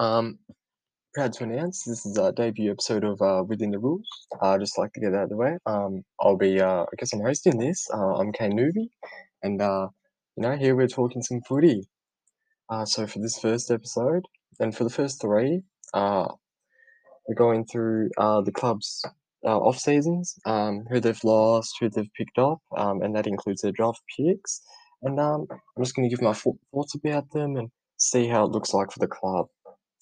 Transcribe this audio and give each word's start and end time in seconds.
Um, 0.00 0.38
proud 1.12 1.34
to 1.34 1.44
announce 1.44 1.84
this 1.84 2.06
is 2.06 2.16
our 2.16 2.32
debut 2.32 2.70
episode 2.70 3.04
of 3.04 3.20
uh, 3.20 3.44
Within 3.46 3.70
the 3.70 3.78
Rules. 3.78 4.08
Uh, 4.40 4.52
I'd 4.52 4.60
just 4.60 4.78
like 4.78 4.94
to 4.94 5.00
get 5.00 5.14
out 5.14 5.24
of 5.24 5.28
the 5.28 5.36
way. 5.36 5.58
Um, 5.66 6.02
I'll 6.22 6.38
be, 6.38 6.58
uh, 6.58 6.84
I 6.84 6.96
guess 6.96 7.12
I'm 7.12 7.20
hosting 7.20 7.58
this. 7.58 7.86
Uh, 7.92 8.16
I'm 8.16 8.32
Kane 8.32 8.56
Nuvi, 8.56 8.88
and 9.42 9.60
uh, 9.60 9.88
you 10.36 10.42
know, 10.42 10.56
here 10.56 10.74
we're 10.74 10.88
talking 10.88 11.20
some 11.20 11.42
footy. 11.46 11.86
Uh, 12.70 12.86
so 12.86 13.06
for 13.06 13.18
this 13.18 13.38
first 13.38 13.70
episode, 13.70 14.24
and 14.58 14.74
for 14.74 14.84
the 14.84 14.90
first 14.90 15.20
three, 15.20 15.60
uh, 15.92 16.28
we're 17.28 17.34
going 17.34 17.66
through 17.66 18.08
uh, 18.16 18.40
the 18.40 18.52
club's 18.52 19.04
uh, 19.44 19.58
off 19.58 19.78
seasons, 19.78 20.38
um, 20.46 20.86
who 20.90 20.98
they've 20.98 21.24
lost, 21.24 21.74
who 21.78 21.90
they've 21.90 22.14
picked 22.16 22.38
up, 22.38 22.60
um, 22.74 23.02
and 23.02 23.14
that 23.14 23.26
includes 23.26 23.60
their 23.60 23.72
draft 23.72 24.00
picks. 24.16 24.62
And 25.02 25.20
um, 25.20 25.46
I'm 25.50 25.84
just 25.84 25.94
going 25.94 26.08
to 26.08 26.16
give 26.16 26.22
my 26.22 26.32
thoughts 26.32 26.94
about 26.94 27.30
them 27.32 27.56
and 27.56 27.68
see 27.98 28.26
how 28.26 28.46
it 28.46 28.50
looks 28.50 28.72
like 28.72 28.90
for 28.90 28.98
the 28.98 29.06
club. 29.06 29.48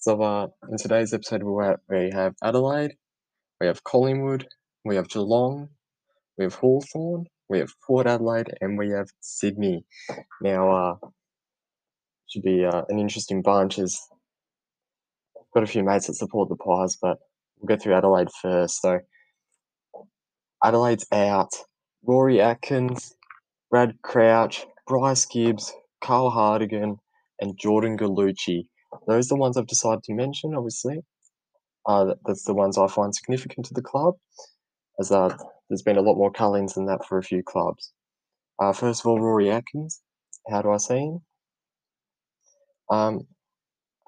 So 0.01 0.21
uh, 0.21 0.47
in 0.71 0.77
today's 0.77 1.13
episode, 1.13 1.43
we 1.43 1.65
have, 1.65 1.79
we 1.89 2.09
have 2.13 2.33
Adelaide, 2.41 2.93
we 3.59 3.67
have 3.67 3.83
Collingwood, 3.83 4.47
we 4.85 4.95
have 4.95 5.09
Geelong, 5.09 5.67
we 6.37 6.45
have 6.45 6.55
Hawthorn, 6.55 7.25
we 7.49 7.59
have 7.59 7.73
Port 7.85 8.07
Adelaide, 8.07 8.53
and 8.61 8.77
we 8.77 8.91
have 8.91 9.09
Sydney. 9.19 9.83
Now, 10.41 10.71
uh, 10.71 10.95
should 12.29 12.43
be 12.43 12.63
uh, 12.63 12.83
an 12.87 12.97
interesting 12.97 13.41
bunch. 13.41 13.77
As 13.77 13.99
got 15.53 15.63
a 15.63 15.67
few 15.67 15.83
mates 15.83 16.07
that 16.07 16.13
support 16.13 16.47
the 16.47 16.55
Pies, 16.55 16.97
but 17.01 17.17
we'll 17.59 17.75
go 17.75 17.81
through 17.81 17.95
Adelaide 17.95 18.29
first. 18.41 18.81
So 18.81 18.99
Adelaide's 20.63 21.07
out. 21.11 21.51
Rory 22.05 22.39
Atkins, 22.39 23.15
Brad 23.69 23.95
Crouch, 24.01 24.65
Bryce 24.87 25.25
Gibbs, 25.25 25.73
Carl 26.01 26.29
Hartigan, 26.29 26.99
and 27.41 27.59
Jordan 27.59 27.97
Gallucci. 27.97 28.69
Those 29.07 29.27
are 29.27 29.35
the 29.35 29.39
ones 29.39 29.57
I've 29.57 29.67
decided 29.67 30.03
to 30.03 30.13
mention, 30.13 30.55
obviously. 30.55 31.01
Uh, 31.85 32.13
that's 32.25 32.43
the 32.43 32.53
ones 32.53 32.77
I 32.77 32.87
find 32.87 33.13
significant 33.15 33.65
to 33.67 33.73
the 33.73 33.81
club, 33.81 34.15
as 34.99 35.11
uh, 35.11 35.35
there's 35.69 35.81
been 35.81 35.97
a 35.97 36.01
lot 36.01 36.17
more 36.17 36.31
Cullings 36.31 36.73
than 36.73 36.85
that 36.85 37.05
for 37.07 37.17
a 37.17 37.23
few 37.23 37.41
clubs. 37.43 37.93
Uh, 38.59 38.73
first 38.73 39.01
of 39.01 39.07
all, 39.07 39.19
Rory 39.19 39.49
Atkins. 39.49 40.01
How 40.49 40.61
do 40.61 40.71
I 40.71 40.77
see 40.77 40.97
him? 40.97 41.21
Um, 42.89 43.27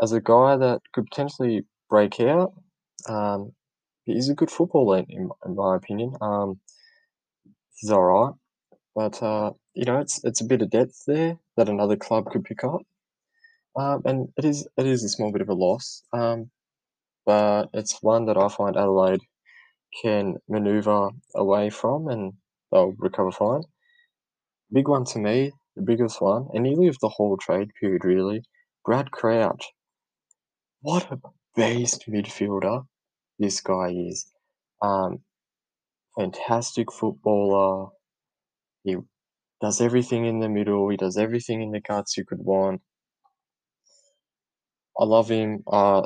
as 0.02 0.12
a 0.12 0.22
guy 0.22 0.58
that 0.58 0.82
could 0.94 1.06
potentially 1.06 1.66
break 1.90 2.20
out, 2.20 2.54
um, 3.08 3.54
he's 4.06 4.30
a 4.30 4.36
good 4.36 4.50
footballer 4.50 5.04
in, 5.08 5.30
in 5.46 5.56
my 5.56 5.76
opinion. 5.76 6.14
Um, 6.22 6.60
he's 7.76 7.92
all 7.92 8.04
right, 8.04 8.34
but 8.96 9.22
uh, 9.22 9.52
you 9.74 9.86
know, 9.86 10.00
it's 10.00 10.24
it's 10.24 10.42
a 10.42 10.46
bit 10.46 10.62
of 10.62 10.72
depth 10.72 11.04
there 11.06 11.38
that 11.58 11.70
another 11.70 11.96
club 11.96 12.26
could 12.32 12.44
pick 12.44 12.64
up. 12.64 12.82
Um, 13.76 14.02
and 14.06 14.28
it 14.38 14.46
is 14.46 14.68
it 14.78 14.86
is 14.86 15.04
a 15.04 15.10
small 15.10 15.32
bit 15.32 15.42
of 15.42 15.50
a 15.50 15.54
loss, 15.54 16.04
um, 16.14 16.52
but 17.26 17.70
it's 17.74 18.02
one 18.02 18.26
that 18.26 18.38
I 18.38 18.50
find 18.50 18.76
Adelaide 18.76 19.22
can 20.02 20.38
manoeuvre 20.50 21.10
away 21.36 21.70
from, 21.70 22.08
and 22.08 22.34
they'll 22.72 22.94
recover 22.98 23.32
fine. 23.32 23.64
Big 24.74 24.88
one 24.88 25.06
to 25.06 25.20
me, 25.20 25.52
the 25.76 25.82
biggest 25.82 26.22
one, 26.22 26.48
and 26.54 26.64
nearly 26.64 26.88
of 26.88 26.98
the 27.02 27.10
whole 27.10 27.38
trade 27.38 27.70
period, 27.80 28.04
really. 28.06 28.44
Brad 28.86 29.12
Crouch. 29.12 29.72
What 30.82 31.12
a 31.12 31.20
beast 31.56 32.06
midfielder 32.10 32.86
this 33.38 33.62
guy 33.62 33.92
is. 33.92 34.32
Um, 34.82 35.20
fantastic 36.18 36.92
footballer. 36.92 37.90
He 38.84 38.98
does 39.62 39.80
everything 39.80 40.26
in 40.26 40.40
the 40.40 40.50
middle. 40.50 40.90
He 40.90 40.98
does 40.98 41.18
everything 41.18 41.62
in 41.62 41.72
the 41.72 41.82
guts 41.82 42.18
you 42.18 42.26
could 42.26 42.40
want. 42.40 42.82
I 45.02 45.06
love 45.06 45.30
him. 45.30 45.64
Uh, 45.66 46.04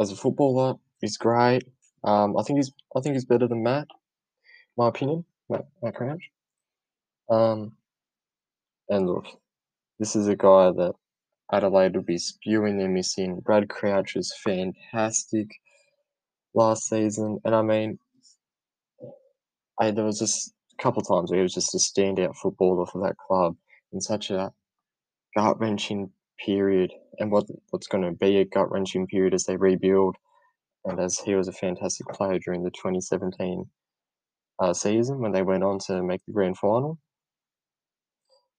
as 0.00 0.10
a 0.10 0.16
footballer, 0.16 0.74
he's 1.00 1.16
great. 1.16 1.62
Um, 2.02 2.36
I 2.36 2.42
think 2.42 2.58
he's 2.58 2.72
I 2.96 3.00
think 3.00 3.14
he's 3.14 3.24
better 3.24 3.46
than 3.46 3.62
Matt. 3.62 3.86
My 4.76 4.88
opinion, 4.88 5.24
Matt, 5.48 5.66
Matt 5.80 5.94
Crouch. 5.94 6.30
Um, 7.30 7.76
and 8.88 9.06
look, 9.06 9.26
this 10.00 10.16
is 10.16 10.26
a 10.26 10.34
guy 10.34 10.72
that 10.72 10.94
Adelaide 11.52 11.94
would 11.94 12.06
be 12.06 12.18
spewing 12.18 12.76
their 12.76 12.88
missing. 12.88 13.40
Brad 13.40 13.68
Crouch 13.68 14.16
is 14.16 14.34
fantastic 14.42 15.48
last 16.54 16.88
season, 16.88 17.38
and 17.44 17.54
I 17.54 17.62
mean, 17.62 18.00
I 19.80 19.92
there 19.92 20.04
was 20.04 20.18
just 20.18 20.52
a 20.76 20.82
couple 20.82 21.02
times 21.02 21.30
where 21.30 21.38
he 21.38 21.44
was 21.44 21.54
just 21.54 21.74
a 21.74 21.78
standout 21.78 22.34
footballer 22.36 22.86
for 22.86 23.00
that 23.06 23.16
club 23.16 23.56
in 23.92 24.00
such 24.00 24.30
a 24.30 24.52
gut 25.36 25.60
wrenching 25.60 26.10
period 26.38 26.92
and 27.18 27.30
what 27.30 27.44
what's 27.70 27.86
going 27.86 28.04
to 28.04 28.12
be 28.12 28.38
a 28.38 28.44
gut 28.44 28.70
wrenching 28.70 29.06
period 29.06 29.34
as 29.34 29.44
they 29.44 29.56
rebuild. 29.56 30.16
And 30.84 31.00
as 31.00 31.18
he 31.18 31.34
was 31.34 31.48
a 31.48 31.52
fantastic 31.52 32.06
player 32.08 32.38
during 32.38 32.62
the 32.62 32.70
2017 32.70 33.64
uh, 34.58 34.74
season 34.74 35.18
when 35.18 35.32
they 35.32 35.42
went 35.42 35.64
on 35.64 35.78
to 35.86 36.02
make 36.02 36.20
the 36.26 36.32
grand 36.32 36.58
final. 36.58 36.98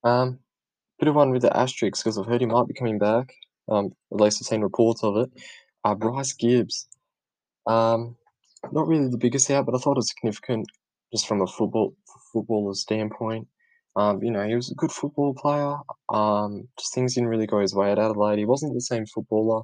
Um, 0.04 0.40
bit 1.00 1.08
of 1.08 1.16
one 1.16 1.32
with 1.32 1.42
the 1.42 1.56
asterisks 1.56 2.04
because 2.04 2.18
I've 2.18 2.26
heard 2.26 2.42
he 2.42 2.48
might 2.48 2.68
be 2.68 2.74
coming 2.74 2.98
back. 2.98 3.34
Um, 3.70 3.94
at 4.12 4.22
least 4.22 4.42
I've 4.42 4.48
seen 4.48 4.62
reports 4.62 5.04
of 5.04 5.18
it. 5.18 5.30
Uh, 5.84 5.96
Bryce 5.96 6.34
Gibbs. 6.34 6.88
Um, 7.68 8.16
not 8.72 8.88
really 8.88 9.10
the 9.10 9.18
biggest 9.18 9.50
out, 9.52 9.66
but 9.66 9.76
I 9.76 9.78
thought 9.78 9.98
it 9.98 9.98
was 9.98 10.10
significant 10.10 10.68
just 11.12 11.28
from 11.28 11.42
a 11.42 11.48
football 11.48 11.96
footballer 12.32 12.74
standpoint. 12.74 13.48
Um, 13.96 14.22
you 14.22 14.32
know, 14.32 14.46
he 14.46 14.56
was 14.56 14.72
a 14.72 14.76
good 14.76 14.92
football 14.92 15.34
player. 15.34 15.78
Um, 16.10 16.68
just 16.78 16.94
things 16.94 17.16
didn't 17.16 17.30
really 17.30 17.48
go 17.48 17.60
his 17.60 17.74
way 17.74 17.92
at 17.92 18.00
Adelaide. 18.00 18.40
He 18.40 18.46
wasn't 18.46 18.74
the 18.74 18.82
same 18.82 19.06
footballer, 19.06 19.64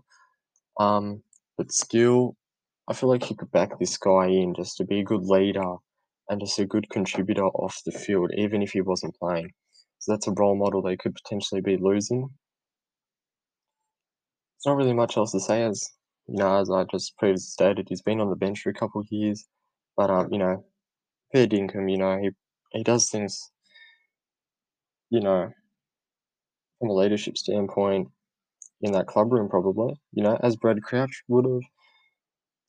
um, 0.80 1.22
but 1.58 1.72
still, 1.72 2.36
I 2.88 2.94
feel 2.94 3.10
like 3.10 3.24
he 3.24 3.36
could 3.36 3.52
back 3.52 3.78
this 3.78 3.98
guy 3.98 4.28
in 4.28 4.54
just 4.56 4.78
to 4.78 4.86
be 4.86 5.02
a 5.02 5.04
good 5.04 5.24
leader 5.24 5.76
and 6.30 6.40
just 6.40 6.60
a 6.60 6.66
good 6.66 6.90
contributor 6.90 7.46
off 7.46 7.82
the 7.86 7.92
field, 7.92 8.32
even 8.38 8.62
if 8.62 8.72
he 8.72 8.82
wasn't 8.82 9.16
playing. 9.16 9.52
So 10.00 10.14
that's 10.14 10.28
a 10.28 10.32
role 10.32 10.56
model 10.56 10.82
they 10.82 10.98
could 10.98 11.14
potentially 11.14 11.62
be 11.62 11.78
losing. 11.78 12.22
There's 12.22 12.32
not 14.72 14.78
really 14.78 14.94
much 14.94 15.18
else 15.18 15.34
to 15.34 15.40
say, 15.40 15.64
as 15.64 15.88
you 16.28 16.38
know, 16.38 16.60
as 16.60 16.72
I 16.72 16.86
just 16.86 17.18
previously 17.18 17.50
stated, 17.50 17.88
he's 17.90 18.02
been 18.02 18.22
on 18.22 18.30
the 18.30 18.36
bench 18.36 18.62
for 18.62 18.70
a 18.70 18.74
couple 18.74 19.02
of 19.02 19.08
years, 19.12 19.46
but 19.98 20.10
um, 20.10 20.30
you 20.32 20.40
know, 20.40 20.64
fair 21.34 21.48
dinkum, 21.48 21.92
you 21.92 21.98
know, 21.98 22.18
he 22.18 22.30
he 22.72 22.84
does 22.84 23.10
things 23.10 23.52
you 25.12 25.20
know, 25.20 25.52
from 26.80 26.90
a 26.90 26.94
leadership 26.94 27.38
standpoint 27.38 28.08
in 28.82 28.94
that 28.94 29.06
club 29.06 29.32
room, 29.32 29.50
probably, 29.50 29.94
you 30.14 30.24
know, 30.24 30.40
as 30.42 30.56
Brad 30.56 30.82
Crouch 30.82 31.24
would 31.28 31.46
have. 31.46 31.62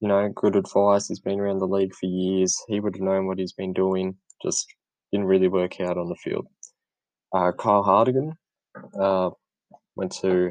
You 0.00 0.08
know, 0.08 0.28
good 0.34 0.56
advice. 0.56 1.06
He's 1.06 1.20
been 1.20 1.38
around 1.38 1.60
the 1.60 1.66
league 1.66 1.94
for 1.94 2.06
years. 2.06 2.60
He 2.66 2.80
would 2.80 2.96
have 2.96 3.02
known 3.02 3.28
what 3.28 3.38
he's 3.38 3.52
been 3.52 3.72
doing. 3.72 4.16
Just 4.44 4.66
didn't 5.12 5.28
really 5.28 5.46
work 5.46 5.80
out 5.80 5.96
on 5.96 6.08
the 6.08 6.16
field. 6.16 6.48
Uh, 7.32 7.52
Kyle 7.52 7.84
Hartigan 7.84 8.32
uh, 9.00 9.30
went 9.94 10.10
to 10.20 10.50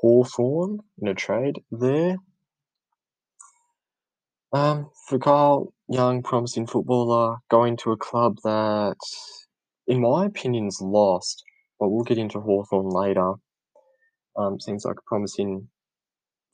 Hawthorn 0.00 0.78
in 1.02 1.08
a 1.08 1.14
trade 1.14 1.56
there. 1.70 2.16
Um, 4.54 4.90
for 5.08 5.18
Kyle, 5.18 5.74
young, 5.88 6.22
promising 6.22 6.66
footballer, 6.66 7.36
going 7.50 7.76
to 7.78 7.92
a 7.92 7.96
club 7.98 8.38
that 8.44 8.96
in 9.90 10.00
my 10.00 10.24
opinion, 10.26 10.68
is 10.68 10.80
lost, 10.80 11.42
but 11.80 11.88
we'll 11.88 12.04
get 12.04 12.16
into 12.16 12.40
Hawthorn 12.40 12.88
later. 12.88 13.32
Um, 14.36 14.60
seems 14.60 14.84
like 14.84 14.96
a 14.98 15.08
promising 15.08 15.68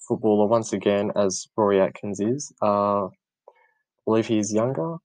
footballer 0.09 0.47
once 0.47 0.73
again, 0.73 1.13
as 1.15 1.47
Rory 1.55 1.79
Atkins 1.79 2.19
is. 2.19 2.51
Uh, 2.63 3.05
I 3.05 3.11
believe 4.07 4.27
he's 4.27 4.55
younger, 4.55 4.97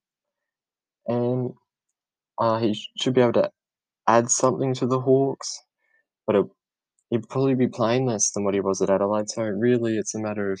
and 1.06 1.52
uh, 2.40 2.58
he 2.58 2.74
should 2.98 3.12
be 3.12 3.20
able 3.20 3.34
to 3.34 3.50
add 4.08 4.30
something 4.30 4.72
to 4.74 4.86
the 4.86 5.00
Hawks, 5.00 5.60
but 6.26 6.34
it, 6.34 6.46
he'd 7.10 7.28
probably 7.28 7.54
be 7.54 7.68
playing 7.68 8.06
less 8.06 8.30
than 8.30 8.44
what 8.44 8.54
he 8.54 8.60
was 8.60 8.80
at 8.80 8.88
Adelaide. 8.88 9.28
So 9.28 9.42
really, 9.42 9.98
it's 9.98 10.14
a 10.14 10.20
matter 10.20 10.52
of 10.52 10.60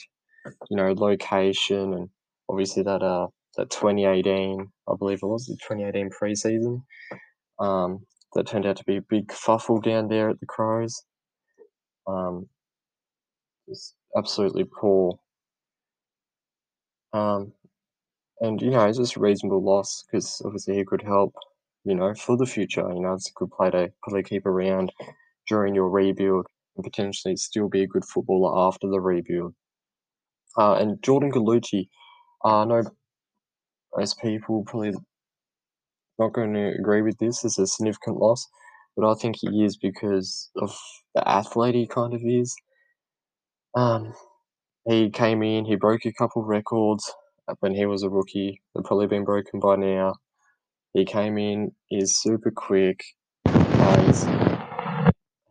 you 0.68 0.76
know 0.76 0.92
location 0.92 1.94
and 1.94 2.08
obviously 2.48 2.82
that 2.82 3.00
uh 3.00 3.28
that 3.56 3.70
2018, 3.70 4.72
I 4.88 4.92
believe 4.98 5.20
it 5.22 5.26
was 5.26 5.46
the 5.46 5.56
2018 5.68 6.10
preseason. 6.10 6.82
Um, 7.62 8.04
that 8.34 8.46
turned 8.46 8.66
out 8.66 8.76
to 8.76 8.84
be 8.84 8.96
a 8.96 9.02
big 9.02 9.30
fuffle 9.32 9.80
down 9.80 10.08
there 10.08 10.30
at 10.30 10.40
the 10.40 10.46
Crows. 10.46 11.04
Um, 12.06 12.48
just 13.68 13.94
absolutely 14.16 14.64
poor. 14.64 15.18
Um, 17.12 17.52
and 18.40 18.60
you 18.60 18.70
know, 18.70 18.84
it's 18.86 18.98
just 18.98 19.16
a 19.16 19.20
reasonable 19.20 19.62
loss 19.62 20.04
because 20.10 20.42
obviously 20.44 20.76
he 20.76 20.84
could 20.84 21.02
help, 21.02 21.34
you 21.84 21.94
know, 21.94 22.14
for 22.14 22.36
the 22.36 22.46
future. 22.46 22.88
You 22.92 23.00
know, 23.00 23.14
it's 23.14 23.30
a 23.30 23.32
good 23.36 23.50
player 23.50 23.70
to 23.70 23.92
probably 24.02 24.24
keep 24.24 24.46
around 24.46 24.92
during 25.48 25.74
your 25.74 25.88
rebuild 25.88 26.46
and 26.76 26.84
potentially 26.84 27.36
still 27.36 27.68
be 27.68 27.82
a 27.82 27.86
good 27.86 28.04
footballer 28.04 28.66
after 28.66 28.88
the 28.88 29.00
rebuild. 29.00 29.54
Uh, 30.58 30.74
and 30.74 31.02
Jordan 31.02 31.30
Gallucci, 31.30 31.88
uh, 32.44 32.62
I 32.62 32.64
know 32.64 32.82
most 33.96 34.20
people 34.20 34.64
probably 34.64 34.94
not 36.18 36.32
going 36.32 36.54
to 36.54 36.74
agree 36.78 37.02
with 37.02 37.18
this 37.18 37.44
as 37.44 37.58
a 37.58 37.66
significant 37.66 38.16
loss, 38.16 38.46
but 38.96 39.10
I 39.10 39.14
think 39.14 39.36
he 39.38 39.64
is 39.64 39.76
because 39.76 40.50
of 40.56 40.76
the 41.14 41.26
athlete 41.28 41.74
he 41.74 41.86
kind 41.86 42.14
of 42.14 42.20
is. 42.24 42.54
Um, 43.74 44.12
he 44.86 45.10
came 45.10 45.42
in, 45.42 45.64
he 45.64 45.76
broke 45.76 46.04
a 46.04 46.12
couple 46.12 46.44
records 46.44 47.12
when 47.60 47.74
he 47.74 47.86
was 47.86 48.02
a 48.02 48.10
rookie. 48.10 48.60
They've 48.74 48.84
probably 48.84 49.06
been 49.06 49.24
broken 49.24 49.60
by 49.60 49.76
now. 49.76 50.14
He 50.94 51.04
came 51.04 51.38
in, 51.38 51.72
he's 51.86 52.16
super 52.16 52.50
quick. 52.50 53.00
Plays. 53.46 54.24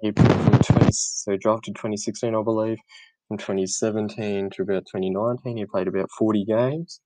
He 0.02 0.12
from 0.12 0.60
20, 0.60 0.92
so 0.92 1.38
drafted 1.38 1.76
2016, 1.76 2.36
I 2.36 2.44
believe. 2.44 2.78
From 3.28 3.38
2017 3.38 4.50
to 4.52 4.62
about 4.64 4.86
2019, 4.88 5.58
he 5.58 5.66
played 5.66 5.88
about 5.88 6.10
40 6.18 6.46
games. 6.46 7.00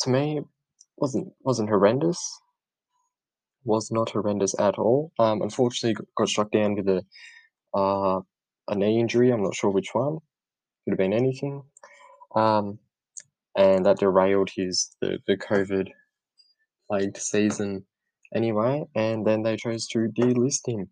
To 0.00 0.10
me, 0.10 0.42
wasn't 1.00 1.32
wasn't 1.42 1.70
horrendous. 1.70 2.40
Was 3.64 3.90
not 3.90 4.10
horrendous 4.10 4.58
at 4.58 4.78
all. 4.78 5.12
Um, 5.18 5.42
unfortunately, 5.42 6.02
got 6.16 6.28
struck 6.28 6.50
down 6.50 6.76
with 6.76 6.88
a 6.88 7.02
uh, 7.76 8.20
a 8.68 8.74
knee 8.74 9.00
injury. 9.00 9.30
I'm 9.30 9.42
not 9.42 9.54
sure 9.54 9.70
which 9.70 9.90
one. 9.92 10.18
Could 10.84 10.92
have 10.92 10.98
been 10.98 11.12
anything. 11.12 11.62
Um, 12.34 12.78
and 13.56 13.84
that 13.84 13.98
derailed 13.98 14.50
his 14.54 14.94
the, 15.00 15.18
the 15.26 15.36
COVID 15.36 15.88
plagued 16.88 17.16
season 17.16 17.84
anyway. 18.34 18.84
And 18.94 19.26
then 19.26 19.42
they 19.42 19.56
chose 19.56 19.86
to 19.88 20.08
delist 20.18 20.68
him. 20.68 20.88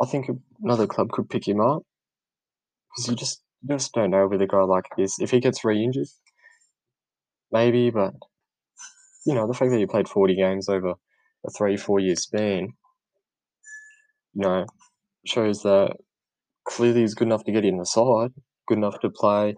I 0.00 0.06
think 0.06 0.28
another 0.62 0.86
club 0.86 1.10
could 1.10 1.30
pick 1.30 1.46
him 1.48 1.60
up 1.60 1.82
because 2.90 3.10
you 3.10 3.16
just 3.16 3.42
you 3.62 3.76
just 3.76 3.92
don't 3.92 4.10
know 4.10 4.28
with 4.28 4.42
a 4.42 4.46
guy 4.46 4.62
like 4.62 4.86
this. 4.96 5.18
If 5.18 5.30
he 5.30 5.40
gets 5.40 5.64
re-injured, 5.64 6.08
maybe, 7.50 7.90
but 7.90 8.14
you 9.26 9.34
know 9.34 9.46
the 9.46 9.54
fact 9.54 9.70
that 9.70 9.78
he 9.78 9.86
played 9.86 10.08
40 10.08 10.36
games 10.36 10.68
over 10.68 10.94
a 11.46 11.50
three 11.50 11.76
four 11.76 12.00
year 12.00 12.16
span, 12.16 12.68
you 14.34 14.42
know, 14.42 14.66
shows 15.26 15.62
that 15.62 15.96
clearly 16.64 17.02
he's 17.02 17.14
good 17.14 17.28
enough 17.28 17.44
to 17.44 17.52
get 17.52 17.64
in 17.64 17.78
the 17.78 17.86
side, 17.86 18.32
good 18.66 18.78
enough 18.78 19.00
to 19.00 19.10
play. 19.10 19.54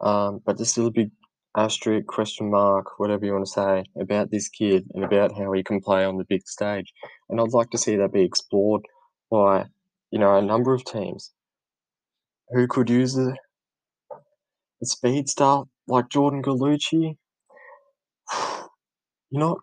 Um, 0.00 0.40
but 0.44 0.56
there's 0.56 0.70
still 0.70 0.86
a 0.86 0.92
big 0.92 1.10
asterisk, 1.56 2.06
question 2.06 2.50
mark, 2.50 2.98
whatever 2.98 3.24
you 3.24 3.32
want 3.32 3.46
to 3.46 3.50
say, 3.50 3.84
about 4.00 4.30
this 4.30 4.48
kid 4.48 4.86
and 4.94 5.04
about 5.04 5.36
how 5.36 5.52
he 5.52 5.62
can 5.62 5.80
play 5.80 6.04
on 6.04 6.16
the 6.16 6.24
big 6.28 6.46
stage. 6.46 6.92
And 7.28 7.40
I'd 7.40 7.52
like 7.52 7.70
to 7.70 7.78
see 7.78 7.96
that 7.96 8.12
be 8.12 8.22
explored 8.22 8.82
by, 9.30 9.66
you 10.10 10.18
know, 10.18 10.36
a 10.36 10.42
number 10.42 10.74
of 10.74 10.84
teams 10.84 11.32
who 12.50 12.66
could 12.66 12.90
use 12.90 13.16
a, 13.16 13.34
a 14.82 14.86
speedster 14.86 15.62
like 15.86 16.08
Jordan 16.08 16.42
Gallucci. 16.42 17.16
You're 19.30 19.40
not 19.40 19.58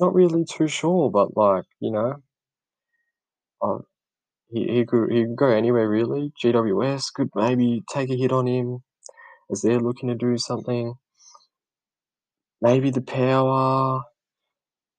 not 0.00 0.14
really 0.14 0.44
too 0.44 0.68
sure, 0.68 1.10
but 1.10 1.36
like, 1.36 1.66
you 1.80 1.90
know, 1.92 2.22
uh, 3.62 3.78
he, 4.50 4.66
he 4.68 4.86
could 4.86 5.12
he 5.12 5.24
could 5.24 5.36
go 5.36 5.48
anywhere 5.48 5.88
really. 5.88 6.32
GWS 6.42 7.10
could 7.14 7.30
maybe 7.34 7.82
take 7.92 8.10
a 8.10 8.16
hit 8.16 8.32
on 8.32 8.46
him 8.48 8.80
as 9.50 9.62
they're 9.62 9.80
looking 9.80 10.08
to 10.10 10.14
do 10.16 10.38
something. 10.38 10.94
Maybe 12.60 12.90
the 12.90 13.00
power, 13.00 14.02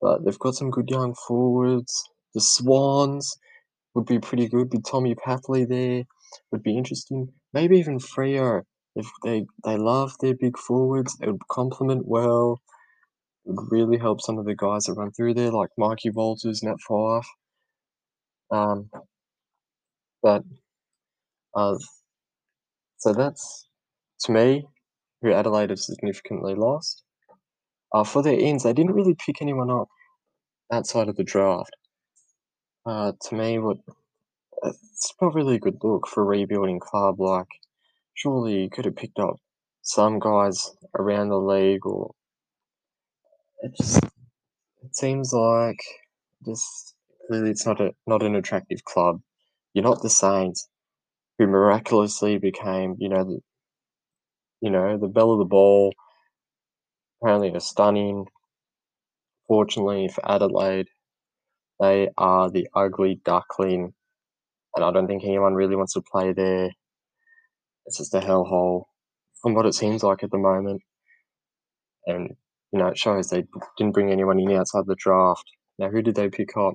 but 0.02 0.24
they've 0.26 0.40
got 0.40 0.56
some 0.56 0.72
good 0.72 0.90
young 0.90 1.16
forwards. 1.16 1.94
The 2.34 2.42
Swans 2.42 3.38
would 3.96 4.06
be 4.06 4.20
pretty 4.20 4.48
good 4.50 4.74
with 4.74 4.86
Tommy 4.86 5.16
Papley 5.16 5.68
there. 5.68 6.04
Would 6.52 6.64
be 6.64 6.78
interesting. 6.78 7.34
Maybe 7.54 7.78
even 7.80 8.00
Freo. 8.00 8.64
If 8.96 9.08
they 9.24 9.46
they 9.66 9.78
love 9.78 10.14
their 10.22 10.36
big 10.36 10.58
forwards, 10.58 11.18
it 11.22 11.28
would 11.32 11.48
complement 11.50 12.08
well. 12.08 12.62
Would 13.46 13.72
really 13.72 13.98
help 13.98 14.22
some 14.22 14.38
of 14.38 14.46
the 14.46 14.56
guys 14.56 14.86
that 14.86 14.94
run 14.94 15.12
through 15.12 15.36
there, 15.36 15.52
like 15.52 15.70
Mikey 15.78 16.10
Walters, 16.10 16.64
Nat 16.64 16.78
Fyfe. 16.88 17.26
Um, 18.52 18.90
but 20.22 20.44
uh, 21.56 21.78
so 22.98 23.14
that's 23.14 23.68
to 24.22 24.32
me 24.32 24.66
who 25.22 25.32
Adelaide 25.32 25.70
have 25.70 25.80
significantly 25.80 26.56
lost. 26.56 27.04
Uh, 27.94 28.04
for 28.04 28.24
their 28.24 28.38
ends, 28.40 28.64
they 28.64 28.74
didn't 28.74 28.94
really 28.94 29.16
pick 29.16 29.42
anyone 29.42 29.70
up 29.70 29.88
outside 30.72 31.08
of 31.08 31.16
the 31.16 31.24
draft. 31.24 31.76
Uh, 32.86 33.14
to 33.22 33.36
me, 33.36 33.60
what 33.60 33.78
it's 34.64 35.14
not 35.22 35.34
really 35.34 35.56
a 35.56 35.60
good 35.60 35.78
look 35.84 36.08
for 36.08 36.24
a 36.24 36.26
rebuilding 36.26 36.80
club. 36.80 37.20
Like, 37.20 37.48
surely 38.14 38.64
you 38.64 38.70
could 38.70 38.86
have 38.86 38.96
picked 38.96 39.20
up 39.20 39.38
some 39.82 40.20
guys 40.20 40.72
around 40.98 41.30
the 41.30 41.40
league, 41.40 41.86
or 41.86 42.14
it 43.66 43.76
just 43.76 43.98
it 44.84 44.96
seems 44.96 45.34
like 45.34 45.80
just 46.46 46.94
really 47.30 47.50
it's 47.50 47.66
not 47.66 47.82
a 47.82 47.94
not 48.06 48.22
an 48.22 48.36
attractive 48.36 48.84
club. 48.84 49.22
You're 49.74 49.84
not 49.84 50.04
the 50.04 50.10
Saints, 50.10 50.70
who 51.38 51.48
miraculously 51.48 52.38
became, 52.38 52.96
you 53.00 53.10
know, 53.10 53.24
the 53.24 53.40
you 54.62 54.70
know 54.70 54.98
the 54.98 55.08
belle 55.08 55.32
of 55.32 55.40
the 55.40 55.46
ball. 55.46 55.94
Apparently, 57.22 57.54
a 57.54 57.60
stunning. 57.60 58.26
Fortunately 59.48 60.10
for 60.10 60.30
Adelaide, 60.30 60.88
they 61.80 62.10
are 62.18 62.52
the 62.52 62.68
ugly 62.76 63.20
duckling, 63.26 63.94
and 64.76 64.86
I 64.86 64.92
don't 64.92 65.08
think 65.08 65.24
anyone 65.24 65.56
really 65.56 65.76
wants 65.76 65.94
to 65.94 66.02
play 66.02 66.34
there. 66.34 66.70
It's 67.88 67.98
just 67.98 68.14
a 68.14 68.20
hellhole, 68.20 68.86
from 69.42 69.56
what 69.56 69.66
it 69.66 69.74
seems 69.76 70.04
like 70.04 70.24
at 70.24 70.32
the 70.32 70.38
moment. 70.38 70.82
And 72.08 72.36
you 72.75 72.81
know, 72.81 72.88
it 72.88 72.98
shows 72.98 73.30
they 73.30 73.45
didn't 73.77 73.94
bring 73.94 74.12
anyone 74.12 74.38
in 74.38 74.51
outside 74.51 74.83
the 74.86 74.98
draft. 75.00 75.45
Now, 75.80 75.89
who 75.89 76.01
did 76.01 76.16
they 76.16 76.27
pick 76.27 76.57
up? 76.57 76.74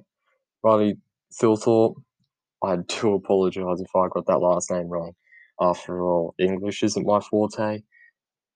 Riley 0.64 0.94
Thilthorpe. 1.38 1.96
I 2.64 2.76
do 2.88 3.14
apologise 3.22 3.80
if 3.80 3.94
I 3.94 4.08
got 4.10 4.26
that 4.26 4.38
last 4.38 4.70
name 4.70 4.88
wrong. 4.88 5.12
After 5.60 6.02
all, 6.02 6.34
English 6.38 6.82
isn't 6.82 7.06
my 7.06 7.20
forte. 7.20 7.80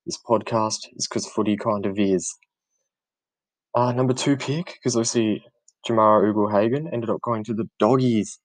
This 0.07 0.19
podcast 0.27 0.89
is 0.97 1.07
because 1.07 1.27
footy 1.27 1.59
kind 1.59 1.85
of 1.85 1.99
is. 1.99 2.35
Uh, 3.75 3.93
number 3.93 4.15
two 4.15 4.39
pick, 4.39 4.73
because 4.73 4.97
obviously 4.97 5.45
Jamarra 5.87 6.31
Ugle-Hagan 6.31 6.89
ended 6.95 7.11
up 7.11 7.21
going 7.21 7.45
to 7.45 7.53
the 7.53 7.69
Doggies. 7.79 8.39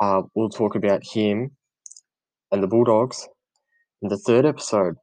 Uh, 0.00 0.22
we'll 0.36 0.48
talk 0.48 0.76
about 0.76 1.02
him 1.02 1.56
and 2.52 2.62
the 2.62 2.68
Bulldogs 2.68 3.26
in 4.00 4.10
the 4.10 4.18
third 4.18 4.46
episode. 4.46 4.94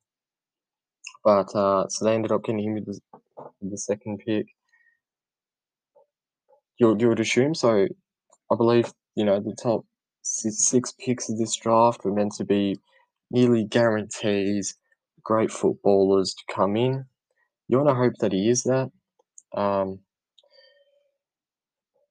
But 1.23 1.55
uh, 1.55 1.87
so 1.89 2.05
they 2.05 2.15
ended 2.15 2.31
up 2.31 2.43
getting 2.43 2.63
him 2.63 2.73
with 2.75 2.85
the, 2.85 2.99
the 3.61 3.77
second 3.77 4.19
pick. 4.25 4.47
You, 6.79 6.97
you 6.99 7.07
would 7.09 7.19
assume 7.19 7.55
so. 7.55 7.87
I 8.51 8.55
believe 8.55 8.91
you 9.15 9.25
know 9.25 9.39
the 9.39 9.55
top 9.55 9.85
six 10.23 10.93
picks 10.99 11.29
of 11.29 11.37
this 11.37 11.55
draft 11.55 12.03
were 12.03 12.13
meant 12.13 12.33
to 12.35 12.45
be 12.45 12.79
nearly 13.31 13.63
guarantees 13.63 14.75
great 15.23 15.51
footballers 15.51 16.33
to 16.33 16.53
come 16.53 16.75
in. 16.75 17.05
You 17.67 17.77
want 17.77 17.89
to 17.89 17.95
hope 17.95 18.13
that 18.19 18.33
he 18.33 18.49
is 18.49 18.63
that. 18.63 18.91
Um, 19.55 19.99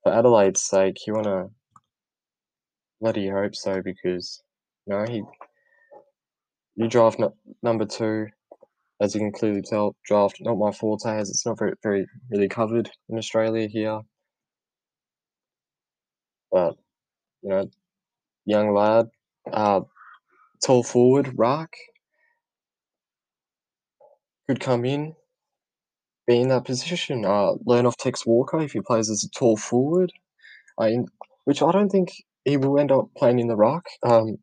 for 0.02 0.12
Adelaide's 0.12 0.62
sake, 0.62 1.06
you 1.06 1.14
want 1.14 1.26
to 1.26 1.50
bloody 3.00 3.28
hope 3.28 3.54
so 3.54 3.82
because 3.82 4.42
you 4.86 4.94
know 4.94 5.04
he 5.08 5.22
you 6.76 6.88
draft 6.88 7.20
number 7.62 7.84
two, 7.84 8.28
as 9.02 9.14
you 9.14 9.20
can 9.20 9.32
clearly 9.32 9.62
tell, 9.62 9.96
draft 10.06 10.38
not 10.40 10.56
my 10.56 10.70
forte 10.70 11.10
as 11.10 11.28
it's 11.28 11.44
not 11.44 11.58
very 11.58 11.74
very 11.82 12.06
really 12.30 12.48
covered 12.48 12.88
in 13.08 13.18
Australia 13.18 13.66
here. 13.66 14.00
But 16.52 16.76
you 17.42 17.50
know, 17.50 17.70
young 18.44 18.72
lad, 18.72 19.08
uh, 19.52 19.80
tall 20.64 20.84
forward, 20.84 21.32
ruck 21.36 21.74
could 24.46 24.60
come 24.60 24.84
in, 24.84 25.14
be 26.26 26.40
in 26.40 26.48
that 26.48 26.64
position. 26.64 27.24
Uh, 27.24 27.54
learn 27.66 27.86
off 27.86 27.96
Tex 27.96 28.24
Walker 28.24 28.60
if 28.60 28.72
he 28.72 28.80
plays 28.80 29.10
as 29.10 29.24
a 29.24 29.30
tall 29.30 29.56
forward. 29.56 30.12
I, 30.78 30.98
which 31.44 31.60
I 31.60 31.72
don't 31.72 31.88
think 31.88 32.12
he 32.44 32.56
will 32.56 32.78
end 32.78 32.92
up 32.92 33.08
playing 33.16 33.40
in 33.40 33.48
the 33.48 33.56
ruck. 33.56 33.86
Um, 34.04 34.38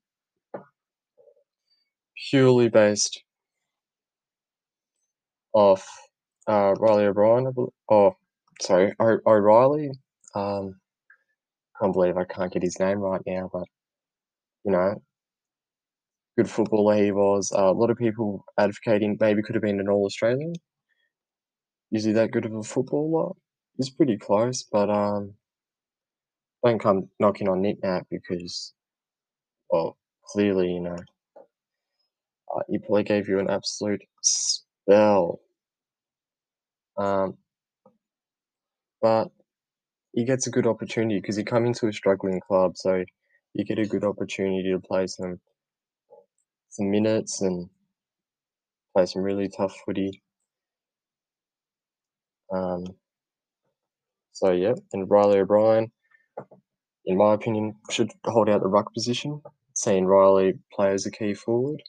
purely 2.29 2.67
based 2.67 3.23
off 5.53 5.87
uh, 6.47 6.73
Riley 6.79 7.05
O'Brien. 7.05 7.53
Oh, 7.89 8.15
sorry, 8.61 8.93
o- 8.99 9.19
O'Reilly. 9.25 9.91
Um, 10.35 10.79
can't 11.79 11.93
believe 11.93 12.17
I 12.17 12.25
can't 12.25 12.51
get 12.53 12.61
his 12.63 12.79
name 12.79 12.99
right 12.99 13.21
now, 13.25 13.49
but 13.51 13.67
you 14.63 14.71
know, 14.71 15.01
good 16.37 16.49
footballer 16.49 16.95
he 16.95 17.11
was. 17.11 17.51
Uh, 17.55 17.69
a 17.69 17.73
lot 17.73 17.89
of 17.91 17.97
people 17.97 18.43
advocating 18.57 19.17
maybe 19.19 19.43
could 19.43 19.55
have 19.55 19.61
been 19.61 19.79
an 19.79 19.89
All 19.89 20.05
Australian. 20.05 20.53
Is 21.91 22.03
he 22.03 22.13
that 22.13 22.31
good 22.31 22.45
of 22.45 22.55
a 22.55 22.63
footballer? 22.63 23.33
He's 23.77 23.91
pretty 23.91 24.17
close, 24.17 24.63
but 24.63 24.89
um, 24.89 25.35
don't 26.63 26.79
come 26.79 27.09
knocking 27.19 27.47
on 27.47 27.61
Nic 27.61 27.81
Nat 27.83 28.03
because, 28.09 28.73
well, 29.71 29.97
clearly, 30.25 30.73
you 30.73 30.81
know, 30.81 30.97
uh, 32.55 32.61
he 32.69 32.77
probably 32.79 33.03
gave 33.03 33.27
you 33.27 33.39
an 33.39 33.49
absolute 33.49 34.01
spell. 34.83 35.39
Um, 36.97 37.37
but 39.01 39.29
he 40.13 40.25
gets 40.25 40.47
a 40.47 40.51
good 40.51 40.67
opportunity 40.67 41.19
because 41.19 41.35
he 41.37 41.43
come 41.43 41.65
into 41.65 41.87
a 41.87 41.93
struggling 41.93 42.41
club, 42.41 42.73
so 42.75 43.03
you 43.53 43.65
get 43.65 43.79
a 43.79 43.87
good 43.87 44.03
opportunity 44.03 44.71
to 44.71 44.79
play 44.79 45.07
some 45.07 45.39
some 46.69 46.91
minutes 46.91 47.41
and 47.41 47.69
play 48.95 49.05
some 49.05 49.21
really 49.21 49.49
tough 49.49 49.75
footy. 49.85 50.21
Um, 52.51 52.85
so 54.33 54.51
yeah, 54.51 54.73
and 54.93 55.09
Riley 55.09 55.39
O'Brien, 55.39 55.91
in 57.05 57.17
my 57.17 57.33
opinion, 57.33 57.75
should 57.91 58.11
hold 58.25 58.49
out 58.49 58.61
the 58.61 58.67
ruck 58.67 58.93
position. 58.93 59.41
Seeing 59.75 60.05
Riley 60.05 60.53
play 60.73 60.91
as 60.91 61.05
a 61.05 61.11
key 61.11 61.33
forward, 61.33 61.81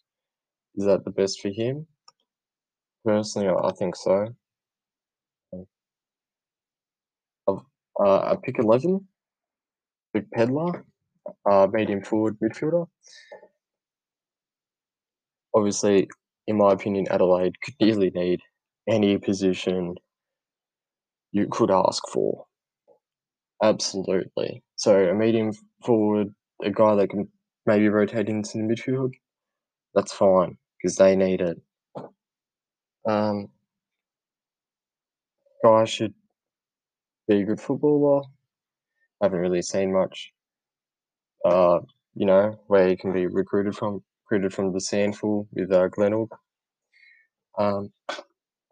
is 0.77 0.87
that 0.87 1.05
the 1.05 1.11
best 1.11 1.41
for 1.41 1.49
him? 1.49 1.87
Personally, 3.05 3.49
I 3.49 3.73
think 3.73 3.95
so. 3.95 4.35
Of 7.47 7.67
uh, 8.03 8.23
a 8.33 8.37
pick 8.39 8.59
eleven, 8.59 9.07
Luke 10.15 10.27
Pedlar, 10.33 10.85
uh, 11.51 11.67
medium 11.73 12.03
forward 12.03 12.39
midfielder. 12.41 12.87
Obviously, 15.55 16.09
in 16.47 16.57
my 16.57 16.73
opinion, 16.73 17.07
Adelaide 17.11 17.61
could 17.63 17.75
easily 17.81 18.11
need 18.15 18.41
any 18.89 19.19
position 19.19 19.95
you 21.33 21.47
could 21.51 21.71
ask 21.71 22.03
for. 22.13 22.47
Absolutely. 23.63 24.63
So 24.77 25.09
a 25.09 25.15
medium 25.15 25.53
forward, 25.85 26.29
a 26.65 26.71
guy 26.71 26.95
that 26.97 27.11
can 27.11 27.29
maybe 27.67 27.89
rotate 27.89 28.29
into 28.29 28.59
the 28.59 28.65
midfield, 28.65 29.13
that's 29.95 30.13
fine 30.13 30.57
because 30.81 30.97
they 30.97 31.17
need 31.17 31.41
it. 31.41 31.59
Um, 33.09 33.49
guy 35.65 35.85
should 35.85 36.15
be 37.29 37.41
a 37.41 37.45
good 37.45 37.61
footballer. 37.61 38.23
I 39.21 39.27
haven't 39.27 39.41
really 39.41 39.63
seen 39.63 39.93
much. 39.93 40.33
Uh, 41.45 41.81
you 42.15 42.27
know, 42.27 42.59
where 42.67 42.89
he 42.89 42.97
can 42.97 43.13
be 43.13 43.27
recruited 43.27 43.75
from, 43.77 44.03
recruited 44.25 44.53
from 44.53 44.73
the 44.73 44.79
SANFL 44.79 45.47
with 45.53 45.73
uh, 45.73 45.89
Glenelg. 45.89 46.31
Um, 47.59 47.93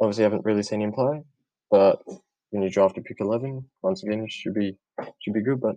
obviously, 0.00 0.24
haven't 0.24 0.44
really 0.44 0.62
seen 0.62 0.82
him 0.82 0.92
play, 0.92 1.22
but 1.70 2.02
when 2.50 2.62
you 2.62 2.70
draft 2.70 2.98
a 2.98 3.02
pick 3.02 3.20
eleven, 3.20 3.64
once 3.82 4.02
again, 4.02 4.26
should 4.28 4.54
be 4.54 4.76
should 5.20 5.34
be 5.34 5.42
good. 5.42 5.60
But 5.60 5.76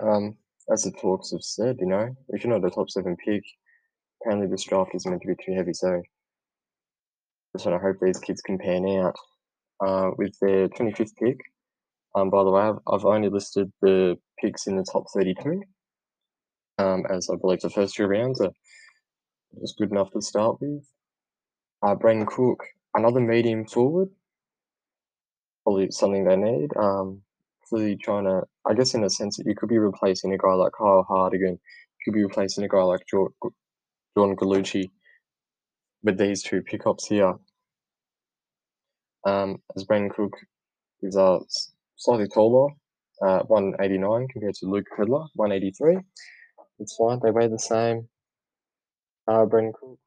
um, 0.00 0.36
as 0.72 0.84
the 0.84 0.92
talks 0.92 1.32
have 1.32 1.42
said, 1.42 1.78
you 1.80 1.86
know, 1.86 2.16
if 2.30 2.44
you're 2.44 2.52
not 2.52 2.66
a 2.66 2.70
top 2.70 2.90
seven 2.90 3.16
pick, 3.16 3.42
apparently 4.20 4.48
this 4.48 4.64
draft 4.64 4.94
is 4.94 5.06
meant 5.06 5.22
to 5.22 5.28
be 5.28 5.44
too 5.44 5.54
heavy. 5.54 5.72
So 5.72 6.02
want 7.54 7.80
to 7.80 7.86
hope 7.86 7.96
these 8.00 8.18
kids 8.18 8.40
can 8.40 8.58
pan 8.58 8.86
out. 8.86 9.16
Uh, 9.80 10.10
with 10.18 10.36
their 10.40 10.68
25th 10.68 11.14
pick, 11.16 11.38
um, 12.16 12.30
by 12.30 12.42
the 12.42 12.50
way, 12.50 12.62
I've, 12.62 12.78
I've 12.88 13.04
only 13.04 13.28
listed 13.28 13.72
the 13.80 14.16
picks 14.40 14.66
in 14.66 14.76
the 14.76 14.84
top 14.90 15.04
32, 15.14 15.62
um, 16.78 17.04
as 17.08 17.30
I 17.30 17.36
believe 17.36 17.60
the 17.60 17.70
first 17.70 17.94
two 17.94 18.06
rounds 18.06 18.40
are 18.40 18.50
just 19.60 19.78
good 19.78 19.92
enough 19.92 20.10
to 20.12 20.20
start 20.20 20.60
with. 20.60 20.84
Uh, 21.80 21.94
Brayden 21.94 22.26
Cook, 22.26 22.64
another 22.94 23.20
medium 23.20 23.66
forward, 23.66 24.08
probably 25.62 25.92
something 25.92 26.24
they 26.24 26.36
need. 26.36 26.76
Um, 26.76 27.22
really 27.70 27.96
trying 27.96 28.24
to, 28.24 28.42
I 28.66 28.74
guess, 28.74 28.94
in 28.94 29.04
a 29.04 29.10
sense 29.10 29.36
that 29.36 29.46
you 29.46 29.54
could 29.54 29.68
be 29.68 29.78
replacing 29.78 30.32
a 30.32 30.38
guy 30.38 30.54
like 30.54 30.72
Kyle 30.76 31.06
Hartigan, 31.08 31.52
you 31.52 32.04
could 32.04 32.14
be 32.14 32.24
replacing 32.24 32.64
a 32.64 32.68
guy 32.68 32.82
like 32.82 33.06
Jordan 33.08 33.32
Gallucci 34.36 34.90
with 36.02 36.18
these 36.18 36.42
two 36.42 36.62
pickups 36.62 37.06
here. 37.06 37.34
Um, 39.26 39.60
as 39.76 39.84
Brayden 39.84 40.10
Cook 40.10 40.36
is 41.02 41.16
uh, 41.16 41.38
slightly 41.96 42.28
taller, 42.28 42.72
uh, 43.22 43.40
189 43.44 44.28
compared 44.28 44.54
to 44.54 44.66
Luke 44.66 44.86
Pedlar, 44.96 45.26
183. 45.34 45.98
It's 46.78 46.96
fine, 46.96 47.20
they 47.22 47.30
weigh 47.30 47.48
the 47.48 47.58
same. 47.58 48.08
Uh, 49.26 49.44
Brayden 49.44 49.72
Cook, 49.74 49.98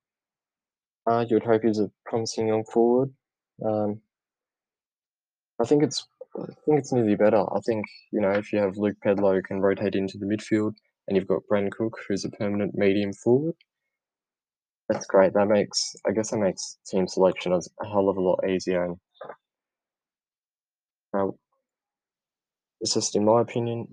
uh, 1.07 1.25
you 1.29 1.36
would 1.36 1.43
hope 1.43 1.63
he's 1.63 1.79
a 1.79 1.91
promising 2.05 2.48
young 2.48 2.63
forward. 2.63 3.12
Um, 3.63 4.01
I 5.60 5.65
think 5.65 5.83
it's 5.83 6.07
I 6.36 6.45
think 6.65 6.79
it's 6.79 6.93
nearly 6.93 7.15
better. 7.15 7.43
I 7.53 7.60
think 7.60 7.86
you 8.12 8.21
know 8.21 8.31
if 8.31 8.53
you 8.53 8.60
have 8.60 8.77
Luke 8.77 8.98
Pedlar 9.03 9.36
who 9.36 9.41
can 9.41 9.60
rotate 9.60 9.95
into 9.95 10.17
the 10.17 10.25
midfield, 10.25 10.75
and 11.07 11.17
you've 11.17 11.27
got 11.27 11.43
Brayden 11.51 11.71
Cook 11.71 12.00
who's 12.07 12.25
a 12.25 12.29
permanent 12.29 12.74
medium 12.74 13.13
forward, 13.13 13.55
that's 14.91 15.05
great. 15.05 15.33
That 15.33 15.48
makes 15.48 15.95
I 16.07 16.12
guess 16.12 16.31
that 16.31 16.38
makes 16.38 16.77
team 16.86 17.07
selection 17.07 17.53
a 17.53 17.86
hell 17.86 18.10
of 18.10 18.17
a 18.17 18.21
lot 18.21 18.48
easier. 18.48 18.83
And 18.83 18.98
uh, 21.13 21.31
it's 22.81 22.93
just 22.93 23.15
in 23.15 23.25
my 23.25 23.41
opinion, 23.41 23.88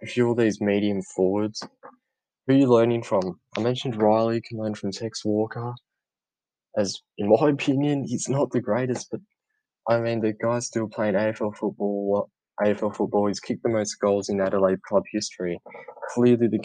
if 0.00 0.16
you're 0.16 0.34
these 0.34 0.60
medium 0.60 1.02
forwards, 1.02 1.66
who 2.46 2.54
are 2.54 2.56
you 2.56 2.66
learning 2.66 3.02
from? 3.02 3.40
I 3.56 3.60
mentioned 3.60 4.00
Riley 4.00 4.40
can 4.40 4.58
learn 4.58 4.74
from 4.74 4.92
Tex 4.92 5.24
Walker. 5.24 5.74
As 6.76 7.00
in 7.16 7.28
my 7.28 7.48
opinion, 7.50 8.04
he's 8.06 8.28
not 8.28 8.50
the 8.50 8.60
greatest, 8.60 9.08
but 9.10 9.20
I 9.88 10.00
mean 10.00 10.20
the 10.20 10.32
guy's 10.32 10.66
still 10.66 10.88
playing 10.88 11.14
AFL 11.14 11.56
football. 11.56 12.30
AFL 12.60 12.94
football. 12.94 13.28
He's 13.28 13.40
kicked 13.40 13.62
the 13.62 13.68
most 13.68 13.94
goals 14.00 14.28
in 14.28 14.40
Adelaide 14.40 14.82
club 14.82 15.04
history. 15.12 15.60
Clearly, 16.14 16.48
the 16.48 16.60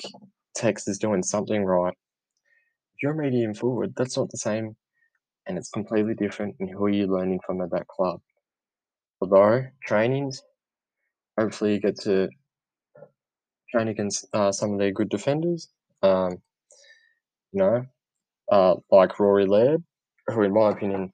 Tex 0.56 0.88
is 0.88 0.98
doing 0.98 1.24
something 1.24 1.64
right. 1.64 1.94
You're 3.04 3.14
medium 3.14 3.54
forward, 3.54 3.96
that's 3.98 4.16
not 4.16 4.30
the 4.30 4.38
same, 4.38 4.78
and 5.46 5.58
it's 5.58 5.70
completely 5.70 6.14
different 6.14 6.56
in 6.62 6.70
who 6.70 6.88
you're 6.88 7.06
learning 7.06 7.42
from 7.46 7.60
at 7.60 7.70
that 7.72 7.86
club. 7.88 8.22
Although 9.20 9.66
trainings, 9.86 10.42
hopefully 11.38 11.74
you 11.74 11.82
get 11.82 12.00
to 12.04 12.30
train 13.70 13.90
against 13.90 14.26
uh, 14.34 14.54
some 14.54 14.72
of 14.72 14.80
their 14.80 14.94
good 14.94 15.10
defenders. 15.10 15.68
Um, 16.02 16.38
you 17.52 17.60
know, 17.60 17.86
uh, 18.50 18.76
like 18.90 19.20
Rory 19.20 19.48
Laird, 19.48 19.84
who, 20.28 20.44
in 20.44 20.54
my 20.54 20.72
opinion, 20.72 21.12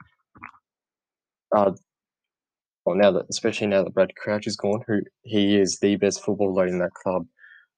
uh, 1.55 1.72
well, 2.86 2.98
now 2.98 3.10
that 3.13 3.25
especially 3.31 3.65
now 3.65 3.84
that 3.84 3.96
Brad 3.96 4.13
Crouch 4.15 4.46
is 4.46 4.55
gone, 4.55 4.81
who 4.86 5.01
he 5.24 5.58
is 5.58 5.79
the 5.81 5.96
best 5.96 6.24
footballer 6.24 6.67
in 6.67 6.77
that 6.77 6.93
club 6.93 7.25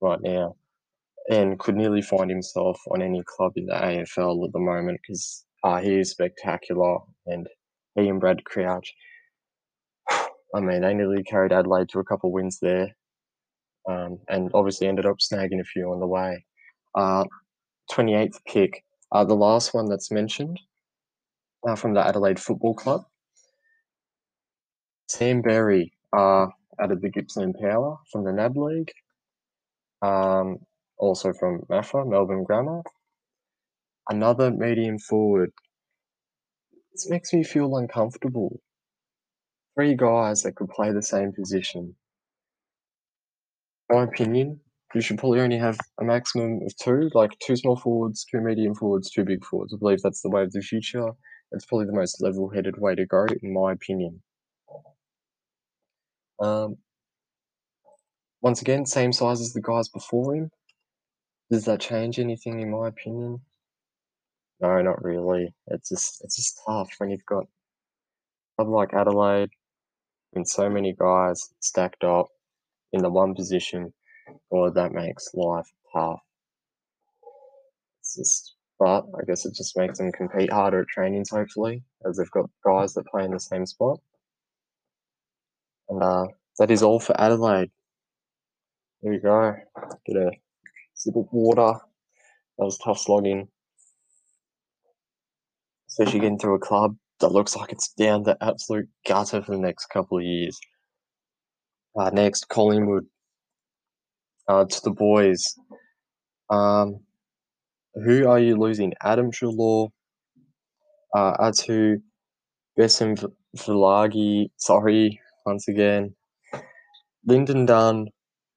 right 0.01 0.19
now, 0.21 0.57
and 1.29 1.59
could 1.59 1.75
nearly 1.75 2.01
find 2.01 2.29
himself 2.29 2.79
on 2.91 3.01
any 3.01 3.23
club 3.25 3.53
in 3.55 3.65
the 3.65 3.73
AFL 3.73 4.45
at 4.45 4.53
the 4.53 4.59
moment 4.59 4.99
because 5.01 5.45
uh, 5.63 5.79
he 5.79 5.99
is 5.99 6.11
spectacular, 6.11 6.97
and 7.27 7.47
he 7.95 8.07
and 8.09 8.19
Brad 8.19 8.43
Crouch. 8.45 8.93
I 10.09 10.59
mean, 10.59 10.81
they 10.81 10.93
nearly 10.93 11.23
carried 11.23 11.53
Adelaide 11.53 11.89
to 11.89 11.99
a 11.99 12.03
couple 12.03 12.31
wins 12.31 12.57
there, 12.61 12.95
um, 13.89 14.19
and 14.27 14.49
obviously 14.53 14.87
ended 14.87 15.05
up 15.05 15.17
snagging 15.19 15.61
a 15.61 15.63
few 15.63 15.91
on 15.91 15.99
the 15.99 16.07
way. 16.07 16.45
Uh, 16.95 17.25
28th 17.91 18.39
pick, 18.47 18.83
uh, 19.11 19.23
the 19.23 19.35
last 19.35 19.73
one 19.73 19.87
that's 19.87 20.11
mentioned 20.11 20.59
uh, 21.67 21.75
from 21.75 21.93
the 21.93 22.05
Adelaide 22.05 22.39
Football 22.39 22.73
Club. 22.73 23.03
Sam 25.07 25.41
Berry 25.41 25.93
uh, 26.15 26.47
out 26.81 26.91
of 26.91 27.01
the 27.01 27.09
Gippsland 27.09 27.55
Power 27.61 27.97
from 28.11 28.23
the 28.23 28.31
NAB 28.31 28.55
League. 28.55 28.91
Um, 30.01 30.59
also 31.01 31.33
from 31.33 31.63
Maffra, 31.69 32.07
Melbourne 32.07 32.43
Grammar. 32.43 32.83
Another 34.09 34.51
medium 34.51 34.99
forward. 34.99 35.51
This 36.93 37.09
makes 37.09 37.33
me 37.33 37.43
feel 37.43 37.75
uncomfortable. 37.75 38.61
Three 39.75 39.95
guys 39.95 40.43
that 40.43 40.55
could 40.55 40.69
play 40.69 40.91
the 40.91 41.01
same 41.01 41.33
position. 41.33 41.95
my 43.89 44.03
opinion, 44.03 44.59
you 44.93 45.01
should 45.01 45.17
probably 45.17 45.39
only 45.39 45.57
have 45.57 45.77
a 45.99 46.03
maximum 46.03 46.59
of 46.65 46.75
two, 46.77 47.09
like 47.13 47.31
two 47.39 47.55
small 47.55 47.77
forwards, 47.77 48.25
two 48.29 48.39
medium 48.39 48.75
forwards, 48.75 49.09
two 49.09 49.25
big 49.25 49.43
forwards. 49.43 49.73
I 49.73 49.77
believe 49.77 50.01
that's 50.01 50.21
the 50.21 50.29
way 50.29 50.43
of 50.43 50.51
the 50.51 50.61
future. 50.61 51.09
It's 51.51 51.65
probably 51.65 51.87
the 51.87 51.93
most 51.93 52.21
level-headed 52.21 52.77
way 52.77 52.95
to 52.95 53.05
go, 53.05 53.25
in 53.41 53.53
my 53.53 53.73
opinion. 53.73 54.21
Um, 56.39 56.75
once 58.41 58.61
again, 58.61 58.85
same 58.85 59.13
size 59.13 59.41
as 59.41 59.53
the 59.53 59.61
guys 59.61 59.89
before 59.89 60.35
him. 60.35 60.51
Does 61.51 61.65
that 61.65 61.81
change 61.81 62.17
anything, 62.17 62.61
in 62.61 62.71
my 62.71 62.87
opinion? 62.87 63.41
No, 64.61 64.81
not 64.81 65.03
really. 65.03 65.53
It's 65.67 65.89
just 65.89 66.21
it's 66.23 66.37
just 66.37 66.61
tough 66.65 66.89
when 66.97 67.09
you've 67.09 67.25
got 67.25 67.45
club 68.55 68.69
like 68.69 68.93
Adelaide 68.93 69.49
and 70.33 70.47
so 70.47 70.69
many 70.69 70.93
guys 70.97 71.49
stacked 71.59 72.05
up 72.05 72.27
in 72.93 73.01
the 73.01 73.09
one 73.09 73.35
position. 73.35 73.91
God, 74.49 74.75
that 74.75 74.93
makes 74.93 75.33
life 75.33 75.67
tough. 75.93 76.21
It's 77.99 78.15
just, 78.15 78.55
but 78.79 79.01
I 79.19 79.25
guess 79.27 79.45
it 79.45 79.53
just 79.53 79.77
makes 79.77 79.97
them 79.97 80.11
compete 80.13 80.53
harder 80.53 80.81
at 80.81 80.87
trainings, 80.87 81.31
hopefully, 81.31 81.83
as 82.07 82.15
they've 82.15 82.31
got 82.31 82.49
guys 82.65 82.93
that 82.93 83.07
play 83.07 83.25
in 83.25 83.31
the 83.31 83.39
same 83.39 83.65
spot. 83.65 83.99
And 85.89 86.01
uh, 86.01 86.27
that 86.59 86.71
is 86.71 86.81
all 86.81 86.99
for 86.99 87.19
Adelaide. 87.19 87.71
There 89.01 89.11
we 89.11 89.19
go. 89.19 89.55
Get 90.05 90.15
a 90.15 90.31
sip 90.93 91.15
of 91.15 91.27
water. 91.31 91.79
That 92.57 92.65
was 92.65 92.77
tough 92.77 92.99
slogging. 92.99 93.47
Especially 95.89 96.19
getting 96.19 96.39
through 96.39 96.55
a 96.55 96.59
club 96.59 96.95
that 97.19 97.31
looks 97.31 97.55
like 97.55 97.71
it's 97.71 97.93
down 97.93 98.23
the 98.23 98.37
absolute 98.41 98.89
gutter 99.07 99.41
for 99.41 99.51
the 99.51 99.61
next 99.61 99.87
couple 99.87 100.17
of 100.17 100.23
years. 100.23 100.59
Uh, 101.97 102.09
next, 102.11 102.47
Collingwood. 102.49 103.05
Uh, 104.47 104.65
to 104.65 104.81
the 104.83 104.91
boys. 104.91 105.43
Um, 106.49 107.01
who 107.93 108.27
are 108.27 108.39
you 108.39 108.57
losing? 108.57 108.93
Adam 109.01 109.31
Treloar, 109.31 109.89
uh, 111.15 111.37
Atu, 111.37 112.01
Besim 112.79 113.31
Vilagi, 113.57 114.49
sorry, 114.57 115.19
once 115.45 115.67
again, 115.67 116.15
Lyndon 117.25 117.65
Dunn, 117.65 118.07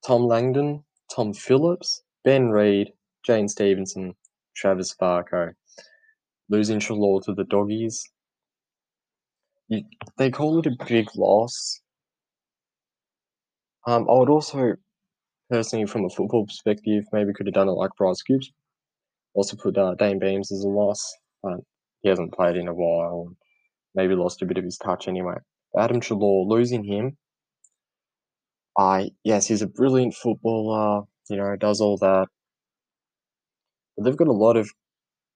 Tom 0.07 0.23
Langdon, 0.23 0.85
Tom 1.15 1.35
Phillips, 1.35 2.03
Ben 2.25 2.49
Reid, 2.49 2.93
Jaidyn 3.29 3.49
Stevenson, 3.49 4.15
Travis 4.57 4.95
Varcoe. 5.01 5.53
Losing 6.49 6.79
Treloar 6.79 7.23
to 7.25 7.35
the 7.35 7.45
Doggies. 7.45 8.05
You, 9.69 9.83
they 10.19 10.31
call 10.31 10.59
it 10.59 10.67
a 10.67 10.85
big 10.87 11.09
loss. 11.17 11.81
Um, 13.87 14.09
I 14.09 14.13
would 14.13 14.29
also, 14.29 14.75
personally, 15.51 15.87
from 15.87 16.05
a 16.05 16.11
football 16.11 16.47
perspective, 16.47 17.05
maybe 17.13 17.33
could 17.33 17.47
have 17.47 17.55
done 17.55 17.69
it 17.69 17.73
like 17.73 17.91
Bryce 17.97 18.23
Gibbs. 18.23 18.51
Also 19.35 19.57
put 19.57 19.77
uh, 19.77 19.95
Dayne 19.95 20.19
Beams 20.19 20.53
as 20.53 20.65
a 20.65 20.69
loss, 20.69 21.15
but 21.43 21.61
he 22.03 22.09
hasn't 22.09 22.35
played 22.35 22.57
in 22.57 22.69
a 22.69 22.75
while. 22.75 23.29
Maybe 23.95 24.15
lost 24.15 24.43
a 24.43 24.47
bit 24.47 24.59
of 24.59 24.65
his 24.65 24.79
touch 24.79 25.09
anyway. 25.09 25.37
Adam 25.79 26.01
Treloar, 26.01 26.47
losing 26.47 26.85
him, 26.85 27.17
I 28.79 29.11
yes, 29.23 29.47
he's 29.47 29.63
a 29.63 29.67
brilliant 29.67 30.15
footballer. 30.15 31.05
You 31.29 31.37
know, 31.37 31.57
does 31.57 31.81
all 31.81 31.97
that. 31.99 32.27
But 33.97 34.05
they've 34.05 34.17
got 34.17 34.29
a 34.29 34.33
lot 34.33 34.57
of 34.57 34.71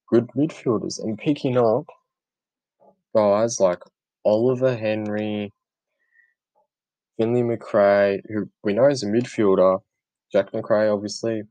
good 0.09 0.29
midfielders, 0.37 1.03
and 1.03 1.19
picking 1.19 1.57
up 1.57 1.87
guys 3.15 3.61
like 3.61 3.81
Oliver 4.25 4.77
Henry, 4.77 5.53
Finlay 7.17 7.43
Macrae, 7.43 8.21
who 8.29 8.49
we 8.63 8.75
know 8.75 8.89
is 8.89 9.03
a 9.03 9.07
midfielder. 9.07 9.81
Jack 10.31 10.53
Macrae 10.53 10.89
obviously 10.89 11.43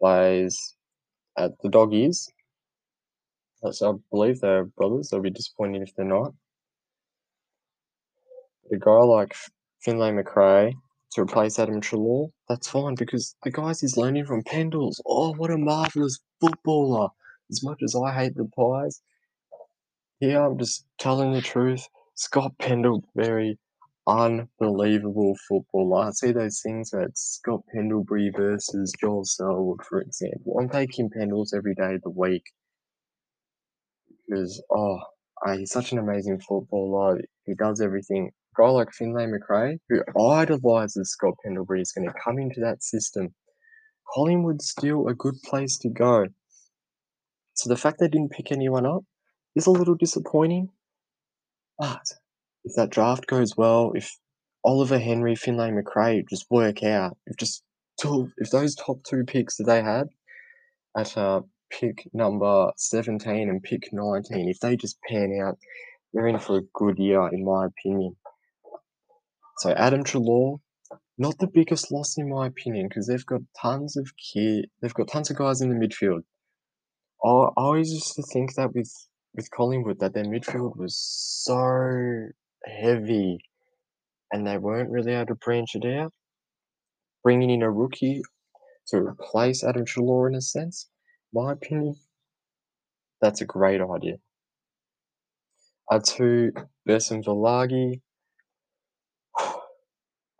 plays 0.00 0.74
at 1.38 1.52
the 1.62 1.68
Doggies. 1.68 2.28
So 3.72 3.92
I 3.92 3.98
believe 4.10 4.40
they're 4.40 4.64
brothers. 4.64 5.08
They'll 5.08 5.20
be 5.20 5.30
disappointed 5.30 5.82
if 5.82 5.94
they're 5.94 6.04
not. 6.06 6.32
A 8.72 8.76
guy 8.76 8.90
like 8.90 9.36
Finlay 9.80 10.12
Macrae 10.12 10.74
to 11.12 11.22
replace 11.22 11.58
Adam 11.58 11.80
Treloar, 11.80 12.30
that's 12.48 12.68
fine 12.68 12.94
because 12.94 13.34
the 13.42 13.50
guys 13.50 13.80
he's 13.80 13.96
learning 13.96 14.26
from 14.26 14.42
Pendles. 14.42 15.00
Oh, 15.06 15.34
what 15.34 15.50
a 15.50 15.58
marvellous 15.58 16.18
footballer! 16.40 17.08
As 17.50 17.64
much 17.64 17.82
as 17.82 17.96
I 17.96 18.12
hate 18.12 18.36
the 18.36 18.44
Pies, 18.56 19.02
here 20.20 20.40
I'm 20.40 20.58
just 20.58 20.86
telling 20.98 21.32
the 21.32 21.40
truth. 21.40 21.88
Scott 22.14 22.52
Pendlebury, 22.58 23.58
unbelievable 24.06 25.36
footballer. 25.48 26.08
I 26.08 26.10
see 26.10 26.32
those 26.32 26.60
things 26.60 26.90
that 26.90 27.16
Scott 27.16 27.62
Pendlebury 27.72 28.30
versus 28.36 28.92
Joel 29.00 29.24
Selwood, 29.24 29.82
for 29.88 30.00
example. 30.00 30.58
I'm 30.60 30.68
taking 30.68 31.10
Pendles 31.10 31.54
every 31.54 31.74
day 31.74 31.94
of 31.94 32.02
the 32.02 32.10
week 32.10 32.44
because, 34.28 34.62
oh, 34.70 34.98
uh, 35.46 35.56
he's 35.56 35.72
such 35.72 35.92
an 35.92 35.98
amazing 35.98 36.40
footballer. 36.40 37.20
He 37.46 37.54
does 37.54 37.80
everything 37.80 38.30
guy 38.56 38.68
like 38.68 38.92
Finlay 38.92 39.26
Macrae, 39.26 39.78
who 39.88 40.02
idolises 40.18 41.10
Scott 41.10 41.34
Pendlebury, 41.44 41.82
is 41.82 41.92
going 41.92 42.08
to 42.08 42.14
come 42.24 42.38
into 42.38 42.60
that 42.60 42.82
system. 42.82 43.34
Collingwood's 44.14 44.68
still 44.68 45.08
a 45.08 45.14
good 45.14 45.36
place 45.44 45.78
to 45.78 45.88
go. 45.88 46.26
So 47.54 47.68
the 47.68 47.76
fact 47.76 47.98
they 47.98 48.08
didn't 48.08 48.32
pick 48.32 48.50
anyone 48.50 48.86
up 48.86 49.04
is 49.54 49.66
a 49.66 49.70
little 49.70 49.94
disappointing. 49.94 50.70
But 51.78 52.06
if 52.64 52.74
that 52.76 52.90
draft 52.90 53.26
goes 53.26 53.56
well, 53.56 53.92
if 53.94 54.18
Oliver 54.64 54.98
Henry, 54.98 55.34
Finlay 55.34 55.70
Macrae 55.70 56.24
just 56.28 56.46
work 56.50 56.82
out, 56.82 57.16
if 57.26 57.36
just 57.36 57.62
two, 58.00 58.30
if 58.38 58.50
those 58.50 58.74
top 58.74 59.02
two 59.04 59.24
picks 59.24 59.56
that 59.56 59.64
they 59.64 59.82
had 59.82 60.08
at 60.96 61.16
uh, 61.16 61.40
pick 61.70 62.08
number 62.12 62.70
17 62.76 63.48
and 63.48 63.62
pick 63.62 63.88
19, 63.92 64.48
if 64.48 64.60
they 64.60 64.76
just 64.76 64.98
pan 65.08 65.40
out, 65.42 65.58
they're 66.12 66.26
in 66.26 66.38
for 66.38 66.58
a 66.58 66.62
good 66.74 66.98
year, 66.98 67.28
in 67.28 67.44
my 67.44 67.66
opinion. 67.66 68.16
So 69.60 69.72
Adam 69.72 70.04
Treloar, 70.04 70.58
not 71.18 71.36
the 71.38 71.46
biggest 71.46 71.92
loss 71.92 72.16
in 72.16 72.30
my 72.30 72.46
opinion, 72.46 72.88
because 72.88 73.06
they've 73.06 73.26
got 73.26 73.42
tons 73.60 73.94
of 73.98 74.10
kid, 74.16 74.70
they've 74.80 74.94
got 74.94 75.08
tons 75.08 75.28
of 75.28 75.36
guys 75.36 75.60
in 75.60 75.68
the 75.68 75.74
midfield. 75.74 76.22
I, 77.22 77.28
I 77.28 77.62
always 77.62 77.92
used 77.92 78.14
to 78.14 78.22
think 78.22 78.54
that 78.54 78.74
with 78.74 78.90
with 79.34 79.50
Collingwood 79.50 80.00
that 80.00 80.14
their 80.14 80.24
midfield 80.24 80.78
was 80.78 80.96
so 80.96 82.30
heavy, 82.64 83.40
and 84.32 84.46
they 84.46 84.56
weren't 84.56 84.88
really 84.90 85.12
able 85.12 85.26
to 85.26 85.34
branch 85.34 85.74
it 85.74 85.84
out. 85.84 86.14
Bringing 87.22 87.50
in 87.50 87.62
a 87.62 87.70
rookie 87.70 88.22
to 88.86 88.96
replace 88.96 89.62
Adam 89.62 89.84
Treloar 89.84 90.30
in 90.30 90.36
a 90.36 90.40
sense, 90.40 90.88
my 91.34 91.52
opinion, 91.52 91.96
that's 93.20 93.42
a 93.42 93.44
great 93.44 93.82
idea. 93.82 94.16
Atu 95.92 96.50
Bosenavulagi, 96.88 98.00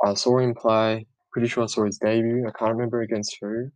I 0.03 0.15
saw 0.15 0.39
him 0.39 0.55
play. 0.55 1.07
Pretty 1.33 1.49
sure 1.49 1.65
I 1.65 1.67
saw 1.67 1.85
his 1.85 1.99
debut. 1.99 2.47
I 2.47 2.53
can't 2.59 2.73
remember 2.73 3.03
against 3.03 3.37
who. 3.41 3.71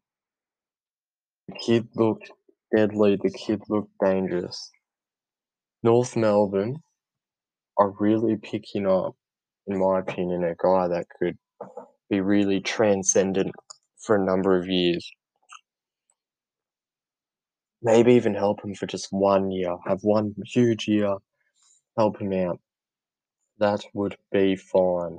The 1.49 1.55
kid 1.55 1.89
looked 1.95 2.31
deadly. 2.75 3.17
The 3.17 3.31
kid 3.31 3.63
looked 3.69 3.93
dangerous. 4.03 4.71
North 5.83 6.17
Melbourne 6.17 6.83
are 7.79 7.91
really 8.01 8.37
picking 8.37 8.87
up, 8.87 9.15
in 9.67 9.79
my 9.79 9.99
opinion, 9.99 10.45
a 10.45 10.55
guy 10.55 10.89
that 10.89 11.07
could 11.21 11.37
be 12.09 12.21
really 12.21 12.61
transcendent 12.61 13.55
for 13.99 14.17
a 14.17 14.25
number 14.25 14.59
of 14.59 14.67
years. 14.67 15.11
Maybe 17.83 18.15
even 18.15 18.35
help 18.35 18.65
him 18.65 18.75
for 18.75 18.87
just 18.87 19.09
one 19.11 19.51
year. 19.51 19.77
Have 19.87 20.01
one 20.03 20.35
huge 20.47 20.89
year, 20.89 21.17
help 21.99 22.19
him 22.19 22.33
out. 22.33 22.61
That 23.59 23.85
would 23.93 24.17
be 24.33 24.57
fine 24.57 25.19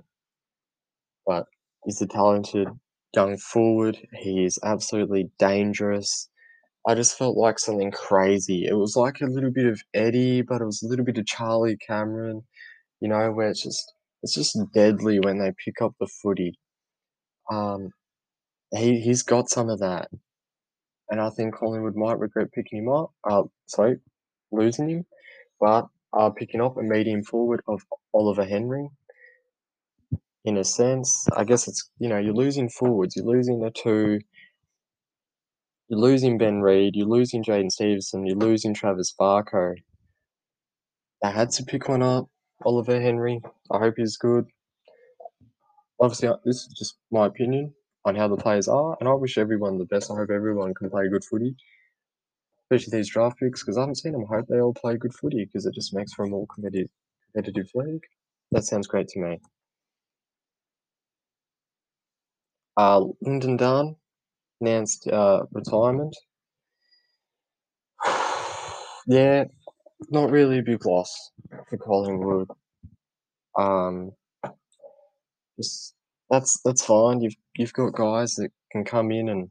but 1.25 1.45
he's 1.85 2.01
a 2.01 2.07
talented 2.07 2.67
young 3.15 3.37
forward. 3.37 3.97
He 4.13 4.43
is 4.45 4.59
absolutely 4.63 5.31
dangerous. 5.39 6.29
I 6.87 6.95
just 6.95 7.17
felt 7.17 7.37
like 7.37 7.59
something 7.59 7.91
crazy. 7.91 8.65
It 8.65 8.75
was 8.75 8.95
like 8.95 9.21
a 9.21 9.25
little 9.27 9.51
bit 9.51 9.65
of 9.65 9.81
Eddie, 9.93 10.41
but 10.41 10.61
it 10.61 10.65
was 10.65 10.83
a 10.83 10.87
little 10.87 11.05
bit 11.05 11.17
of 11.17 11.25
Charlie 11.25 11.77
Cameron, 11.77 12.43
you 13.01 13.09
know, 13.09 13.31
where 13.31 13.49
it's 13.49 13.63
just 13.63 13.93
it's 14.23 14.35
just 14.35 14.57
deadly 14.73 15.19
when 15.19 15.39
they 15.39 15.53
pick 15.63 15.81
up 15.81 15.93
the 15.99 16.07
footy. 16.21 16.59
Um, 17.51 17.91
he 18.75 18.99
he's 19.01 19.23
got 19.23 19.49
some 19.49 19.69
of 19.69 19.79
that, 19.79 20.09
and 21.09 21.21
I 21.21 21.29
think 21.31 21.55
Collingwood 21.55 21.95
might 21.95 22.19
regret 22.19 22.51
picking 22.53 22.79
him 22.79 22.89
up. 22.89 23.11
Uh, 23.23 23.43
sorry, 23.67 23.97
losing 24.51 24.89
him, 24.89 25.05
but 25.59 25.87
uh, 26.13 26.29
picking 26.31 26.61
up 26.61 26.77
a 26.77 26.83
medium 26.83 27.23
forward 27.23 27.61
of 27.67 27.81
Oliver 28.13 28.45
Henry 28.45 28.89
in 30.45 30.57
a 30.57 30.63
sense. 30.63 31.27
I 31.35 31.43
guess 31.43 31.67
it's 31.67 31.89
you 31.99 32.07
know 32.07 32.17
you're 32.17 32.33
losing 32.33 32.69
forwards, 32.69 33.15
you're 33.15 33.25
losing 33.25 33.59
the 33.59 33.71
two. 33.71 34.19
You're 35.89 35.99
losing 35.99 36.39
Ben 36.39 36.61
Reid, 36.61 36.95
you're 36.95 37.07
losing 37.07 37.43
Jaidyn 37.43 37.69
Stevenson, 37.71 38.25
you're 38.25 38.37
losing 38.37 38.73
Travis 38.73 39.13
Varcoe. 39.19 39.75
They 41.21 41.31
had 41.31 41.51
to 41.51 41.63
pick 41.63 41.87
one 41.87 42.01
up. 42.01 42.25
Oliver 42.65 42.99
Henry, 42.99 43.41
I 43.71 43.77
hope 43.79 43.95
he's 43.97 44.17
good. 44.17 44.45
Obviously, 45.99 46.29
uh, 46.29 46.37
this 46.43 46.57
is 46.57 46.73
just 46.77 46.97
my 47.11 47.27
opinion 47.27 47.73
on 48.05 48.15
how 48.15 48.27
the 48.27 48.35
players 48.35 48.67
are, 48.67 48.97
and 48.99 49.07
I 49.07 49.13
wish 49.13 49.37
everyone 49.37 49.77
the 49.77 49.85
best. 49.85 50.09
I 50.09 50.15
hope 50.15 50.29
everyone 50.31 50.73
can 50.73 50.89
play 50.89 51.07
good 51.07 51.23
footy, 51.23 51.55
especially 52.63 52.97
these 52.97 53.09
draft 53.09 53.37
picks, 53.39 53.61
because 53.61 53.77
I 53.77 53.81
haven't 53.81 53.95
seen 53.95 54.13
them. 54.13 54.25
I 54.25 54.37
hope 54.37 54.47
they 54.47 54.59
all 54.59 54.73
play 54.73 54.97
good 54.97 55.13
footy, 55.13 55.45
because 55.45 55.65
it 55.65 55.75
just 55.75 55.93
makes 55.93 56.13
for 56.13 56.25
a 56.25 56.29
more 56.29 56.47
competitive, 56.53 56.89
competitive 57.31 57.69
league. 57.75 58.03
That 58.51 58.63
sounds 58.63 58.87
great 58.87 59.07
to 59.09 59.19
me. 59.19 59.39
Uh, 62.77 63.05
Lyndon 63.21 63.57
Dunn 63.57 63.95
announced 64.61 65.07
uh, 65.07 65.43
retirement. 65.51 66.15
yeah, 69.07 69.45
not 70.09 70.31
really 70.31 70.59
a 70.59 70.63
big 70.63 70.85
loss 70.85 71.31
for 71.69 71.77
Collingwood. 71.77 72.49
Um, 73.57 74.11
just 75.57 75.95
that's 76.29 76.59
that's 76.65 76.83
fine. 76.83 77.21
You've 77.21 77.35
you've 77.55 77.73
got 77.73 77.93
guys 77.93 78.35
that 78.35 78.51
can 78.71 78.83
come 78.83 79.11
in 79.11 79.29
and 79.29 79.49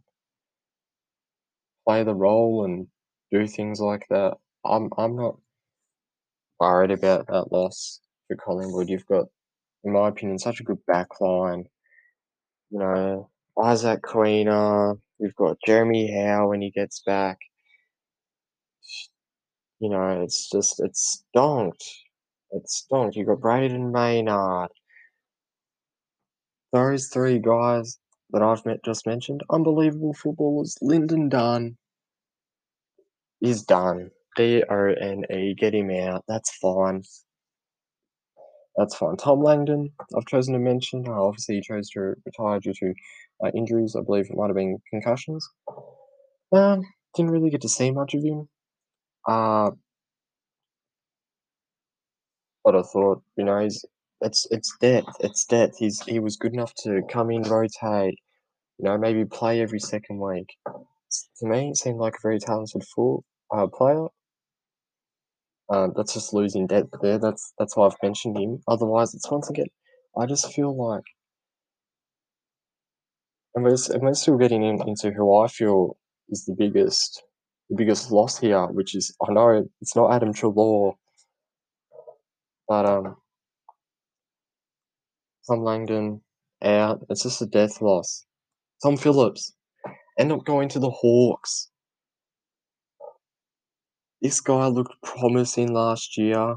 play 1.86 2.02
the 2.02 2.14
role 2.14 2.64
and 2.64 2.88
do 3.30 3.46
things 3.46 3.80
like 3.80 4.06
that. 4.10 4.36
I'm 4.64 4.90
I'm 4.98 5.16
not 5.16 5.36
worried 6.60 6.90
about 6.90 7.26
that 7.28 7.52
loss 7.52 8.00
for 8.28 8.36
Collingwood. 8.36 8.88
You've 8.88 9.06
got, 9.06 9.26
in 9.82 9.92
my 9.92 10.08
opinion, 10.08 10.38
such 10.38 10.60
a 10.60 10.64
good 10.64 10.78
backline 10.90 11.64
you 12.74 12.80
know, 12.80 13.30
Isaac 13.62 14.02
Quaynor, 14.02 14.98
you've 15.20 15.36
got 15.36 15.58
Jeremy 15.64 16.12
Howe 16.12 16.48
when 16.48 16.60
he 16.60 16.72
gets 16.72 17.02
back. 17.06 17.38
You 19.78 19.90
know, 19.90 20.22
it's 20.22 20.50
just, 20.50 20.80
it's 20.80 21.24
stonked. 21.30 21.84
It's 22.50 22.78
stonked. 22.78 23.14
You've 23.14 23.28
got 23.28 23.38
Brayden 23.38 23.92
Maynard. 23.92 24.70
Those 26.72 27.06
three 27.06 27.38
guys 27.38 27.96
that 28.30 28.42
I've 28.42 28.66
met, 28.66 28.84
just 28.84 29.06
mentioned, 29.06 29.42
unbelievable 29.50 30.12
footballers. 30.12 30.76
Lyndon 30.82 31.28
Dunn, 31.28 31.76
is 33.40 33.62
done. 33.62 34.10
D-O-N-E, 34.36 35.54
get 35.56 35.74
him 35.76 35.90
out. 35.92 36.24
That's 36.26 36.50
fine. 36.56 37.04
That's 38.76 38.96
fine. 38.96 39.16
Tom 39.16 39.40
Langdon, 39.42 39.90
I've 40.16 40.26
chosen 40.26 40.54
to 40.54 40.60
mention. 40.60 41.04
Uh, 41.06 41.12
obviously, 41.12 41.56
he 41.56 41.60
chose 41.60 41.88
to 41.90 42.14
retire 42.26 42.58
due 42.58 42.74
to 42.74 42.94
uh, 43.44 43.50
injuries. 43.54 43.94
I 43.96 44.02
believe 44.02 44.26
it 44.26 44.36
might 44.36 44.48
have 44.48 44.56
been 44.56 44.78
concussions. 44.90 45.48
Um, 46.52 46.82
didn't 47.14 47.30
really 47.30 47.50
get 47.50 47.60
to 47.62 47.68
see 47.68 47.90
much 47.92 48.14
of 48.14 48.22
him. 48.22 48.48
Uh, 49.28 49.70
but 52.64 52.74
I 52.74 52.82
thought, 52.82 53.22
you 53.36 53.44
know, 53.44 53.60
he's 53.60 53.84
it's 54.20 54.46
it's 54.50 54.74
depth. 54.80 55.16
It's 55.20 55.44
depth. 55.44 55.76
He's 55.78 56.00
he 56.02 56.18
was 56.18 56.36
good 56.36 56.54
enough 56.54 56.74
to 56.82 57.02
come 57.10 57.30
in, 57.30 57.42
rotate, 57.42 58.18
you 58.78 58.84
know, 58.84 58.98
maybe 58.98 59.24
play 59.24 59.60
every 59.60 59.80
second 59.80 60.18
week. 60.18 60.48
To 61.40 61.46
me, 61.46 61.70
it 61.70 61.76
seemed 61.76 61.98
like 61.98 62.14
a 62.14 62.22
very 62.22 62.40
talented 62.40 62.82
full 62.94 63.24
uh, 63.54 63.66
player. 63.66 64.06
Uh, 65.72 65.88
that's 65.96 66.14
just 66.14 66.34
losing 66.34 66.66
depth 66.66 66.94
there. 67.00 67.18
That's 67.18 67.54
that's 67.58 67.76
why 67.76 67.86
I've 67.86 67.96
mentioned 68.02 68.36
him. 68.38 68.62
Otherwise, 68.68 69.14
it's 69.14 69.30
once 69.30 69.48
again, 69.48 69.68
I 70.16 70.26
just 70.26 70.52
feel 70.52 70.76
like, 70.76 71.04
and 73.54 73.64
we're, 73.64 73.76
we're 74.00 74.14
still 74.14 74.36
getting 74.36 74.62
in, 74.62 74.78
into 74.86 75.10
who 75.10 75.34
I 75.42 75.48
feel 75.48 75.96
is 76.28 76.44
the 76.44 76.54
biggest, 76.56 77.22
the 77.70 77.76
biggest 77.76 78.10
loss 78.10 78.38
here, 78.38 78.66
which 78.66 78.94
is 78.94 79.16
I 79.26 79.32
know 79.32 79.66
it's 79.80 79.96
not 79.96 80.12
Adam 80.12 80.34
Treloar, 80.34 80.94
but 82.68 82.86
um, 82.86 83.16
Tom 85.48 85.62
Langdon 85.62 86.20
out. 86.62 87.06
It's 87.08 87.22
just 87.22 87.42
a 87.42 87.46
death 87.46 87.80
loss. 87.80 88.26
Tom 88.82 88.96
Phillips 88.96 89.54
end 90.18 90.32
up 90.32 90.44
going 90.44 90.68
to 90.70 90.78
the 90.78 90.90
Hawks. 90.90 91.70
This 94.24 94.40
guy 94.40 94.68
looked 94.68 95.02
promising 95.02 95.74
last 95.74 96.16
year. 96.16 96.56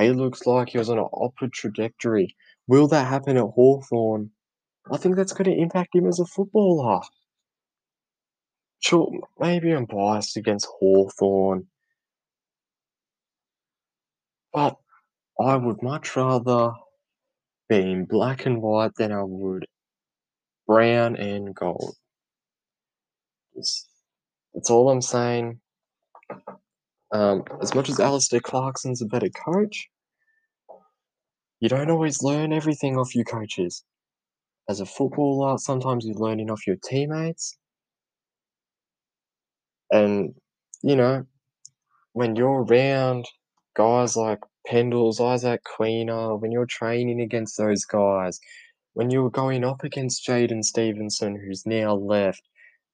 He 0.00 0.10
looks 0.10 0.46
like 0.46 0.70
he 0.70 0.78
was 0.78 0.90
on 0.90 0.98
an 0.98 1.08
upward 1.14 1.52
trajectory. 1.52 2.34
Will 2.66 2.88
that 2.88 3.06
happen 3.06 3.36
at 3.36 3.44
Hawthorn? 3.44 4.32
I 4.90 4.96
think 4.96 5.14
that's 5.14 5.32
going 5.32 5.48
to 5.48 5.62
impact 5.62 5.94
him 5.94 6.08
as 6.08 6.18
a 6.18 6.24
footballer. 6.24 7.02
Sure, 8.80 9.12
maybe 9.38 9.70
I'm 9.70 9.84
biased 9.84 10.36
against 10.36 10.66
Hawthorn, 10.66 11.68
but 14.52 14.76
I 15.40 15.54
would 15.54 15.84
much 15.84 16.16
rather 16.16 16.72
be 17.68 17.92
in 17.92 18.06
black 18.06 18.44
and 18.44 18.60
white 18.60 18.96
than 18.96 19.12
I 19.12 19.22
would 19.22 19.68
brown 20.66 21.14
and 21.14 21.54
gold. 21.54 21.94
That's 23.54 24.68
all 24.68 24.90
I'm 24.90 25.00
saying. 25.00 25.60
Um, 27.12 27.44
as 27.60 27.74
much 27.74 27.88
as 27.88 27.98
Alastair 27.98 28.40
Clarkson's 28.40 29.02
a 29.02 29.06
better 29.06 29.30
coach, 29.30 29.88
you 31.60 31.68
don't 31.68 31.90
always 31.90 32.22
learn 32.22 32.52
everything 32.52 32.96
off 32.96 33.14
your 33.14 33.24
coaches. 33.24 33.84
As 34.68 34.80
a 34.80 34.86
footballer, 34.86 35.58
sometimes 35.58 36.06
you're 36.06 36.14
learning 36.14 36.50
off 36.50 36.66
your 36.66 36.76
teammates. 36.82 37.56
And, 39.90 40.34
you 40.82 40.94
know, 40.94 41.26
when 42.12 42.36
you're 42.36 42.62
around 42.62 43.26
guys 43.74 44.16
like 44.16 44.38
Pendles, 44.68 45.20
Isaac 45.20 45.62
Quaynor, 45.64 46.40
when 46.40 46.52
you're 46.52 46.66
training 46.66 47.20
against 47.20 47.58
those 47.58 47.84
guys, 47.84 48.38
when 48.94 49.10
you're 49.10 49.30
going 49.30 49.64
up 49.64 49.82
against 49.82 50.26
Jaidyn 50.26 50.62
Stevenson, 50.62 51.36
who's 51.36 51.66
now 51.66 51.94
left, 51.94 52.42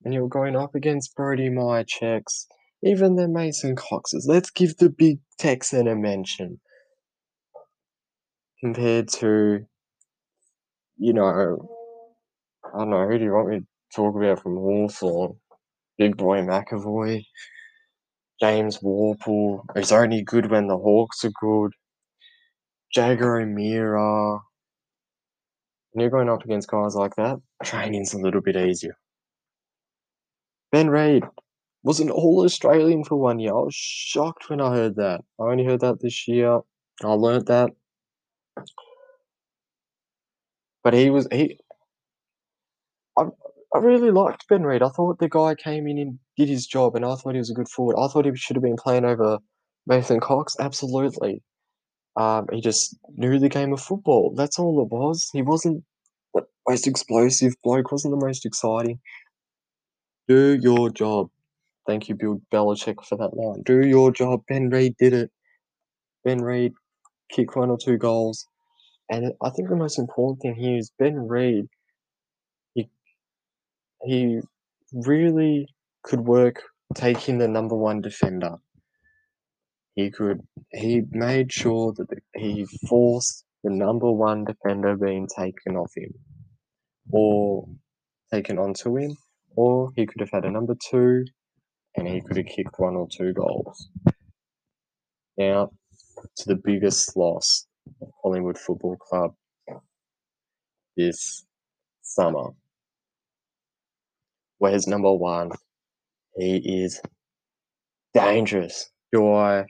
when 0.01 0.13
you're 0.13 0.29
going 0.29 0.57
up 0.57 0.75
against 0.75 1.15
Brody 1.15 1.49
Mihocek's, 1.49 2.47
even 2.83 3.17
the 3.17 3.29
Mason 3.29 3.77
Coxes. 3.77 4.27
Let's 4.29 4.51
give 4.51 4.77
the 4.77 4.91
big 4.91 5.19
Texan 5.39 5.89
a 5.89 5.97
mention. 5.97 6.61
Compared 8.61 9.09
to, 9.09 9.67
you 10.97 11.13
know, 11.13 11.27
I 12.75 12.79
don't 12.79 12.91
know, 12.91 13.07
who 13.07 13.19
do 13.19 13.25
you 13.25 13.33
want 13.33 13.49
me 13.49 13.59
to 13.61 13.67
talk 13.95 14.17
about 14.17 14.43
from 14.43 14.57
Hawthorn? 14.57 15.37
Big 15.99 16.17
Boy 16.17 16.41
McEvoy, 16.41 17.25
James 18.41 18.79
Worpel, 18.79 19.61
who's 19.75 19.93
only 19.93 20.23
good 20.23 20.51
when 20.51 20.67
the 20.67 20.77
Hawks 20.77 21.25
are 21.25 21.33
good, 21.41 21.73
Jaeger 22.95 23.41
O'Meara. 23.41 24.41
When 25.93 26.03
you're 26.03 26.11
going 26.11 26.29
up 26.29 26.45
against 26.45 26.71
guys 26.71 26.95
like 26.95 27.17
that, 27.17 27.39
training's 27.65 28.13
a 28.13 28.19
little 28.19 28.43
bit 28.43 28.57
easier. 28.57 28.99
Ben 30.71 30.91
Reid 30.91 31.25
was 31.87 32.01
an 32.01 32.11
All 32.11 32.45
Australian 32.45 33.05
for 33.05 33.15
one 33.15 33.39
year. 33.39 33.53
I 33.53 33.63
was 33.63 33.75
shocked 33.77 34.51
when 34.51 34.61
I 34.61 34.75
heard 34.75 34.97
that. 34.97 35.21
I 35.41 35.45
only 35.45 35.65
heard 35.65 35.83
that 35.83 36.01
this 36.01 36.27
year. 36.27 36.59
I 37.05 37.13
learnt 37.13 37.47
that. 37.47 37.71
But 40.83 40.95
he 40.95 41.11
was 41.11 41.29
he. 41.31 41.61
I 43.17 43.27
I 43.73 43.79
really 43.79 44.11
liked 44.11 44.49
Ben 44.49 44.65
Reid. 44.65 44.83
I 44.83 44.89
thought 44.89 45.21
the 45.21 45.29
guy 45.29 45.55
came 45.55 45.87
in 45.87 45.99
and 45.99 46.19
did 46.37 46.49
his 46.49 46.67
job, 46.67 46.97
and 46.97 47.05
I 47.05 47.15
thought 47.15 47.35
he 47.35 47.39
was 47.39 47.51
a 47.51 47.55
good 47.55 47.69
forward. 47.69 47.97
I 47.97 48.09
thought 48.09 48.25
he 48.25 48.35
should 48.35 48.57
have 48.57 48.65
been 48.65 48.77
playing 48.77 49.05
over 49.05 49.39
Mason 49.87 50.19
Cox. 50.19 50.57
Absolutely. 50.59 51.41
Um, 52.17 52.47
he 52.51 52.61
just 52.61 52.97
knew 53.17 53.39
the 53.39 53.49
game 53.49 53.73
of 53.73 53.81
football. 53.81 54.35
That's 54.37 54.59
all 54.59 54.83
it 54.83 54.93
was. 54.93 55.31
He 55.33 55.43
wasn't 55.43 55.85
the 56.35 56.43
most 56.69 56.89
explosive 56.89 57.55
bloke. 57.63 57.93
wasn't 57.93 58.19
the 58.19 58.27
most 58.27 58.45
exciting. 58.45 58.99
Do 60.27 60.59
your 60.61 60.91
job. 60.91 61.31
Thank 61.87 62.09
you, 62.09 62.17
Bill 62.17 62.41
Belichick, 62.53 63.05
for 63.05 63.17
that 63.17 63.37
line. 63.37 63.63
Do 63.65 63.87
your 63.87 64.11
job. 64.11 64.43
Ben 64.49 64.71
Reid 64.71 64.97
did 64.99 65.13
it. 65.13 65.31
Ben 66.25 66.43
Reid 66.43 66.73
kicked 67.31 67.57
one 67.57 67.71
or 67.71 67.79
two 67.79 67.97
goals. 67.97 68.47
And 69.09 69.33
I 69.43 69.51
think 69.51 69.69
the 69.69 69.77
most 69.77 69.99
important 69.99 70.41
thing 70.41 70.57
here 70.57 70.77
is 70.77 70.91
Ben 70.99 71.29
Reid. 71.29 71.67
He 72.75 72.89
he 74.05 74.41
really 74.93 75.69
could 76.03 76.21
work 76.21 76.63
taking 76.95 77.39
the 77.39 77.49
number 77.49 77.77
one 77.77 78.01
defender. 78.01 78.57
He 79.95 80.11
could 80.11 80.41
he 80.73 81.03
made 81.11 81.53
sure 81.53 81.93
that 81.97 82.09
he 82.35 82.67
forced 82.89 83.45
the 83.63 83.71
number 83.71 84.11
one 84.11 84.45
defender 84.45 84.97
being 84.97 85.29
taken 85.37 85.77
off 85.77 85.93
him, 85.97 86.13
or 87.13 87.69
taken 88.33 88.59
onto 88.59 88.97
him, 88.97 89.17
or 89.57 89.91
he 89.95 90.07
could 90.07 90.21
have 90.21 90.31
had 90.33 90.45
a 90.45 90.51
number 90.51 90.75
two, 90.91 91.25
and 91.97 92.07
he 92.07 92.21
could 92.21 92.37
have 92.37 92.47
kicked 92.47 92.79
one 92.79 92.95
or 92.95 93.09
two 93.11 93.33
goals. 93.33 93.89
Now 95.37 95.71
to 96.37 96.49
the 96.49 96.61
biggest 96.65 97.17
loss 97.17 97.67
of 98.01 98.09
Collingwood 98.23 98.59
Football 98.59 98.97
Club 98.97 99.35
this 100.97 101.45
summer. 102.03 102.51
Where's 104.59 104.87
number 104.87 105.13
one? 105.13 105.51
He 106.37 106.83
is 106.85 107.01
dangerous. 108.15 108.91
Do 109.13 109.33
I 109.33 109.67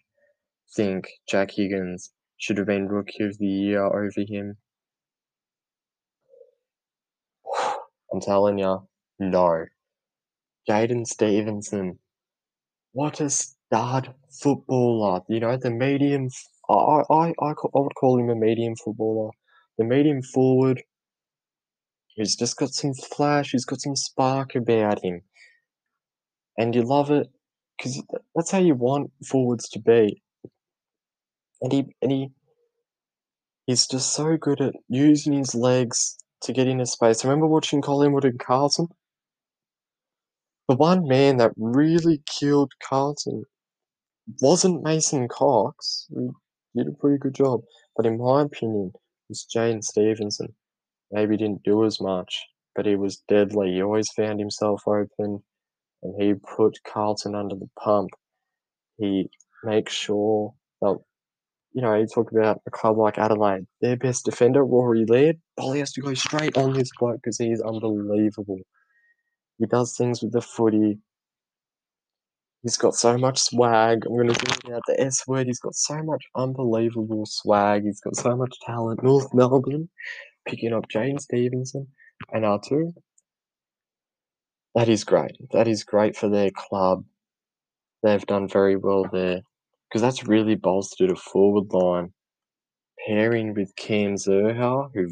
think 0.76 1.08
Jack 1.28 1.50
Higgins 1.50 2.12
should 2.38 2.58
have 2.58 2.66
been 2.66 2.88
Rookie 2.88 3.24
of 3.24 3.38
the 3.38 3.46
Year 3.46 3.84
over 3.84 4.24
him? 4.26 4.56
I'm 8.12 8.20
telling 8.20 8.58
you, 8.58 8.86
no. 9.18 9.66
Jaidyn 10.68 11.06
Stevenson, 11.06 11.98
what 12.96 13.20
a 13.20 13.28
stud 13.28 14.14
footballer. 14.42 15.20
You 15.28 15.40
know, 15.40 15.56
the 15.59 15.70
medium, 15.70 16.28
I, 16.70 16.72
I, 16.72 17.02
I, 17.11 17.35
I 17.42 17.54
would 17.74 17.94
call 17.94 18.18
him 18.18 18.30
a 18.30 18.35
medium 18.35 18.74
footballer. 18.74 19.30
The 19.76 19.85
medium 19.85 20.22
forward, 20.22 20.82
He's 22.16 22.35
just 22.35 22.56
got 22.56 22.70
some 22.70 22.94
flash, 22.94 23.50
he's 23.52 23.66
got 23.66 23.82
some 23.82 23.94
spark 23.94 24.54
about 24.54 25.04
him. 25.04 25.20
And 26.56 26.74
you 26.74 26.82
love 26.82 27.11
it 27.11 27.28
because 27.76 28.02
that's 28.35 28.50
how 28.50 28.59
you 28.59 28.74
want 28.74 29.11
forwards 29.28 29.68
to 29.70 29.78
be. 29.78 30.22
And 31.61 31.72
he 31.72 31.94
and 32.00 32.11
he 32.11 32.28
he's 33.66 33.87
just 33.87 34.14
so 34.14 34.38
good 34.38 34.62
at 34.62 34.72
using 34.88 35.35
his 35.35 35.54
legs 35.54 36.16
to 36.44 36.54
get 36.54 36.68
into 36.68 36.87
space. 36.87 37.22
I 37.22 37.28
remember 37.28 37.46
watching 37.46 37.82
Collingwood 37.82 38.24
and 38.24 38.40
Carlton. 38.40 38.88
The 40.68 40.76
one 40.76 41.07
man 41.07 41.37
that 41.37 41.52
really 41.57 42.22
killed 42.26 42.72
Carlton 42.83 43.44
wasn't 44.40 44.83
Mason 44.83 45.29
Cox. 45.29 46.09
He 46.11 46.29
did 46.76 46.88
a 46.88 46.96
pretty 46.96 47.18
good 47.18 47.35
job. 47.35 47.62
But 47.96 48.07
in 48.07 48.18
my 48.18 48.42
opinion, 48.42 48.92
it 48.94 49.00
was 49.29 49.46
Jaidyn 49.55 49.83
Stevenson 49.83 50.55
maybe 51.12 51.37
didn't 51.37 51.62
do 51.62 51.85
as 51.85 52.00
much, 52.00 52.44
but 52.74 52.87
he 52.87 52.96
was 52.96 53.22
deadly. 53.29 53.72
He 53.74 53.83
always 53.83 54.11
found 54.11 54.40
himself 54.40 54.83
open 54.87 55.42
and 56.02 56.22
he 56.22 56.35
put 56.35 56.79
Carlton 56.85 57.35
under 57.35 57.55
the 57.55 57.70
pump. 57.79 58.11
He 58.98 59.31
makes 59.62 59.92
sure 59.92 60.55
that, 60.81 60.98
you 61.72 61.83
know, 61.83 61.94
you 61.94 62.07
talk 62.07 62.33
about 62.33 62.61
a 62.66 62.70
club 62.70 62.98
like 62.98 63.18
Adelaide, 63.18 63.66
their 63.81 63.96
best 63.96 64.24
defender, 64.24 64.64
Rory 64.64 65.05
Laird, 65.07 65.37
oh, 65.59 65.62
Bolly 65.62 65.79
has 65.79 65.92
to 65.92 66.00
go 66.00 66.14
straight 66.14 66.57
on 66.57 66.72
this 66.72 66.90
bloke 66.98 67.20
because 67.22 67.38
he 67.38 67.50
is 67.50 67.62
unbelievable. 67.62 68.61
He 69.59 69.66
does 69.66 69.97
things 69.97 70.23
with 70.23 70.33
the 70.33 70.40
footy. 70.40 70.99
He's 72.62 72.77
got 72.77 72.95
so 72.95 73.16
much 73.16 73.38
swag. 73.38 74.07
I'm 74.07 74.16
gonna 74.16 74.33
bring 74.33 74.75
out 74.75 74.83
the 74.87 75.01
S 75.01 75.27
word. 75.27 75.47
He's 75.47 75.61
got 75.61 75.75
so 75.75 76.03
much 76.03 76.25
unbelievable 76.35 77.25
swag. 77.27 77.85
He's 77.85 78.01
got 78.01 78.16
so 78.16 78.37
much 78.37 78.55
talent. 78.64 79.03
North 79.03 79.33
Melbourne 79.33 79.88
picking 80.47 80.73
up 80.73 80.88
Jaidyn 80.88 81.21
Stevenson 81.21 81.87
and 82.33 82.45
Atu. 82.45 82.92
That 84.75 84.88
is 84.88 85.05
great. 85.05 85.37
That 85.53 85.69
is 85.69 85.85
great 85.85 86.16
for 86.16 86.29
their 86.29 86.51
club. 86.51 87.05
They've 88.03 88.27
done 88.27 88.49
very 88.49 88.77
well 88.77 89.07
there 89.11 89.40
because 89.88 90.03
that's 90.03 90.27
really 90.27 90.55
bolstered 90.55 91.11
a 91.11 91.16
forward 91.16 91.73
line 91.73 92.12
pairing 93.07 93.55
with 93.55 93.75
Cam 93.77 94.16
Zurhaar, 94.16 94.90
who 94.95 95.09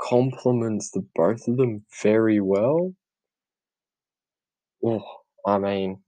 complements 0.00 0.90
the 0.90 1.06
both 1.14 1.46
of 1.46 1.56
them 1.56 1.84
very 2.02 2.40
well. 2.40 2.94
Oh, 4.84 5.02
I 5.46 5.58
mean, 5.58 6.02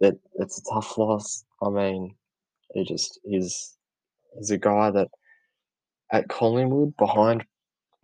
that 0.00 0.18
it's 0.36 0.58
a 0.58 0.74
tough 0.74 0.96
loss. 0.98 1.44
I 1.62 1.70
mean, 1.70 2.14
he 2.74 2.84
just 2.84 3.20
is 3.24 3.76
he's 4.36 4.50
a 4.50 4.58
guy 4.58 4.90
that 4.90 5.08
at 6.12 6.28
Collingwood 6.28 6.96
behind 6.96 7.44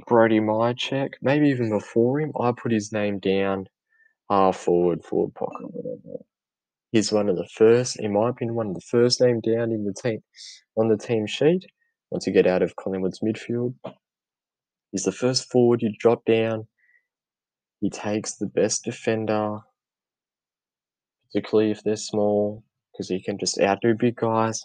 Brody 0.07 0.40
Mihocek, 0.40 1.14
maybe 1.22 1.49
even 1.49 1.70
before 1.70 2.20
him, 2.20 2.33
I 2.38 2.53
put 2.53 2.72
his 2.72 2.92
name 2.92 3.18
down 3.18 3.66
half 4.31 4.57
forward, 4.57 5.05
forward 5.05 5.35
pocket, 5.35 5.66
whatever. 5.70 6.22
He's 6.92 7.12
one 7.12 7.29
of 7.29 7.37
the 7.37 7.49
first, 7.55 7.99
in 7.99 8.12
my 8.12 8.31
opinion, 8.31 8.55
one 8.55 8.68
of 8.68 8.75
the 8.75 8.81
first 8.81 9.20
name 9.20 9.40
down 9.40 9.72
in 9.72 9.85
the 9.85 9.92
team 9.92 10.22
on 10.77 10.88
the 10.88 10.96
team 10.96 11.27
sheet. 11.27 11.66
Once 12.11 12.27
you 12.27 12.33
get 12.33 12.46
out 12.46 12.62
of 12.62 12.77
Collingwood's 12.77 13.20
midfield, 13.20 13.75
he's 14.92 15.03
the 15.03 15.12
first 15.12 15.51
forward 15.51 15.83
you 15.83 15.92
drop 15.99 16.25
down. 16.25 16.68
He 17.81 17.91
takes 17.91 18.37
the 18.37 18.47
best 18.47 18.85
defender, 18.85 19.59
particularly 21.27 21.71
if 21.71 21.83
they're 21.83 21.97
small, 21.97 22.65
because 22.93 23.09
he 23.09 23.23
can 23.23 23.39
just 23.39 23.61
outdo 23.61 23.95
big 23.95 24.17
guys. 24.17 24.65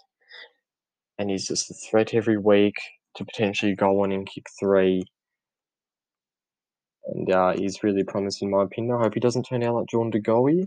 And 1.18 1.30
he's 1.30 1.46
just 1.46 1.70
a 1.70 1.74
threat 1.74 2.14
every 2.14 2.38
week 2.38 2.74
to 3.16 3.24
potentially 3.24 3.74
go 3.74 4.02
on 4.02 4.12
and 4.12 4.26
kick 4.26 4.46
three. 4.58 5.02
And 7.04 7.30
uh, 7.30 7.52
he's 7.54 7.82
really 7.82 8.04
promising, 8.04 8.48
in 8.48 8.52
my 8.52 8.62
opinion. 8.62 8.96
I 8.96 9.02
hope 9.02 9.14
he 9.14 9.20
doesn't 9.20 9.44
turn 9.44 9.62
out 9.62 9.74
like 9.74 9.88
John 9.90 10.10
De 10.10 10.20
Goey. 10.20 10.64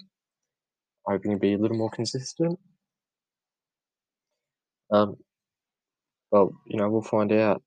I 1.07 1.13
hope 1.13 1.21
he 1.23 1.29
can 1.29 1.39
be 1.39 1.53
a 1.53 1.57
little 1.57 1.77
more 1.77 1.89
consistent. 1.89 2.59
Um, 4.91 5.15
well, 6.31 6.51
you 6.67 6.77
know, 6.77 6.89
we'll 6.89 7.01
find 7.01 7.31
out. 7.31 7.63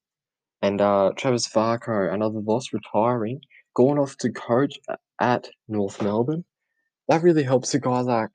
And 0.62 0.80
uh, 0.80 1.12
Travis 1.16 1.48
Varcoe, 1.48 2.12
another 2.12 2.40
loss, 2.40 2.72
retiring, 2.72 3.40
going 3.74 3.98
off 3.98 4.16
to 4.18 4.30
coach 4.30 4.78
at 5.20 5.48
North 5.68 6.02
Melbourne. 6.02 6.44
That 7.08 7.22
really 7.22 7.42
helps 7.42 7.74
a 7.74 7.80
guy 7.80 8.00
like 8.00 8.32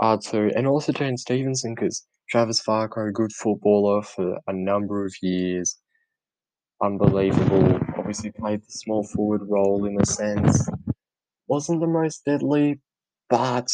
Atu 0.00 0.52
and 0.56 0.66
also 0.66 0.92
Jaidyn 0.92 1.18
Stevenson 1.18 1.74
because 1.74 2.06
Travis 2.28 2.62
Varcoe, 2.66 3.12
good 3.12 3.32
footballer 3.32 4.02
for 4.02 4.38
a 4.46 4.52
number 4.52 5.04
of 5.04 5.14
years. 5.22 5.78
Unbelievable. 6.82 7.80
Obviously 7.96 8.32
played 8.32 8.60
the 8.60 8.72
small 8.72 9.04
forward 9.04 9.42
role 9.48 9.86
in 9.86 10.00
a 10.00 10.06
sense. 10.06 10.68
Wasn't 11.48 11.80
the 11.80 11.86
most 11.86 12.24
deadly, 12.24 12.80
but 13.30 13.68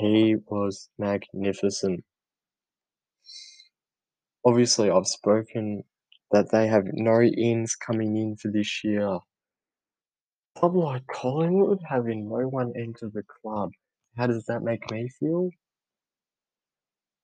he 0.00 0.36
was 0.46 0.88
magnificent. 0.98 2.04
Obviously, 4.44 4.90
I've 4.90 5.06
spoken 5.06 5.84
that 6.32 6.50
they 6.50 6.66
have 6.66 6.84
no 6.92 7.22
ins 7.22 7.74
coming 7.74 8.16
in 8.16 8.36
for 8.36 8.50
this 8.50 8.82
year. 8.84 9.18
Club 10.56 10.76
like 10.76 11.06
Collingwood 11.08 11.80
having 11.88 12.28
no 12.28 12.46
one 12.48 12.72
enter 12.76 13.08
the 13.08 13.24
club, 13.24 13.72
how 14.16 14.28
does 14.28 14.44
that 14.46 14.62
make 14.62 14.88
me 14.92 15.08
feel? 15.08 15.50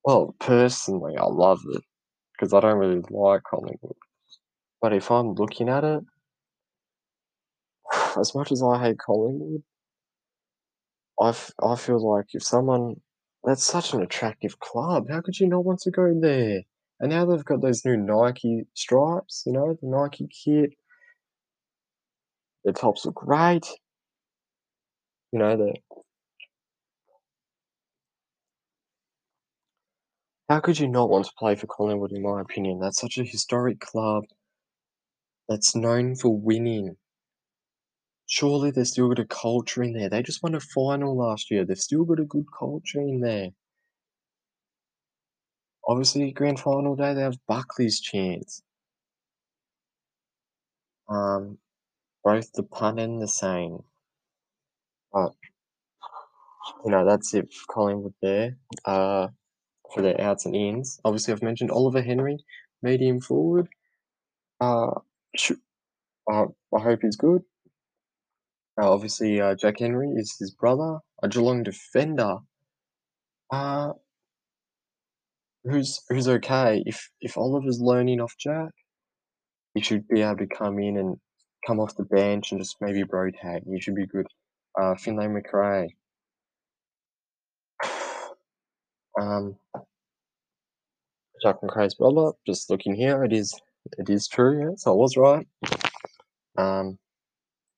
Well, 0.05 0.35
personally, 0.41 1.17
I 1.19 1.27
love 1.27 1.61
it 1.69 1.85
because 2.33 2.55
I 2.55 2.61
don't 2.61 2.79
really 2.79 3.03
like 3.11 3.43
Collingwood. 3.45 3.97
But 4.81 4.93
if 4.95 5.11
I'm 5.11 5.35
looking 5.35 5.69
at 5.69 5.85
it, 5.85 6.05
as 8.19 8.35
much 8.35 8.53
as 8.53 8.63
I 8.63 8.81
hate 8.83 8.99
Collingwood, 8.99 9.63
I, 11.21 11.29
f- 11.31 11.53
I 11.63 11.77
feel 11.77 11.99
like 12.01 12.27
if 12.35 12.43
someone 12.43 13.01
that's 13.45 13.65
such 13.65 13.93
an 13.93 14.03
attractive 14.03 14.59
club, 14.61 15.09
how 15.11 15.21
could 15.21 15.39
you 15.39 15.47
not 15.47 15.65
want 15.65 15.81
to 15.81 15.91
go 15.91 16.19
there? 16.19 16.63
And 17.01 17.11
now 17.11 17.27
they've 17.27 17.45
got 17.45 17.61
those 17.61 17.85
new 17.85 17.97
Nike 17.97 18.67
stripes, 18.75 19.43
you 19.47 19.53
know, 19.53 19.75
the 19.81 19.87
Nike 19.89 20.27
kit. 20.29 20.71
The 22.67 22.75
tops 22.75 23.07
look 23.07 23.15
great. 23.15 23.65
You 25.33 25.39
know, 25.39 25.57
the 25.57 25.75
how 30.49 30.59
could 30.59 30.77
you 30.81 30.89
not 30.89 31.09
want 31.09 31.25
to 31.25 31.31
play 31.39 31.55
for 31.55 31.69
Collingwood? 31.69 32.11
In 32.11 32.21
my 32.23 32.41
opinion, 32.41 32.81
that's 32.81 33.01
such 33.01 33.17
a 33.17 33.23
historic 33.23 33.79
club 33.79 34.25
that's 35.49 35.75
known 35.75 36.15
for 36.15 36.29
winning. 36.39 36.97
Surely 38.27 38.71
they've 38.71 38.87
still 38.87 39.09
got 39.09 39.19
a 39.19 39.25
culture 39.27 39.83
in 39.83 39.93
there. 39.93 40.09
They 40.09 40.23
just 40.23 40.41
won 40.41 40.55
a 40.55 40.61
final 40.61 41.17
last 41.17 41.51
year. 41.51 41.65
They've 41.65 41.77
still 41.77 42.05
got 42.05 42.21
a 42.21 42.25
good 42.25 42.47
culture 42.57 43.01
in 43.01 43.19
there. 43.19 43.51
Obviously, 45.89 46.33
grand 46.33 46.61
final 46.61 46.95
day 46.97 47.15
they 47.15 47.23
have 47.23 47.39
Buckley's 47.47 47.99
chance. 47.99 48.63
Um, 51.09 51.59
both 52.27 52.53
the 52.55 52.65
pun 52.65 52.99
and 52.99 53.23
the 53.23 53.29
saying. 53.29 53.85
But 55.13 55.31
you 56.85 56.91
know 56.91 57.07
that's 57.07 57.33
it 57.35 57.55
Collingwood 57.71 58.15
there. 58.21 58.57
Uh, 58.85 59.29
for 59.95 60.03
their 60.03 60.21
outs 60.21 60.45
and 60.45 60.57
ins. 60.57 61.01
Obviously, 61.05 61.33
I've 61.33 61.43
mentioned 61.43 61.71
Oliver 61.71 62.03
Henry, 62.03 62.39
medium 62.83 63.21
forward. 63.21 63.69
Uh, 64.61 64.91
sh- 65.37 65.53
uh 66.31 66.47
I 66.77 66.81
hope 66.81 67.01
he's 67.03 67.17
good. 67.17 67.43
Uh, 68.81 68.93
obviously, 68.93 69.41
uh, 69.41 69.55
Jack 69.55 69.79
Henry 69.79 70.09
is 70.09 70.37
his 70.41 70.51
brother, 70.51 70.99
a 71.23 71.29
Geelong 71.29 71.63
defender. 71.63 72.39
Uh, 73.53 73.93
who's 75.63 76.01
who's 76.09 76.27
okay. 76.27 76.83
If 76.87 77.09
if 77.21 77.39
Oliver's 77.39 77.81
learning 77.81 78.21
off 78.21 78.35
Jack, 78.37 78.73
he 79.75 79.81
should 79.81 80.09
be 80.09 80.23
able 80.23 80.39
to 80.39 80.49
come 80.49 80.81
in 80.81 80.99
and 80.99 81.19
come 81.67 81.81
off 81.81 81.97
the 81.97 82.05
bench 82.05 82.53
and 82.53 82.61
just 82.61 82.77
maybe 82.81 83.03
bro 83.03 83.31
tag. 83.31 83.63
He 83.67 83.81
should 83.81 83.97
be 83.97 84.07
good. 84.07 84.27
Uh, 84.81 84.95
Finlay 84.95 85.27
Macrae. 85.27 85.95
um, 89.21 89.57
Jack 91.43 91.57
Macrae's 91.63 91.95
brother. 91.95 92.33
Just 92.47 92.71
looking 92.71 92.95
here, 92.95 93.25
it 93.25 93.33
is 93.33 93.59
it 93.99 94.09
is 94.09 94.29
true. 94.29 94.71
Yes, 94.71 94.87
I 94.87 94.91
was 94.91 95.17
right. 95.17 95.47
Um, 96.57 96.99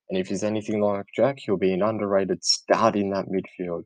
and 0.08 0.18
if 0.18 0.28
he's 0.28 0.44
anything 0.44 0.80
like 0.80 1.06
Jack, 1.14 1.38
he'll 1.38 1.56
be 1.56 1.72
an 1.72 1.82
underrated 1.82 2.44
stud 2.44 2.96
in 2.96 3.10
that 3.10 3.26
midfield. 3.26 3.84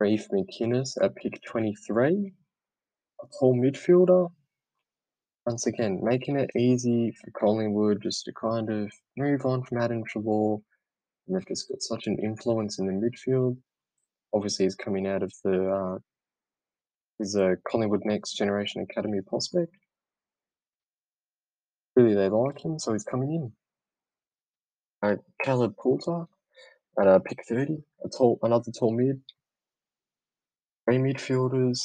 Reef 0.00 0.26
McInnes 0.32 0.96
at 1.02 1.14
pick 1.14 1.40
23, 1.46 2.32
a 3.22 3.26
tall 3.38 3.54
midfielder. 3.54 4.30
Once 5.46 5.66
again, 5.66 6.00
making 6.02 6.38
it 6.38 6.50
easy 6.56 7.12
for 7.12 7.30
Collingwood 7.32 8.00
just 8.02 8.24
to 8.24 8.32
kind 8.32 8.70
of 8.70 8.90
move 9.16 9.44
on 9.44 9.62
from 9.62 9.78
Adam 9.78 10.02
Treloar. 10.04 10.62
And 11.26 11.36
they've 11.36 11.46
just 11.46 11.68
got 11.68 11.82
such 11.82 12.06
an 12.06 12.18
influence 12.22 12.78
in 12.78 12.86
the 12.86 12.92
midfield. 12.92 13.56
Obviously, 14.32 14.64
he's 14.64 14.74
coming 14.74 15.06
out 15.06 15.22
of 15.22 15.32
the 15.44 15.70
uh, 15.70 15.98
a 17.40 17.56
Collingwood 17.70 18.02
Next 18.04 18.32
Generation 18.32 18.82
Academy 18.88 19.20
prospect. 19.26 19.72
Really, 21.94 22.14
they 22.14 22.28
like 22.28 22.64
him, 22.64 22.78
so 22.78 22.92
he's 22.92 23.04
coming 23.04 23.32
in. 23.32 23.52
Uh, 25.02 25.16
Caleb 25.42 25.74
Poulter 25.76 26.24
at 26.98 27.06
uh, 27.06 27.18
pick 27.18 27.38
30, 27.46 27.78
a 28.04 28.08
tall, 28.08 28.38
another 28.42 28.72
tall 28.76 28.96
mid. 28.96 29.20
Three 30.84 30.98
midfielders. 30.98 31.78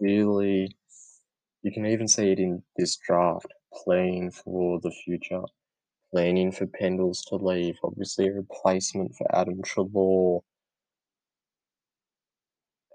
Really, 0.00 0.74
you 1.62 1.70
can 1.72 1.84
even 1.84 2.08
see 2.08 2.32
it 2.32 2.38
in 2.38 2.62
this 2.76 2.96
draft, 2.96 3.52
playing 3.84 4.30
for 4.30 4.80
the 4.80 4.90
future, 4.90 5.42
planning 6.10 6.52
for 6.52 6.66
Pendles 6.66 7.22
to 7.28 7.36
leave, 7.36 7.76
obviously 7.84 8.28
a 8.28 8.32
replacement 8.32 9.14
for 9.14 9.26
Adam 9.36 9.60
Treloar. 9.62 10.40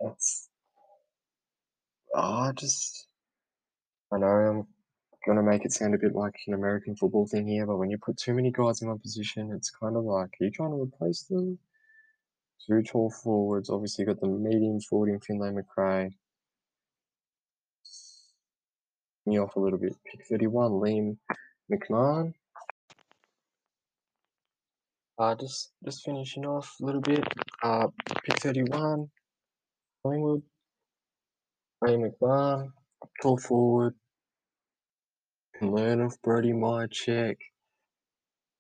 That's, 0.02 0.50
I 2.16 2.52
just, 2.56 3.08
I 4.12 4.18
know 4.18 4.28
I'm 4.28 4.68
gonna 5.28 5.44
make 5.44 5.64
it 5.64 5.74
sound 5.74 5.94
a 5.94 6.00
bit 6.00 6.16
like 6.16 6.36
an 6.48 6.56
American 6.56 6.96
football 6.96 7.28
thing 7.28 7.48
here, 7.48 7.68
but 7.68 7.78
when 7.78 7.92
you 7.92 8.00
put 8.04 8.18
too 8.18 8.34
many 8.34 8.52
guys 8.52 8.82
in 8.82 8.88
one 8.88 9.00
position, 9.00 9.52
it's 9.56 9.70
kind 9.70 9.96
of 9.96 10.04
like, 10.06 10.30
are 10.42 10.46
you 10.46 10.52
trying 10.52 10.72
to 10.72 10.82
replace 10.82 11.24
them? 11.24 11.60
Two 12.68 12.82
tall 12.82 13.12
forwards, 13.12 13.70
obviously 13.70 14.04
you've 14.04 14.16
got 14.16 14.22
the 14.22 14.28
medium 14.28 14.80
forward 14.80 15.10
in 15.10 15.20
Finlay 15.20 15.52
Macrae. 15.52 16.16
Me 19.26 19.40
off 19.40 19.56
a 19.56 19.60
little 19.60 19.80
bit. 19.80 19.96
Pick 20.06 20.26
31, 20.28 20.72
Liam 20.72 21.18
McMahon. 21.72 22.34
Uh, 25.18 25.34
just 25.36 25.72
just 25.84 26.04
finishing 26.04 26.46
off 26.46 26.76
a 26.82 26.86
little 26.86 27.02
bit. 27.02 27.24
Uh, 27.64 27.88
pick 28.24 28.38
31, 28.40 29.10
Collingwood, 30.04 30.44
Ray 31.82 31.96
McMahon, 31.96 32.72
tall 33.22 33.38
forward. 33.38 33.96
Can 35.58 35.74
learn 35.74 36.02
off 36.02 36.22
Brody 36.22 36.52
Mihocek. 36.52 37.38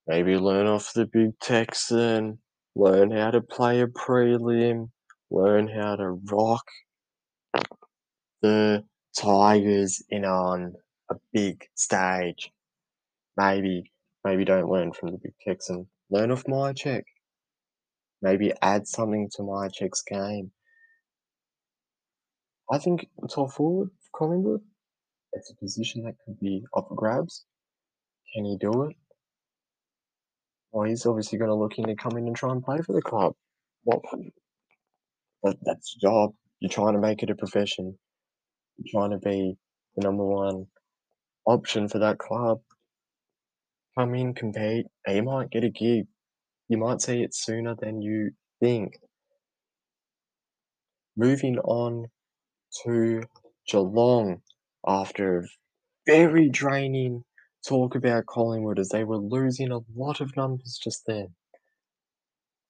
Maybe 0.08 0.38
learn 0.38 0.65
off 0.65 0.93
the 0.93 1.06
big 1.06 1.38
Texan. 1.41 2.39
Learn 2.73 3.12
how 3.12 3.32
to 3.32 3.41
play 3.41 3.82
a 3.82 3.88
prelim. 3.88 4.89
Learn 5.30 5.67
how 5.67 5.97
to 5.97 6.12
rock 6.32 6.65
the 8.41 8.84
Tigers 9.17 10.04
in 10.10 10.25
on 10.25 10.73
a 11.10 11.15
big 11.34 11.65
stage. 11.75 12.51
Maybe, 13.38 13.91
maybe 14.23 14.45
don't 14.45 14.69
learn 14.69 14.91
from 14.91 15.12
the 15.12 15.17
big 15.17 15.34
Texan. 15.45 15.88
Learn 16.10 16.32
off 16.32 16.43
Mihocek. 16.45 17.04
Maybe 18.21 18.54
add 18.62 18.88
something 18.88 19.30
to 19.36 19.41
Mihocek's 19.41 20.01
game. 20.01 20.51
I 22.71 22.78
think 22.78 23.08
tall 23.30 23.47
forward 23.47 23.89
for 23.89 24.17
Collingwood, 24.17 24.62
it's 25.34 25.51
a 25.51 25.56
position 25.56 26.04
that 26.04 26.15
could 26.25 26.39
be 26.39 26.63
up 26.75 26.88
for 26.88 26.95
grabs. 26.95 27.45
Can 28.34 28.45
he 28.45 28.58
do 28.58 28.84
it? 28.84 28.95
Well, 30.71 30.89
he's 30.89 31.06
obviously 31.06 31.38
going 31.38 31.49
to 31.49 31.56
look 31.56 31.78
in 31.78 31.86
to 31.86 31.95
come 31.95 32.17
in 32.17 32.28
and 32.28 32.36
try 32.36 32.51
and 32.51 32.63
play 32.63 32.80
for 32.80 32.93
the 32.93 33.01
club. 33.01 33.34
What? 33.84 34.01
That, 35.43 35.58
that's 35.63 35.95
your 36.01 36.12
job. 36.12 36.36
You're 36.60 36.69
trying 36.69 36.93
to 36.93 36.99
make 36.99 37.21
it 37.21 37.30
a 37.30 37.36
profession. 37.36 37.97
Trying 38.91 39.11
to 39.11 39.17
be 39.17 39.57
the 39.95 40.03
number 40.03 40.25
one 40.25 40.67
option 41.45 41.88
for 41.88 41.99
that 41.99 42.17
club. 42.17 42.59
Come 43.97 44.15
in, 44.15 44.33
compete, 44.33 44.88
you 45.07 45.23
might 45.23 45.49
get 45.49 45.63
a 45.63 45.69
gig. 45.69 46.05
You 46.67 46.77
might 46.77 47.01
see 47.01 47.21
it 47.21 47.33
sooner 47.33 47.75
than 47.79 48.01
you 48.01 48.31
think. 48.59 48.97
Moving 51.15 51.57
on 51.59 52.07
to 52.83 53.23
Geelong 53.67 54.41
after 54.85 55.39
a 55.39 55.43
very 56.05 56.49
draining 56.49 57.23
talk 57.67 57.95
about 57.95 58.25
Collingwood 58.25 58.79
as 58.79 58.89
they 58.89 59.03
were 59.03 59.17
losing 59.17 59.71
a 59.71 59.79
lot 59.95 60.19
of 60.19 60.35
numbers 60.35 60.79
just 60.83 61.03
then. 61.07 61.29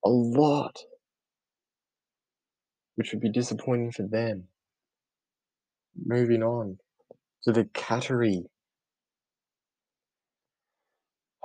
A 0.05 0.09
lot. 0.09 0.77
Which 2.95 3.11
would 3.11 3.21
be 3.21 3.31
disappointing 3.31 3.91
for 3.91 4.03
them. 4.03 4.47
Moving 6.03 6.43
on 6.43 6.77
to 7.43 7.51
the 7.51 7.65
Cattery. 7.65 8.43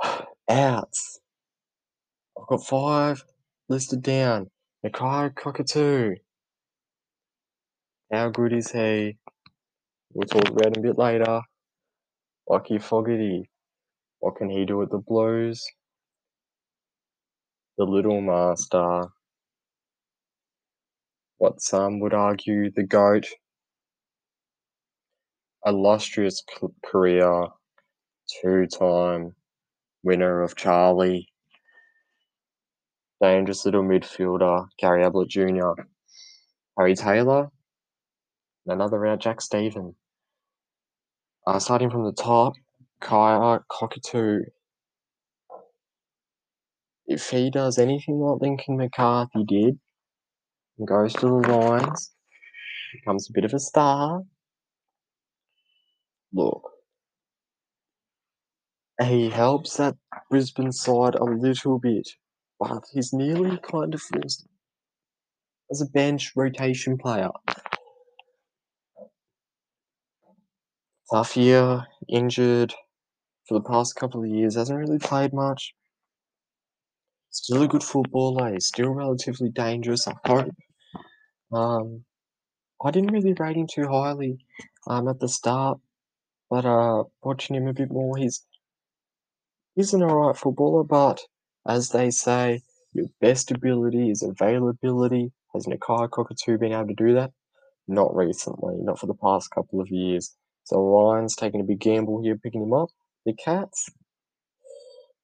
Outs. 0.50 1.20
I've 2.38 2.46
got 2.48 2.66
five 2.66 3.22
listed 3.68 4.02
down. 4.02 4.50
Nakia 4.84 5.34
Cockatoo. 5.34 6.16
How 8.12 8.30
good 8.30 8.52
is 8.52 8.72
he? 8.72 9.18
We'll 10.12 10.26
talk 10.26 10.48
about 10.48 10.76
him 10.76 10.84
a 10.84 10.88
bit 10.88 10.98
later. 10.98 11.42
Lachie 12.48 12.82
Fogarty. 12.82 13.48
What 14.20 14.36
can 14.36 14.50
he 14.50 14.64
do 14.64 14.82
at 14.82 14.90
the 14.90 14.98
Blues? 14.98 15.64
The 17.78 17.84
Little 17.84 18.20
Master. 18.20 19.04
What 21.38 21.60
some 21.60 22.00
would 22.00 22.14
argue 22.14 22.70
the 22.70 22.82
GOAT. 22.82 23.26
Illustrious 25.66 26.42
career. 26.84 27.46
Two 28.42 28.66
time 28.66 29.34
winner 30.02 30.42
of 30.42 30.56
Charlie. 30.56 31.28
Dangerous 33.20 33.64
little 33.64 33.82
midfielder. 33.82 34.66
Gary 34.78 35.04
Ablett 35.04 35.28
Jr. 35.28 35.72
Harry 36.78 36.94
Taylor. 36.94 37.50
and 38.66 38.80
Another 38.80 39.06
out, 39.06 39.20
Jack 39.20 39.40
Steven. 39.40 39.94
Uh, 41.46 41.58
starting 41.58 41.90
from 41.90 42.04
the 42.04 42.12
top, 42.12 42.54
Kaya 43.00 43.60
Cockatoo. 43.70 44.40
If 47.06 47.30
he 47.30 47.50
does 47.50 47.76
anything 47.78 48.20
like 48.20 48.40
Lincoln 48.40 48.76
McCarthy 48.76 49.44
did, 49.46 49.78
and 50.78 50.86
goes 50.86 51.12
to 51.14 51.26
the 51.26 51.32
Lions, 51.32 52.12
becomes 52.94 53.28
a 53.28 53.32
bit 53.32 53.44
of 53.44 53.52
a 53.52 53.58
star, 53.58 54.22
look, 56.32 56.70
he 59.02 59.30
helps 59.30 59.76
that 59.76 59.96
Brisbane 60.30 60.72
side 60.72 61.14
a 61.14 61.24
little 61.24 61.78
bit, 61.78 62.08
but 62.58 62.84
he's 62.92 63.12
nearly 63.12 63.58
kind 63.58 63.94
of 63.94 64.02
forced 64.02 64.46
as 65.70 65.80
a 65.80 65.86
bench 65.86 66.32
rotation 66.36 66.98
player. 66.98 67.30
Tough 71.12 71.36
year, 71.36 71.86
injured 72.08 72.74
for 73.48 73.54
the 73.54 73.68
past 73.68 73.96
couple 73.96 74.22
of 74.22 74.28
years, 74.28 74.54
hasn't 74.54 74.78
really 74.78 74.98
played 74.98 75.32
much. 75.32 75.74
Still 77.30 77.62
a 77.62 77.68
good 77.68 77.82
footballer, 77.82 78.52
he's 78.52 78.66
still 78.66 78.90
relatively 78.90 79.50
dangerous, 79.50 80.06
I 80.06 80.14
hope. 80.26 80.50
Um, 81.52 82.04
I 82.84 82.90
didn't 82.90 83.12
really 83.12 83.34
rate 83.38 83.56
him 83.56 83.66
too 83.66 83.88
highly 83.88 84.38
um, 84.86 85.08
at 85.08 85.20
the 85.20 85.28
start, 85.28 85.78
but 86.50 86.66
uh, 86.66 87.04
watching 87.22 87.56
him 87.56 87.68
a 87.68 87.72
bit 87.72 87.90
more, 87.90 88.16
he's 88.16 88.44
he's 89.76 89.94
an 89.94 90.02
alright 90.02 90.36
footballer, 90.36 90.84
but 90.84 91.20
as 91.66 91.90
they 91.90 92.10
say, 92.10 92.60
your 92.92 93.06
best 93.20 93.50
ability 93.52 94.10
is 94.10 94.22
availability. 94.22 95.32
Has 95.54 95.66
Nakia 95.66 96.10
Cockatoo 96.10 96.58
been 96.58 96.72
able 96.72 96.88
to 96.88 96.94
do 96.94 97.14
that? 97.14 97.32
Not 97.86 98.14
recently, 98.14 98.74
not 98.78 98.98
for 98.98 99.06
the 99.06 99.14
past 99.14 99.50
couple 99.50 99.80
of 99.80 99.88
years. 99.88 100.34
So 100.64 100.82
Lions 100.82 101.36
taking 101.36 101.60
a 101.60 101.64
big 101.64 101.80
gamble 101.80 102.22
here, 102.22 102.36
picking 102.36 102.62
him 102.62 102.72
up. 102.72 102.88
The 103.26 103.34
Cats, 103.34 103.90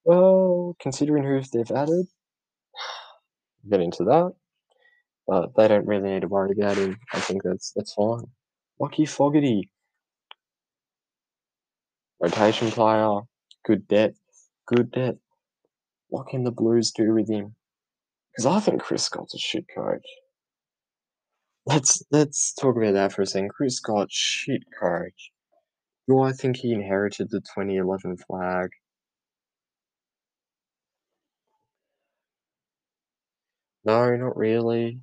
well, 0.05 0.77
considering 0.81 1.25
who 1.25 1.41
they've 1.53 1.71
added, 1.77 2.07
get 3.71 3.81
into 3.81 4.05
that. 4.05 4.33
But 5.27 5.57
they 5.57 5.67
don't 5.67 5.87
really 5.87 6.11
need 6.11 6.23
to 6.23 6.29
worry 6.29 6.55
about 6.57 6.77
him. 6.77 6.99
I 7.12 7.19
think 7.19 7.43
that's 7.43 7.73
that's 7.75 7.95
fine. 7.95 8.27
Lachie 8.81 9.09
Fogarty, 9.09 9.71
rotation 12.20 12.70
player, 12.70 13.20
good 13.64 13.87
depth, 13.88 14.18
good 14.66 14.90
depth. 14.92 15.18
What 16.09 16.29
can 16.29 16.44
the 16.44 16.50
Blues 16.50 16.92
do 16.92 17.14
with 17.14 17.29
him? 17.29 17.55
Because 18.33 18.46
I 18.46 18.61
think 18.61 18.83
Chris 18.83 19.05
Scott's 19.05 19.35
a 19.35 19.38
shit 19.38 19.64
coach. 19.74 20.07
Let's 21.66 22.02
let's 22.12 22.55
talk 22.55 22.76
about 22.76 22.94
that 22.94 23.12
for 23.12 23.22
a 23.22 23.26
second. 23.26 23.50
Chris 23.50 23.76
Scott, 23.76 24.09
shit 24.11 24.62
coach. 24.79 25.33
Do 26.09 26.20
I 26.20 26.33
think 26.33 26.57
he 26.59 26.72
inherited 26.72 27.29
the 27.31 27.40
2011 27.40 28.18
flag? 28.18 28.68
No, 33.85 34.14
not 34.16 34.37
really. 34.37 35.00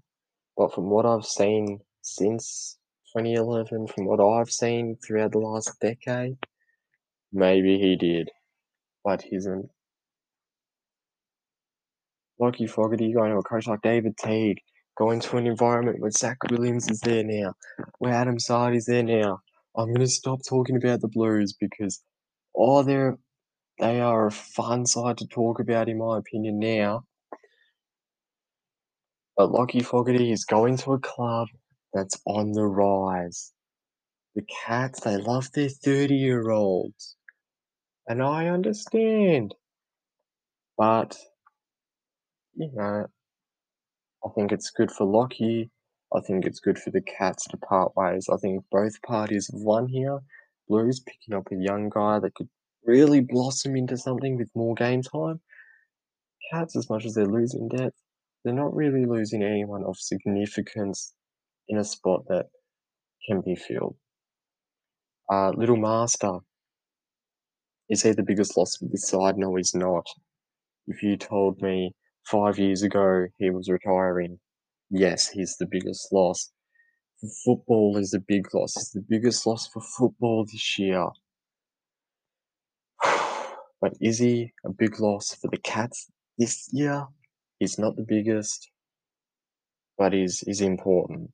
But 0.56 0.73
from 0.73 0.89
what 0.89 1.06
I've 1.06 1.26
seen 1.26 1.80
since 2.02 2.78
2011, 3.15 3.88
from 3.88 4.06
what 4.06 4.21
I've 4.21 4.52
seen 4.52 4.97
throughout 5.06 5.32
the 5.32 5.39
last 5.39 5.80
decade, 5.82 6.38
maybe 7.34 7.80
he 7.80 7.96
did. 7.98 8.30
But 9.04 9.26
an 9.32 9.69
Lachie 12.39 12.69
Fogarty 12.69 13.13
going 13.13 13.32
to 13.32 13.38
a 13.38 13.43
coach 13.43 13.67
like 13.67 13.82
David 13.82 14.17
Teague, 14.17 14.60
going 14.98 15.19
to 15.22 15.38
an 15.38 15.48
environment 15.48 16.00
where 16.00 16.12
Zach 16.12 16.38
Williams 16.50 16.89
is 16.89 17.00
there 17.02 17.24
now, 17.24 17.54
where 18.00 18.13
Adam 18.13 18.40
Saad 18.40 18.75
is 18.75 18.86
there 18.86 19.04
now. 19.04 19.40
I'm 19.75 19.88
going 19.88 20.00
to 20.00 20.08
stop 20.08 20.40
talking 20.48 20.75
about 20.75 21.02
the 21.02 21.08
Blues 21.08 21.54
because, 21.60 22.02
oh, 22.56 22.84
they're, 22.84 23.17
they 23.79 24.00
are 24.02 24.27
a 24.27 24.31
fun 24.31 24.86
side 24.86 25.17
to 25.17 25.27
talk 25.27 25.60
about, 25.60 25.90
in 25.90 25.98
my 25.98 26.19
opinion, 26.19 26.60
now. 26.60 27.04
But 29.36 29.50
Lachie 29.50 29.84
Fogarty 29.84 30.31
is 30.31 30.46
going 30.46 30.77
to 30.77 30.94
a 30.94 31.00
club 31.00 31.48
that's 31.94 32.19
on 32.25 32.52
the 32.52 32.65
rise. 32.65 33.52
The 34.36 34.44
Cats, 34.65 35.00
they 35.02 35.17
love 35.17 35.52
their 35.54 35.69
30 35.69 36.15
year 36.15 36.50
olds. 36.52 37.15
And 38.08 38.21
I 38.21 38.47
understand. 38.47 39.56
But, 40.77 41.17
you 42.56 42.71
know, 42.73 43.08
I 44.25 44.29
think 44.35 44.51
it's 44.51 44.69
good 44.69 44.91
for 44.91 45.06
Lachie. 45.06 45.69
I 46.15 46.19
think 46.21 46.45
it's 46.45 46.60
good 46.60 46.77
for 46.77 46.91
the 46.91 47.01
Cats 47.01 47.45
to 47.47 47.58
part 47.58 47.95
ways. 47.95 48.27
I 48.31 48.37
think 48.37 48.63
both 48.71 49.01
parties 49.01 49.49
have 49.51 49.62
won 49.62 49.87
here. 49.87 50.19
Blues 50.67 51.01
picking 51.01 51.35
up 51.35 51.47
a 51.51 51.56
young 51.56 51.89
guy 51.89 52.19
that 52.19 52.35
could 52.35 52.49
really 52.85 53.21
blossom 53.21 53.75
into 53.75 53.97
something 53.97 54.37
with 54.37 54.49
more 54.56 54.75
game 54.75 55.01
time. 55.01 55.41
Cats, 56.51 56.75
as 56.75 56.89
much 56.89 57.06
as 57.06 57.13
they're 57.13 57.25
losing 57.25 57.69
depth, 57.69 57.97
they're 58.43 58.54
not 58.54 58.75
really 58.75 59.06
losing 59.06 59.43
anyone 59.43 59.83
of 59.85 59.97
significance 59.97 61.13
in 61.67 61.77
a 61.77 61.83
spot 61.83 62.23
that 62.27 62.47
can 63.27 63.41
be 63.41 63.56
filled. 63.56 63.95
Uh, 65.31 65.51
Little 65.51 65.77
Master. 65.77 66.39
Is 67.94 68.02
he 68.02 68.12
the 68.12 68.23
biggest 68.23 68.58
loss 68.58 68.75
for 68.75 68.85
this 68.85 69.08
side? 69.08 69.37
No, 69.37 69.56
he's 69.56 69.75
not. 69.75 70.08
If 70.87 71.04
you 71.04 71.15
told 71.15 71.62
me 71.62 71.94
five 72.25 72.58
years 72.58 72.81
ago 72.81 73.27
he 73.37 73.52
was 73.52 73.69
retiring. 73.69 74.39
Yes, 74.89 75.29
he's 75.29 75.58
the 75.58 75.67
biggest 75.67 76.12
loss. 76.12 76.52
For 77.21 77.29
football 77.46 77.98
is 77.98 78.10
the 78.10 78.19
big 78.19 78.52
loss. 78.52 78.75
It's 78.77 78.89
the 78.89 79.06
biggest 79.08 79.46
loss 79.46 79.67
for 79.67 79.79
football 79.79 80.44
this 80.44 80.79
year. 80.79 81.08
but 83.79 83.94
is 84.02 84.17
he 84.17 84.54
a 84.65 84.71
big 84.71 85.00
loss 85.00 85.35
for 85.35 85.52
the 85.52 85.60
Cats 85.60 86.10
this 86.39 86.69
year? 86.71 87.06
He's 87.60 87.77
not 87.77 87.96
the 87.96 88.08
biggest, 88.08 88.71
but 90.00 90.13
he's, 90.13 90.39
he's 90.39 90.62
important 90.62 91.29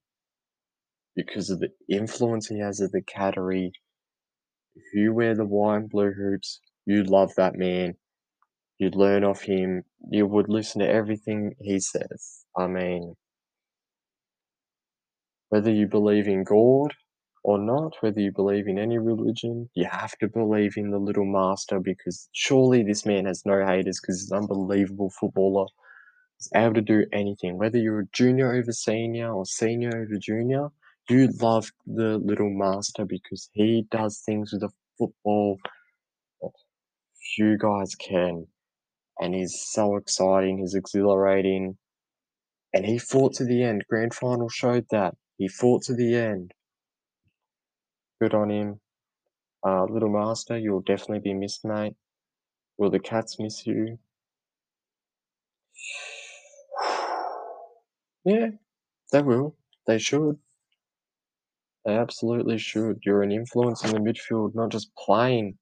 because 1.16 1.50
of 1.50 1.62
the 1.62 1.70
influence 1.90 2.48
he 2.48 2.60
has 2.60 2.82
at 2.82 2.92
the 2.92 3.02
Cattery. 3.02 3.72
If 4.80 5.00
you 5.00 5.14
wear 5.14 5.36
the 5.36 5.46
white 5.46 5.78
and 5.78 5.90
blue 5.90 6.14
hoops, 6.14 6.62
you 6.86 7.04
love 7.04 7.34
that 7.38 7.56
man. 7.56 7.96
You'd 8.80 8.96
learn 8.96 9.24
off 9.24 9.42
him. 9.42 9.84
You 10.12 10.28
would 10.28 10.50
listen 10.50 10.82
to 10.82 10.90
everything 10.90 11.56
he 11.62 11.80
says. 11.80 12.46
I 12.58 12.68
mean, 12.68 13.16
whether 15.50 15.72
you 15.72 15.88
believe 15.88 16.28
in 16.28 16.44
God 16.44 16.94
or 17.44 17.60
not, 17.60 17.94
whether 18.02 18.20
you 18.22 18.32
believe 18.34 18.68
in 18.68 18.80
any 18.80 18.98
religion, 19.00 19.70
you 19.76 19.86
have 19.92 20.18
to 20.20 20.28
believe 20.28 20.74
in 20.78 20.92
the 20.92 21.00
little 21.00 21.26
master 21.26 21.80
because 21.80 22.30
surely 22.34 22.84
this 22.84 23.06
man 23.06 23.26
has 23.26 23.44
no 23.46 23.66
haters 23.66 24.00
because 24.02 24.22
he's 24.22 24.32
an 24.32 24.40
unbelievable 24.40 25.12
footballer. 25.20 25.68
He's 26.40 26.50
able 26.56 26.76
to 26.76 26.82
do 26.82 27.06
anything. 27.14 27.58
Whether 27.58 27.80
you're 27.80 28.02
a 28.02 28.08
junior 28.14 28.54
over 28.54 28.72
senior 28.74 29.34
or 29.34 29.46
senior 29.46 29.90
over 29.90 30.18
junior, 30.20 30.70
you 31.10 31.30
love 31.42 31.72
the 31.86 32.18
little 32.18 32.50
master 32.50 33.06
because 33.06 33.50
he 33.54 33.86
does 33.92 34.22
things 34.26 34.52
with 34.52 34.62
the 34.62 34.70
football 34.98 35.58
that 36.42 36.52
few 37.36 37.58
guys 37.58 37.96
can 37.96 38.46
and 39.20 39.36
he's 39.36 39.62
so 39.70 39.98
exciting, 39.98 40.60
he's 40.60 40.76
exhilarating, 40.76 41.78
and 42.74 42.86
he 42.86 42.98
fought 42.98 43.34
to 43.34 43.44
the 43.44 43.64
end. 43.64 43.84
Grand 43.90 44.14
final 44.14 44.48
showed 44.48 44.86
that. 44.92 45.16
He 45.38 45.48
fought 45.48 45.84
to 45.84 45.94
the 45.94 46.16
end. 46.16 46.54
Good 48.22 48.34
on 48.34 48.50
him. 48.50 48.80
Uh, 49.66 49.84
little 49.86 50.10
Master, 50.10 50.58
you'll 50.58 50.82
definitely 50.82 51.20
be 51.20 51.34
missed, 51.34 51.66
mate. 51.66 51.96
Will 52.78 52.90
the 52.90 53.00
cats 53.00 53.40
miss 53.40 53.68
you? 53.68 54.00
yeah, 58.24 58.48
they 59.12 59.22
will. 59.22 59.58
They 59.86 59.98
should. 59.98 60.38
They 61.90 61.98
absolutely 61.98 62.60
should. 62.60 63.00
You're 63.04 63.24
an 63.24 63.32
influence 63.32 63.84
in 63.84 63.90
the 63.90 63.98
midfield, 63.98 64.54
not 64.54 64.70
just 64.70 64.92
playing, 64.96 65.58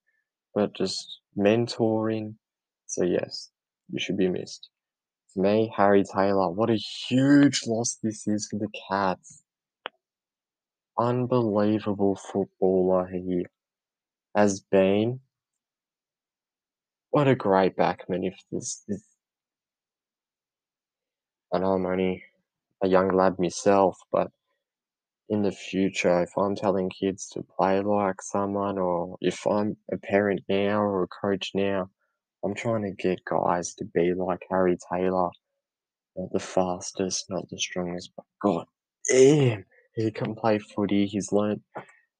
but 0.53 0.73
just 0.73 1.21
mentoring. 1.38 2.36
So, 2.86 3.05
yes, 3.05 3.49
you 3.89 3.97
should 3.97 4.17
be 4.17 4.28
missed. 4.28 4.67
For 5.34 5.43
me, 5.43 5.71
Harry 5.78 6.03
Taylor, 6.03 6.51
what 6.51 6.69
a 6.69 6.75
huge 6.75 7.61
loss 7.65 7.97
this 8.03 8.28
is 8.28 8.45
for 8.51 8.59
the 8.59 8.67
Cats. 8.89 9.41
Unbelievable 10.99 12.17
footballer 12.17 13.07
he 13.07 13.45
has 14.36 14.59
been. 14.59 15.21
What 17.11 17.30
a 17.30 17.36
great 17.36 17.78
backman 17.78 18.28
if 18.28 18.36
this, 18.51 18.84
this 18.86 19.01
I 21.53 21.59
know 21.59 21.71
I'm 21.71 21.86
only 21.86 22.21
a 22.84 22.89
young 22.89 23.15
lad 23.15 23.39
myself, 23.39 23.97
but 24.11 24.30
in 25.30 25.41
the 25.41 25.51
future, 25.51 26.23
if 26.23 26.38
I'm 26.38 26.55
telling 26.55 26.89
kids 26.89 27.28
to 27.30 27.43
play 27.43 27.82
like 27.82 28.21
someone, 28.21 28.78
or 28.78 29.17
if 29.21 29.45
I'm 29.45 29.75
a 29.91 29.97
parent 29.97 30.41
now 30.47 30.80
or 30.82 31.03
a 31.03 31.07
coach 31.07 31.51
now, 31.53 31.89
I'm 32.43 32.55
trying 32.55 32.84
to 32.84 32.91
get 32.91 33.25
guys 33.25 33.73
to 33.75 33.86
be 33.86 34.13
like 34.13 34.41
Harry 34.49 34.78
Taylor. 34.91 35.30
Not 36.15 36.32
the 36.32 36.39
fastest, 36.39 37.25
not 37.30 37.47
the 37.49 37.59
strongest, 37.59 38.11
but 38.15 38.25
god 38.41 38.65
damn, 39.09 39.65
he 39.95 40.11
can 40.11 40.34
play 40.36 40.59
footy. 40.59 41.05
He's 41.05 41.32
learnt, 41.32 41.61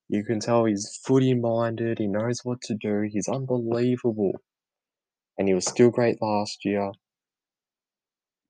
you 0.10 0.24
can 0.24 0.40
tell 0.40 0.66
he's 0.66 1.00
footy 1.04 1.34
minded, 1.34 2.00
he 2.00 2.08
knows 2.08 2.42
what 2.44 2.62
to 2.64 2.76
do, 2.76 3.08
he's 3.10 3.28
unbelievable. 3.28 4.34
And 5.38 5.48
he 5.48 5.54
was 5.54 5.68
still 5.68 5.90
great 5.90 6.22
last 6.22 6.66
year. 6.66 6.92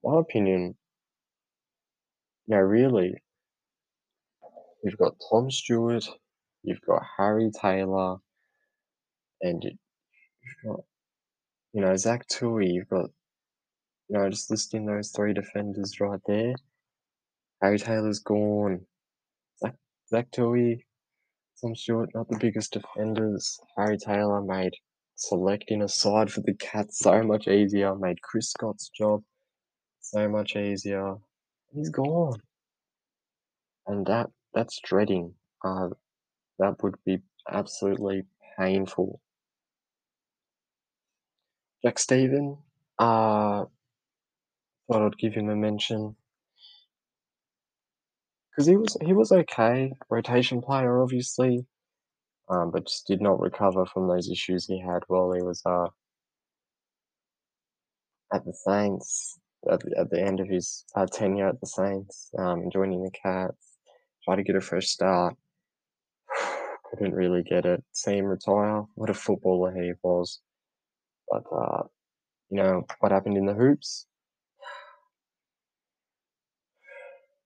My 0.03 0.19
opinion, 0.19 0.75
no, 2.47 2.57
really, 2.57 3.21
you've 4.87 4.97
got 4.97 5.15
Tom 5.29 5.51
Stewart, 5.51 6.07
you've 6.63 6.81
got 6.87 7.01
Harry 7.17 7.51
Taylor, 7.51 8.17
and 9.41 9.61
you've 9.63 9.75
got, 10.65 10.83
you 11.73 11.81
know, 11.81 11.95
Zach 11.97 12.25
Tuohy, 12.29 12.73
you've 12.73 12.87
got, 12.87 13.09
you 14.07 14.17
know, 14.17 14.29
just 14.29 14.49
listing 14.49 14.85
those 14.85 15.11
three 15.11 15.33
defenders 15.33 15.99
right 15.99 16.21
there. 16.25 16.53
Harry 17.61 17.77
Taylor's 17.77 18.19
gone. 18.19 18.85
Zach, 19.59 19.75
Zach 20.09 20.31
Tuohy, 20.31 20.79
Tom 21.59 21.75
Stewart, 21.75 22.09
not 22.15 22.29
the 22.29 22.37
biggest 22.39 22.71
defenders. 22.71 23.59
Harry 23.77 23.97
Taylor 23.97 24.41
made 24.41 24.73
selecting 25.15 25.81
a 25.81 25.89
side 25.89 26.31
for 26.31 26.41
the 26.41 26.53
Cats 26.53 26.99
so 26.99 27.23
much 27.23 27.49
easier, 27.49 27.93
made 27.95 28.21
Chris 28.21 28.51
Scott's 28.51 28.89
job 28.89 29.21
so 29.99 30.29
much 30.29 30.55
easier. 30.55 31.15
He's 31.73 31.89
gone. 31.89 32.39
And 33.87 34.05
that 34.05 34.29
that's 34.57 34.79
dreading. 34.83 35.35
Uh, 35.63 35.89
that 36.57 36.81
would 36.81 36.95
be 37.05 37.19
absolutely 37.51 38.23
painful. 38.57 39.21
Jack 41.83 41.99
Steven, 41.99 42.57
uh, 42.97 43.65
thought 44.87 45.05
I'd 45.05 45.17
give 45.19 45.35
him 45.35 45.49
a 45.49 45.55
mention 45.55 46.15
because 48.49 48.65
he 48.65 48.75
was 48.75 48.97
he 49.05 49.13
was 49.13 49.31
okay, 49.31 49.93
rotation 50.09 50.63
player 50.63 51.03
obviously, 51.03 51.67
um, 52.49 52.71
but 52.71 52.87
just 52.87 53.05
did 53.05 53.21
not 53.21 53.39
recover 53.39 53.85
from 53.85 54.07
those 54.07 54.27
issues 54.27 54.65
he 54.65 54.81
had 54.81 55.03
while 55.07 55.31
he 55.33 55.43
was 55.43 55.61
uh, 55.67 55.89
at 58.33 58.43
the 58.43 58.53
Saints 58.53 59.37
at 59.71 59.81
the, 59.81 59.99
at 59.99 60.09
the 60.09 60.19
end 60.19 60.39
of 60.39 60.47
his 60.47 60.83
uh, 60.95 61.05
tenure 61.05 61.49
at 61.49 61.59
the 61.59 61.67
Saints, 61.67 62.31
um, 62.39 62.69
joining 62.73 63.03
the 63.03 63.11
Cats, 63.11 63.66
tried 64.27 64.37
to 64.37 64.43
get 64.43 64.55
a 64.55 64.61
fresh 64.61 64.87
start. 64.87 65.35
Couldn't 66.89 67.13
really 67.13 67.43
get 67.43 67.65
it. 67.65 67.83
Same 67.93 68.25
retire. 68.25 68.83
What 68.95 69.09
a 69.09 69.13
footballer 69.13 69.73
he 69.73 69.93
was. 70.03 70.41
But 71.29 71.43
uh, 71.51 71.83
you 72.49 72.57
know 72.61 72.85
what 72.99 73.11
happened 73.11 73.37
in 73.37 73.45
the 73.45 73.53
hoops. 73.53 74.05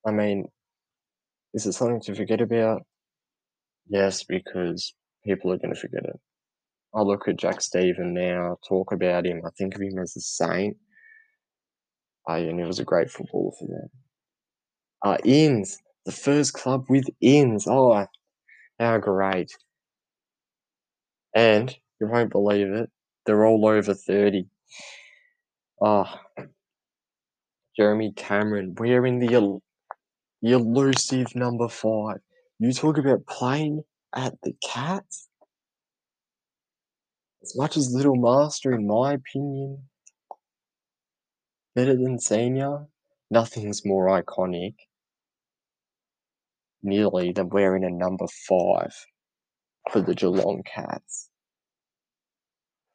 I 0.06 0.10
mean, 0.10 0.46
is 1.54 1.66
it 1.66 1.72
something 1.72 2.00
to 2.02 2.14
forget 2.14 2.40
about? 2.40 2.82
Yes, 3.88 4.24
because 4.24 4.94
people 5.24 5.52
are 5.52 5.58
going 5.58 5.74
to 5.74 5.80
forget 5.80 6.04
it. 6.04 6.18
I 6.94 7.02
look 7.02 7.28
at 7.28 7.38
Jack 7.38 7.60
Steven 7.60 8.12
now, 8.12 8.56
talk 8.68 8.92
about 8.92 9.26
him. 9.26 9.42
I 9.46 9.50
think 9.56 9.74
of 9.74 9.80
him 9.80 9.98
as 9.98 10.16
a 10.16 10.20
saint. 10.20 10.76
Uh, 12.28 12.34
and 12.34 12.58
he 12.60 12.66
was 12.66 12.78
a 12.78 12.84
great 12.84 13.10
footballer 13.10 13.52
for 13.58 13.66
them. 13.66 13.88
Uh, 15.04 15.16
Inns, 15.24 15.78
the 16.04 16.12
first 16.12 16.52
club 16.52 16.86
with 16.88 17.06
Inns. 17.20 17.66
Oh, 17.68 18.06
how 18.78 18.98
great. 18.98 19.52
And 21.34 21.74
you 22.00 22.08
won't 22.08 22.30
believe 22.30 22.68
it, 22.68 22.90
they're 23.26 23.46
all 23.46 23.66
over 23.66 23.94
30. 23.94 24.46
Oh, 25.80 26.12
Jeremy 27.76 28.12
Cameron 28.14 28.74
wearing 28.78 29.18
the, 29.18 29.34
el- 29.34 29.62
the 30.42 30.52
elusive 30.52 31.34
number 31.34 31.68
five. 31.68 32.18
You 32.58 32.72
talk 32.72 32.98
about 32.98 33.26
playing 33.26 33.82
at 34.14 34.34
the 34.42 34.52
Cats? 34.62 35.28
As 37.42 37.56
much 37.56 37.76
as 37.76 37.92
Little 37.92 38.16
Master, 38.16 38.72
in 38.72 38.86
my 38.86 39.14
opinion, 39.14 39.88
better 41.74 41.94
than 41.96 42.20
Senior, 42.20 42.86
nothing's 43.30 43.84
more 43.84 44.06
iconic 44.06 44.74
nearly 46.82 47.32
than 47.32 47.48
wearing 47.48 47.84
a 47.84 47.90
number 47.90 48.26
five 48.48 48.94
for 49.90 50.00
the 50.00 50.14
Geelong 50.14 50.62
Cats. 50.64 51.30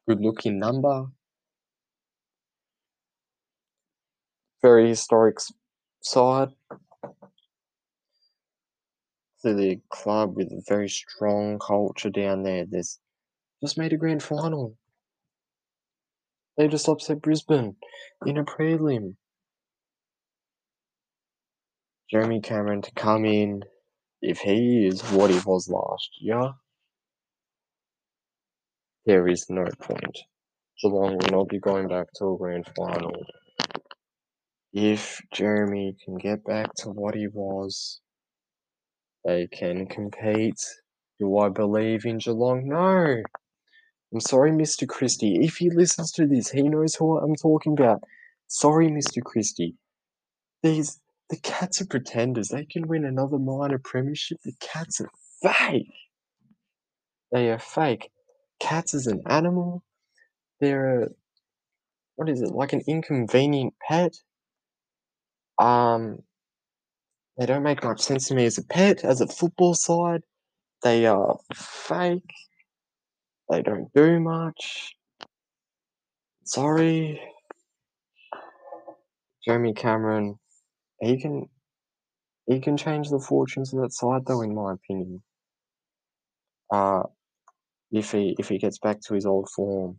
Good 0.08 0.20
looking 0.20 0.58
number. 0.58 1.06
Very 4.62 4.88
historic 4.88 5.38
side. 6.02 6.48
A 9.44 9.80
club 9.88 10.36
with 10.36 10.48
a 10.48 10.62
very 10.68 10.90
strong 10.90 11.58
culture 11.58 12.10
down 12.10 12.42
there. 12.42 12.66
There's 12.68 12.98
just 13.62 13.78
made 13.78 13.94
a 13.94 13.96
grand 13.96 14.22
final. 14.22 14.76
They 16.58 16.68
just 16.68 16.88
upset 16.88 17.22
Brisbane 17.22 17.76
in 18.26 18.36
a 18.36 18.44
prelim. 18.44 19.14
Jeremy 22.10 22.40
Cameron 22.40 22.82
to 22.82 22.90
come 22.92 23.24
in, 23.24 23.62
if 24.22 24.38
he 24.38 24.86
is 24.86 25.02
what 25.10 25.30
he 25.30 25.38
was 25.46 25.68
last 25.68 26.10
year, 26.20 26.52
there 29.06 29.28
is 29.28 29.46
no 29.48 29.64
point. 29.80 30.18
Geelong 30.80 31.18
will 31.18 31.30
not 31.30 31.48
be 31.48 31.58
going 31.58 31.88
back 31.88 32.06
to 32.16 32.32
a 32.32 32.36
grand 32.36 32.66
final. 32.76 33.12
if 34.72 35.20
Jeremy 35.32 35.96
can 36.04 36.16
get 36.18 36.44
back 36.44 36.74
to 36.76 36.90
what 36.90 37.14
he 37.14 37.26
was, 37.26 38.00
they 39.24 39.46
can 39.48 39.86
compete. 39.86 40.60
Do 41.18 41.38
I 41.38 41.48
believe 41.48 42.04
in 42.04 42.18
Geelong? 42.18 42.68
No. 42.68 43.22
I'm 44.12 44.20
sorry, 44.20 44.52
Mr. 44.52 44.86
Christie. 44.86 45.44
If 45.44 45.56
he 45.56 45.70
listens 45.70 46.12
to 46.12 46.26
this, 46.26 46.50
he 46.50 46.62
knows 46.62 46.94
who 46.94 47.18
I'm 47.18 47.34
talking 47.34 47.72
about. 47.72 48.02
Sorry, 48.46 48.88
Mr. 48.88 49.22
Christie. 49.22 49.74
These 50.62 51.00
the 51.30 51.38
Cats 51.38 51.80
are 51.80 51.86
pretenders. 51.86 52.48
They 52.48 52.64
can 52.64 52.88
win 52.88 53.04
another 53.04 53.38
minor 53.38 53.78
premiership. 53.78 54.38
The 54.44 54.54
Cats 54.60 55.00
are 55.00 55.10
fake. 55.42 55.92
They 57.32 57.50
are 57.50 57.58
fake. 57.58 58.10
Cats 58.60 58.94
is 58.94 59.06
an 59.06 59.22
animal. 59.26 59.82
They're 60.60 61.02
a 61.02 61.08
what 62.16 62.28
is 62.28 62.42
it 62.42 62.50
like 62.50 62.72
an 62.72 62.82
inconvenient 62.88 63.74
pet? 63.86 64.16
Um, 65.60 66.18
they 67.38 67.46
don't 67.46 67.62
make 67.62 67.84
much 67.84 68.00
sense 68.00 68.26
to 68.28 68.34
me 68.34 68.44
as 68.44 68.58
a 68.58 68.64
pet. 68.64 69.04
As 69.04 69.20
a 69.20 69.28
football 69.28 69.74
side, 69.74 70.22
they 70.82 71.06
are 71.06 71.38
fake. 71.54 72.34
They 73.50 73.62
don't 73.62 73.88
do 73.94 74.18
much. 74.18 74.96
Sorry, 76.44 77.20
Jeremy 79.44 79.74
Cameron. 79.74 80.38
He 81.00 81.20
can 81.20 81.48
he 82.46 82.60
can 82.60 82.76
change 82.76 83.10
the 83.10 83.20
fortunes 83.20 83.72
of 83.72 83.80
that 83.82 83.92
side, 83.92 84.22
though, 84.26 84.42
in 84.42 84.54
my 84.54 84.72
opinion. 84.72 85.22
Uh, 86.72 87.02
if 87.90 88.12
he 88.12 88.34
if 88.38 88.48
he 88.48 88.58
gets 88.58 88.78
back 88.78 89.00
to 89.02 89.14
his 89.14 89.26
old 89.26 89.48
form. 89.54 89.96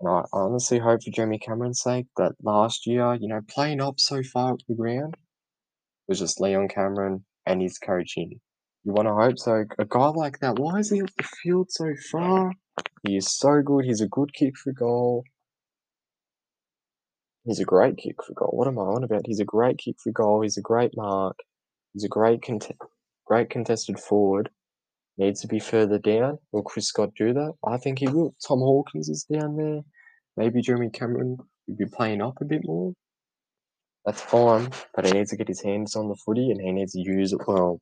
And 0.00 0.08
I 0.08 0.22
honestly 0.32 0.78
hope 0.78 1.02
for 1.04 1.10
Jeremy 1.10 1.38
Cameron's 1.38 1.80
sake 1.80 2.06
that 2.16 2.32
last 2.42 2.86
year, 2.86 3.14
you 3.14 3.28
know, 3.28 3.40
playing 3.48 3.80
up 3.80 4.00
so 4.00 4.22
far 4.22 4.54
up 4.54 4.60
the 4.68 4.74
ground 4.74 5.16
was 6.08 6.18
just 6.18 6.40
Leon 6.40 6.68
Cameron 6.68 7.24
and 7.46 7.62
his 7.62 7.78
coaching. 7.78 8.40
You 8.84 8.92
want 8.92 9.06
to 9.06 9.14
hope 9.14 9.38
so. 9.38 9.64
A 9.78 9.84
guy 9.84 10.08
like 10.08 10.40
that, 10.40 10.58
why 10.58 10.78
is 10.78 10.90
he 10.90 11.02
up 11.02 11.10
the 11.16 11.22
field 11.22 11.70
so 11.70 11.94
far? 12.10 12.52
He 13.06 13.16
is 13.16 13.30
so 13.30 13.62
good. 13.62 13.84
He's 13.84 14.00
a 14.00 14.08
good 14.08 14.34
kick 14.34 14.56
for 14.56 14.72
goal. 14.72 15.24
He's 17.44 17.58
a 17.58 17.64
great 17.64 17.96
kick 17.96 18.22
for 18.24 18.34
goal. 18.34 18.50
What 18.52 18.68
am 18.68 18.78
I 18.78 18.82
on 18.82 19.02
about? 19.02 19.26
He's 19.26 19.40
a 19.40 19.44
great 19.44 19.78
kick 19.78 19.96
for 20.02 20.12
goal. 20.12 20.42
He's 20.42 20.56
a 20.56 20.62
great 20.62 20.92
mark. 20.96 21.36
He's 21.92 22.04
a 22.04 22.08
great 22.08 22.42
cont- 22.42 22.70
great 23.26 23.50
contested 23.50 23.98
forward. 23.98 24.48
Needs 25.18 25.40
to 25.40 25.48
be 25.48 25.58
further 25.58 25.98
down. 25.98 26.38
Will 26.52 26.62
Chris 26.62 26.86
Scott 26.86 27.10
do 27.18 27.34
that? 27.34 27.52
I 27.66 27.78
think 27.78 27.98
he 27.98 28.08
will. 28.08 28.34
Tom 28.46 28.60
Hawkins 28.60 29.08
is 29.08 29.24
down 29.24 29.56
there. 29.56 29.80
Maybe 30.36 30.62
Jeremy 30.62 30.90
Cameron 30.90 31.36
would 31.66 31.76
be 31.76 31.84
playing 31.84 32.22
up 32.22 32.38
a 32.40 32.44
bit 32.44 32.62
more. 32.64 32.92
That's 34.06 34.20
fine, 34.20 34.70
but 34.94 35.04
he 35.04 35.12
needs 35.12 35.30
to 35.30 35.36
get 35.36 35.48
his 35.48 35.62
hands 35.62 35.94
on 35.94 36.08
the 36.08 36.16
footy 36.24 36.50
and 36.50 36.60
he 36.60 36.72
needs 36.72 36.92
to 36.92 37.00
use 37.00 37.32
it 37.32 37.40
well. 37.46 37.80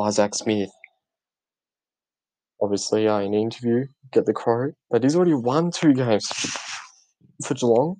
Isaac 0.00 0.34
Smith, 0.34 0.70
obviously, 2.62 3.06
uh, 3.06 3.18
in 3.18 3.34
interview, 3.34 3.86
get 4.12 4.26
the 4.26 4.32
crow, 4.32 4.72
but 4.90 5.02
he's 5.02 5.16
already 5.16 5.34
won 5.34 5.70
two 5.70 5.92
games 5.92 6.28
for 7.44 7.54
Geelong 7.54 7.96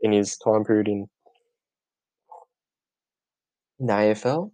in 0.00 0.12
his 0.12 0.36
time 0.36 0.64
period 0.64 0.88
in, 0.88 1.06
in 3.78 3.86
the 3.86 3.92
AFL. 3.92 4.50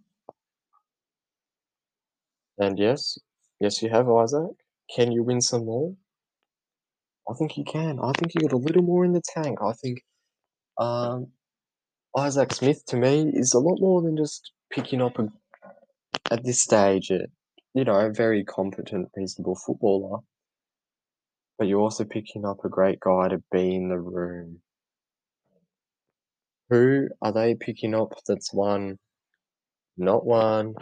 And 2.57 2.77
yes, 2.77 3.17
yes, 3.59 3.81
you 3.81 3.89
have 3.89 4.09
Isaac. 4.09 4.51
Can 4.93 5.11
you 5.11 5.23
win 5.23 5.41
some 5.41 5.65
more? 5.65 5.95
I 7.29 7.33
think 7.33 7.57
you 7.57 7.63
can. 7.63 7.99
I 8.01 8.11
think 8.17 8.33
you 8.33 8.41
got 8.41 8.53
a 8.53 8.57
little 8.57 8.81
more 8.81 9.05
in 9.05 9.13
the 9.13 9.21
tank. 9.21 9.59
I 9.61 9.73
think 9.73 10.01
um, 10.77 11.27
Isaac 12.17 12.53
Smith 12.53 12.85
to 12.87 12.97
me 12.97 13.31
is 13.33 13.53
a 13.53 13.59
lot 13.59 13.79
more 13.79 14.01
than 14.01 14.17
just 14.17 14.51
picking 14.71 15.01
up 15.01 15.19
a, 15.19 15.27
at 16.31 16.43
this 16.43 16.61
stage, 16.61 17.11
a, 17.11 17.27
you 17.73 17.83
know, 17.83 17.95
a 17.95 18.11
very 18.11 18.43
competent, 18.43 19.09
reasonable 19.15 19.55
footballer. 19.55 20.19
But 21.59 21.67
you're 21.67 21.81
also 21.81 22.05
picking 22.05 22.45
up 22.45 22.65
a 22.65 22.69
great 22.69 23.01
guy 23.01 23.27
to 23.27 23.43
be 23.51 23.75
in 23.75 23.89
the 23.89 23.99
room. 23.99 24.61
Who 26.69 27.09
are 27.21 27.33
they 27.33 27.55
picking 27.55 27.93
up 27.93 28.13
that's 28.27 28.53
won 28.53 28.97
not 29.97 30.25
one, 30.25 30.75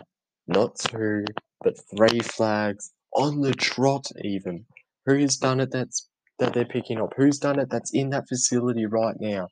not 0.48 0.78
two, 0.78 1.26
but 1.64 1.76
three 1.96 2.20
flags 2.20 2.92
on 3.16 3.42
the 3.42 3.54
trot 3.54 4.08
even? 4.24 4.66
Who 5.08 5.18
has 5.18 5.38
done 5.38 5.62
it 5.62 5.72
that's 5.72 6.08
that 6.40 6.54
they're 6.54 6.66
picking 6.66 7.02
up? 7.02 7.14
Who's 7.18 7.40
done 7.40 7.60
it 7.60 7.70
that's 7.72 7.94
in 7.94 8.12
that 8.12 8.28
facility 8.30 8.86
right 8.86 9.16
now? 9.20 9.48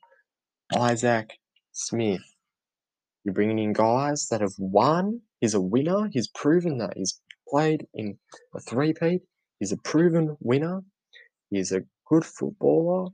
Isaac 0.78 1.30
Smith. 1.72 2.22
You're 3.24 3.34
bringing 3.34 3.58
in 3.58 3.72
guys 3.72 4.28
that 4.30 4.42
have 4.42 4.54
won. 4.58 5.22
He's 5.40 5.54
a 5.54 5.60
winner. 5.60 6.08
He's 6.12 6.28
proven 6.28 6.78
that. 6.78 6.92
He's 6.96 7.20
played 7.48 7.86
in 7.94 8.18
a 8.54 8.60
three-peat. 8.60 9.22
He's 9.58 9.72
a 9.72 9.76
proven 9.78 10.36
winner. 10.40 10.82
He's 11.50 11.72
a 11.72 11.82
good 12.08 12.24
footballer. 12.24 13.10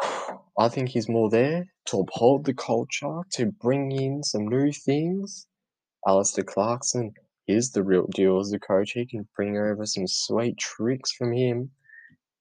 I 0.58 0.68
think 0.68 0.90
he's 0.90 1.08
more 1.08 1.30
there 1.30 1.66
to 1.86 2.00
uphold 2.00 2.44
the 2.44 2.54
culture, 2.54 3.20
to 3.32 3.46
bring 3.46 3.92
in 3.92 4.22
some 4.22 4.46
new 4.46 4.72
things. 4.72 5.46
Alastair 6.06 6.44
Clarkson 6.44 7.12
is 7.48 7.70
the 7.72 7.82
real 7.82 8.06
deal 8.14 8.38
as 8.38 8.52
a 8.52 8.58
coach. 8.58 8.92
He 8.92 9.06
can 9.06 9.28
bring 9.36 9.56
over 9.56 9.84
some 9.86 10.06
sweet 10.06 10.58
tricks 10.58 11.12
from 11.12 11.32
him 11.32 11.70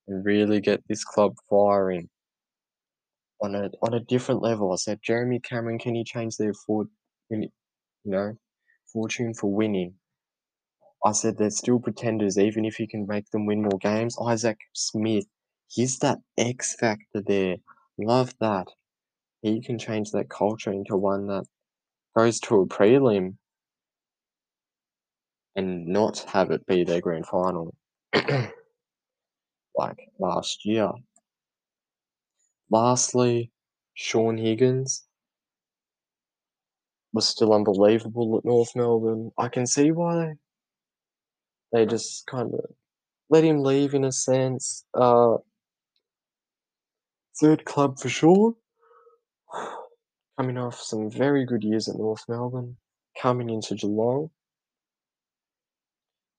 and 0.08 0.26
really 0.26 0.62
get 0.62 0.84
this 0.88 1.04
club 1.04 1.36
firing 1.50 2.10
on 3.42 3.56
a 3.56 3.70
on 3.82 3.94
a 3.94 4.00
different 4.02 4.42
level. 4.42 4.72
I 4.72 4.76
said, 4.76 5.00
Jeremy 5.04 5.40
Cameron, 5.40 5.80
can 5.80 5.96
he 5.96 6.04
change 6.04 6.38
their 6.38 6.54
you 7.30 7.50
know, 8.06 8.38
fortune 8.92 9.34
for 9.34 9.52
winning? 9.52 9.94
I 11.06 11.14
said 11.14 11.38
they're 11.38 11.50
still 11.50 11.80
pretenders, 11.80 12.38
even 12.38 12.66
if 12.66 12.80
you 12.80 12.88
can 12.88 13.08
make 13.08 13.30
them 13.32 13.46
win 13.46 13.62
more 13.62 13.80
games. 13.80 14.18
Isaac 14.22 14.60
Smith, 14.74 15.26
he's 15.68 16.00
that 16.00 16.20
X 16.38 16.76
factor 16.76 17.22
there. 17.26 17.58
Love 17.98 18.34
that. 18.40 18.68
He 19.42 19.62
can 19.62 19.80
change 19.80 20.12
that 20.12 20.30
culture 20.30 20.72
into 20.72 20.98
one 20.98 21.28
that 21.28 21.46
goes 22.16 22.40
to 22.42 22.62
a 22.62 22.68
prelim 22.68 23.38
and 25.56 25.88
not 25.88 26.20
have 26.20 26.52
it 26.52 26.66
be 26.66 26.84
their 26.84 27.02
grand 27.02 27.26
final 27.26 27.74
like 29.76 30.10
last 30.20 30.66
year. 30.66 30.92
Lastly, 32.70 33.52
Shaun 33.94 34.38
Higgins 34.38 35.06
was 37.14 37.28
still 37.28 37.54
unbelievable 37.54 38.38
at 38.38 38.46
North 38.46 38.76
Melbourne. 38.76 39.32
I 39.38 39.48
can 39.48 39.66
see 39.66 39.92
why 39.92 40.34
they 41.72 41.86
just 41.86 42.26
kind 42.28 42.54
of 42.54 42.66
let 43.30 43.44
him 43.44 43.62
leave 43.64 43.94
in 43.94 44.04
a 44.04 44.12
sense. 44.12 44.86
Uh, 44.94 45.38
third 47.40 47.66
club 47.66 48.00
for 48.00 48.10
sure. 48.10 48.56
Coming 50.40 50.58
off 50.58 50.80
some 50.80 51.12
very 51.12 51.46
good 51.46 51.64
years 51.64 51.90
at 51.90 51.98
North 51.98 52.24
Melbourne, 52.30 52.78
coming 53.22 53.50
into 53.50 53.76
Geelong, 53.76 54.30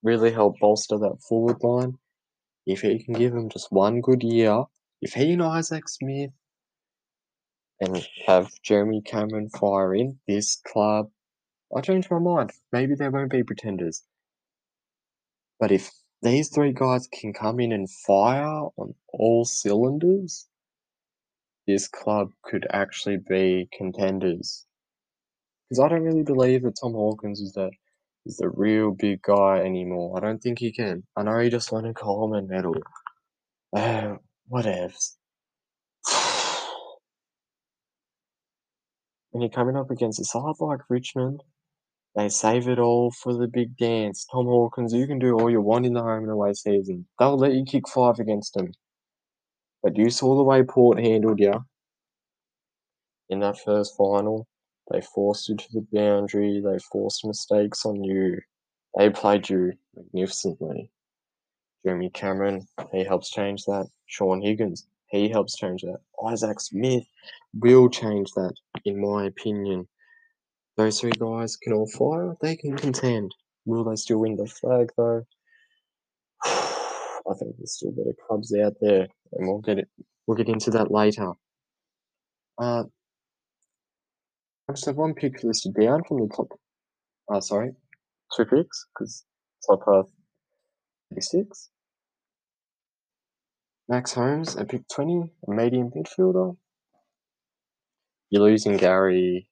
really 0.02 0.32
helped 0.32 0.58
bolster 0.58 0.96
that 0.96 1.18
forward 1.28 1.58
line. 1.62 1.98
If 2.66 2.80
he 2.80 3.04
can 3.04 3.12
give 3.12 3.34
him 3.34 3.50
just 3.50 3.70
one 3.70 4.00
good 4.00 4.22
year, 4.22 4.64
if 5.02 5.12
he 5.12 5.32
and 5.32 5.42
Isaac 5.42 5.86
Smith 5.88 6.30
and 7.80 8.06
have 8.26 8.50
Jeremy 8.62 9.02
Cameron 9.02 9.50
fire 9.50 9.94
in 9.94 10.18
this 10.26 10.60
club, 10.66 11.10
I 11.76 11.80
change 11.82 12.10
my 12.10 12.18
mind. 12.18 12.52
Maybe 12.72 12.94
they 12.94 13.08
won't 13.08 13.30
be 13.30 13.42
pretenders. 13.42 14.02
But 15.60 15.70
if 15.70 15.90
these 16.22 16.48
three 16.48 16.72
guys 16.72 17.06
can 17.06 17.34
come 17.34 17.60
in 17.60 17.70
and 17.70 17.88
fire 17.88 18.68
on 18.76 18.94
all 19.12 19.44
cylinders, 19.44 20.48
this 21.66 21.86
club 21.86 22.30
could 22.42 22.66
actually 22.72 23.18
be 23.18 23.68
contenders. 23.76 24.66
Because 25.68 25.84
I 25.84 25.88
don't 25.88 26.02
really 26.02 26.24
believe 26.24 26.62
that 26.62 26.78
Tom 26.80 26.94
Hawkins 26.94 27.40
is 27.40 27.52
the 27.52 27.70
is 28.26 28.36
the 28.36 28.50
real 28.50 28.90
big 28.90 29.22
guy 29.22 29.58
anymore. 29.58 30.16
I 30.16 30.20
don't 30.20 30.42
think 30.42 30.58
he 30.58 30.72
can. 30.72 31.04
I 31.16 31.22
know 31.22 31.38
he 31.38 31.48
just 31.48 31.72
won 31.72 31.86
a 31.86 31.94
Coleman 31.94 32.48
medal. 32.48 32.74
Uh, 33.74 34.16
whatevs. 34.50 35.16
when 39.30 39.40
you're 39.42 39.50
coming 39.50 39.76
up 39.76 39.90
against 39.90 40.20
a 40.20 40.24
side 40.24 40.54
like 40.60 40.80
Richmond, 40.88 41.42
they 42.16 42.28
save 42.28 42.68
it 42.68 42.78
all 42.78 43.10
for 43.10 43.34
the 43.34 43.46
big 43.46 43.76
dance. 43.76 44.26
Tom 44.30 44.46
Hawkins, 44.46 44.92
you 44.92 45.06
can 45.06 45.18
do 45.18 45.38
all 45.38 45.50
you 45.50 45.60
want 45.60 45.86
in 45.86 45.94
the 45.94 46.02
home 46.02 46.24
and 46.24 46.32
away 46.32 46.52
season. 46.54 47.06
They'll 47.18 47.38
let 47.38 47.52
you 47.52 47.64
kick 47.64 47.88
five 47.88 48.18
against 48.18 48.54
them. 48.54 48.72
But 49.82 49.96
you 49.96 50.10
saw 50.10 50.36
the 50.36 50.42
way 50.42 50.62
Port 50.62 50.98
handled 50.98 51.40
you 51.40 51.64
in 53.28 53.40
that 53.40 53.58
first 53.58 53.96
final. 53.96 54.46
They 54.90 55.00
forced 55.00 55.48
you 55.48 55.56
to 55.56 55.68
the 55.72 55.86
boundary. 55.92 56.60
They 56.60 56.78
forced 56.92 57.24
mistakes 57.24 57.86
on 57.86 58.02
you. 58.02 58.40
They 58.98 59.08
played 59.08 59.48
you 59.48 59.72
magnificently. 59.94 60.90
Jeremy 61.84 62.10
Cameron, 62.10 62.66
he 62.92 63.04
helps 63.04 63.30
change 63.30 63.64
that. 63.64 63.86
Shaun 64.06 64.42
Higgins, 64.42 64.86
he 65.10 65.28
helps 65.28 65.56
change 65.56 65.82
that. 65.82 66.00
Isaac 66.26 66.60
Smith 66.60 67.04
will 67.54 67.88
change 67.88 68.32
that, 68.32 68.52
in 68.84 69.00
my 69.00 69.26
opinion. 69.26 69.88
Those 70.76 71.00
three 71.00 71.12
guys 71.12 71.56
can 71.56 71.72
all 71.72 71.86
fire, 71.86 72.36
they 72.40 72.56
can 72.56 72.76
contend. 72.76 73.34
Will 73.64 73.84
they 73.84 73.96
still 73.96 74.18
win 74.18 74.36
the 74.36 74.46
flag 74.46 74.90
though? 74.96 75.22
I 76.44 77.34
think 77.38 77.56
there's 77.58 77.74
still 77.74 77.92
better 77.92 78.14
clubs 78.26 78.54
out 78.54 78.74
there, 78.80 79.08
and 79.32 79.48
we'll 79.48 79.60
get 79.60 79.78
it. 79.78 79.88
We'll 80.26 80.36
get 80.36 80.48
into 80.48 80.70
that 80.70 80.90
later. 80.90 81.32
Uh, 82.58 82.84
I 84.68 84.72
just 84.72 84.86
have 84.86 84.96
one 84.96 85.14
pick 85.14 85.42
listed 85.42 85.74
down 85.74 86.02
from 86.06 86.18
the 86.20 86.28
top. 86.34 86.48
Uh, 87.32 87.40
sorry, 87.40 87.72
two 88.36 88.44
picks 88.44 88.86
because 88.94 89.24
top 89.68 89.80
uh, 89.86 90.02
36. 91.10 91.70
Max 93.88 94.12
Holmes 94.12 94.56
at 94.56 94.68
pick 94.68 94.82
20, 94.94 95.32
a 95.48 95.50
medium 95.50 95.90
midfielder. 95.90 96.56
You're 98.30 98.42
losing 98.42 98.76
Gary. 98.76 99.49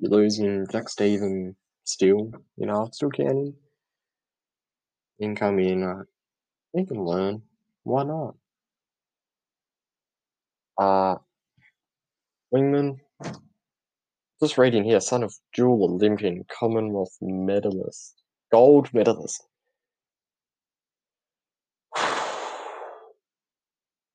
You're 0.00 0.12
losing 0.12 0.66
Jack 0.70 0.88
Steven 0.88 1.56
still, 1.84 2.30
you 2.56 2.66
know, 2.66 2.88
still 2.92 3.10
counting. 3.10 3.54
Income 5.20 5.58
in, 5.58 5.82
uh, 5.82 6.04
he 6.72 6.86
can 6.86 7.02
learn. 7.04 7.42
Why 7.82 8.04
not? 8.04 8.36
Uh, 10.78 11.16
Wingman, 12.54 12.98
just 14.40 14.56
reading 14.56 14.84
here, 14.84 15.00
son 15.00 15.24
of 15.24 15.34
dual 15.52 15.82
Olympian, 15.84 16.44
Commonwealth 16.48 17.16
medalist, 17.20 18.22
gold 18.52 18.94
medalist. 18.94 19.42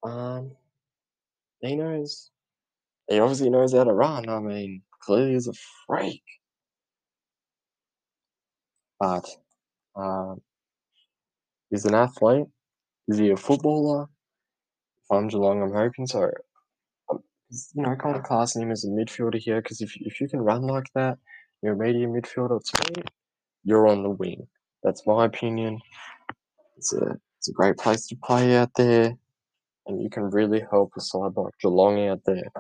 um, 0.04 0.52
he 1.60 1.76
knows. 1.76 2.32
He 3.10 3.20
obviously 3.20 3.50
knows 3.50 3.74
how 3.74 3.84
to 3.84 3.92
run. 3.92 4.30
I 4.30 4.40
mean, 4.40 4.82
clearly 5.06 5.34
he's 5.34 5.48
a 5.48 5.54
freak. 5.88 6.24
But, 9.00 9.26
um, 9.96 10.42
he's 11.70 11.86
an 11.86 11.96
athlete. 11.96 12.48
Is 13.08 13.18
he 13.18 13.32
a 13.32 13.38
footballer? 13.38 14.04
If 15.04 15.12
I'm 15.12 15.28
Geelong, 15.28 15.62
I'm 15.62 15.74
hoping 15.74 16.08
so. 16.08 16.32
Um, 17.12 17.20
you 17.76 17.84
know, 17.84 17.92
I 17.92 17.96
kind 17.96 18.16
of 18.16 18.24
classing 18.24 18.62
him 18.64 18.72
as 18.72 18.86
a 18.86 18.90
midfielder 18.90 19.40
here 19.40 19.62
because 19.62 19.82
if 19.82 19.94
if 19.98 20.22
you 20.22 20.28
can 20.30 20.42
run 20.42 20.64
like 20.64 20.88
that, 20.96 21.18
you're 21.62 21.74
a 21.74 21.78
medium 21.78 22.14
midfielder. 22.14 22.62
To 22.64 22.94
me, 22.94 23.04
you're 23.64 23.88
on 23.88 24.04
the 24.04 24.10
wing. 24.10 24.48
That's 24.84 25.06
my 25.08 25.26
opinion. 25.26 25.80
It's 26.78 26.94
a 26.94 27.18
it's 27.40 27.50
a 27.50 27.54
great 27.54 27.78
place 27.78 28.08
to 28.08 28.16
play 28.24 28.56
out 28.58 28.72
there, 28.78 29.16
and 29.88 30.02
you 30.02 30.10
can 30.10 30.30
really 30.30 30.64
help 30.72 30.94
a 30.98 31.02
side 31.02 31.34
like 31.36 31.54
Geelong 31.62 32.08
out 32.08 32.22
there. 32.26 32.52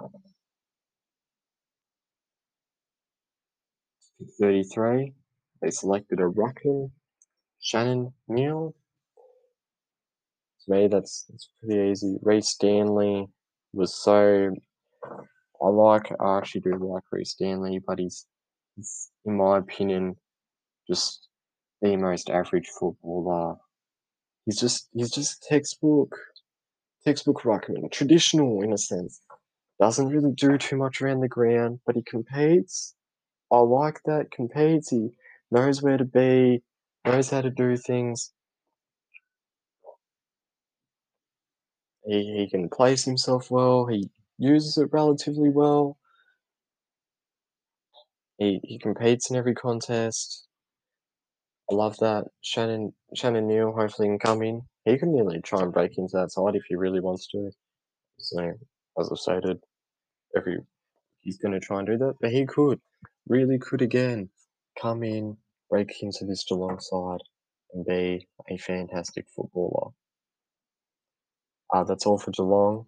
33, 4.39 5.13
they 5.61 5.69
selected 5.69 6.19
a 6.19 6.23
Ruckman, 6.23 6.91
Shannon 7.61 8.13
Neale. 8.27 8.75
To 10.65 10.71
me, 10.71 10.87
that's, 10.87 11.25
that's 11.29 11.49
pretty 11.59 11.91
easy. 11.91 12.17
Rhys 12.21 12.49
Stanley 12.49 13.27
was 13.73 13.95
so. 13.95 14.53
I 15.61 15.67
like, 15.67 16.11
I 16.19 16.37
actually 16.37 16.61
do 16.61 16.77
like 16.77 17.03
Rhys 17.11 17.31
Stanley, 17.31 17.79
but 17.85 17.99
he's, 17.99 18.25
he's, 18.75 19.09
in 19.25 19.37
my 19.37 19.57
opinion, 19.57 20.15
just 20.87 21.27
the 21.81 21.95
most 21.95 22.29
average 22.29 22.67
footballer. 22.79 23.55
He's 24.45 24.59
just, 24.59 24.89
he's 24.93 25.11
just 25.11 25.43
textbook, 25.43 26.15
textbook 27.05 27.41
Ruckman, 27.43 27.91
traditional 27.91 28.61
in 28.61 28.73
a 28.73 28.77
sense. 28.77 29.21
Doesn't 29.79 30.09
really 30.09 30.33
do 30.33 30.57
too 30.57 30.77
much 30.77 31.01
around 31.01 31.21
the 31.21 31.27
ground, 31.27 31.79
but 31.85 31.95
he 31.95 32.03
competes. 32.03 32.95
I 33.53 33.59
like 33.59 34.01
that. 34.05 34.31
Competes. 34.31 34.89
He 34.89 35.11
knows 35.51 35.83
where 35.83 35.97
to 35.97 36.05
be, 36.05 36.63
knows 37.05 37.29
how 37.29 37.41
to 37.41 37.51
do 37.51 37.77
things. 37.77 38.33
He, 42.05 42.35
he 42.37 42.49
can 42.49 42.67
place 42.69 43.05
himself 43.05 43.51
well. 43.51 43.85
He 43.85 44.09
uses 44.39 44.77
it 44.77 44.89
relatively 44.91 45.49
well. 45.49 45.97
He, 48.39 48.59
he 48.63 48.79
competes 48.79 49.29
in 49.29 49.37
every 49.37 49.53
contest. 49.53 50.47
I 51.71 51.75
love 51.75 51.97
that. 51.99 52.25
Shannon 52.41 52.93
Shannon 53.15 53.47
Neale 53.47 53.71
hopefully 53.71 54.07
can 54.07 54.19
come 54.19 54.41
in. 54.41 54.63
He 54.83 54.97
can 54.97 55.13
nearly 55.13 55.41
try 55.41 55.61
and 55.61 55.71
break 55.71 55.97
into 55.97 56.17
that 56.17 56.31
side 56.31 56.55
if 56.55 56.63
he 56.67 56.75
really 56.75 56.99
wants 56.99 57.27
to. 57.27 57.51
So 58.17 58.53
as 58.99 59.09
I've 59.11 59.17
stated, 59.17 59.59
every 60.35 60.59
he's 61.21 61.37
gonna 61.37 61.59
try 61.59 61.79
and 61.79 61.87
do 61.87 61.97
that, 61.99 62.15
but 62.19 62.31
he 62.31 62.45
could, 62.45 62.81
really 63.27 63.57
could 63.57 63.81
again, 63.81 64.29
come 64.79 65.03
in, 65.03 65.37
break 65.69 65.91
into 66.01 66.25
this 66.25 66.43
Geelong 66.43 66.79
side, 66.79 67.21
and 67.73 67.85
be 67.85 68.27
a 68.49 68.57
fantastic 68.57 69.25
footballer. 69.35 69.91
Uh, 71.73 71.83
that's 71.83 72.05
all 72.05 72.17
for 72.17 72.31
Geelong. 72.31 72.85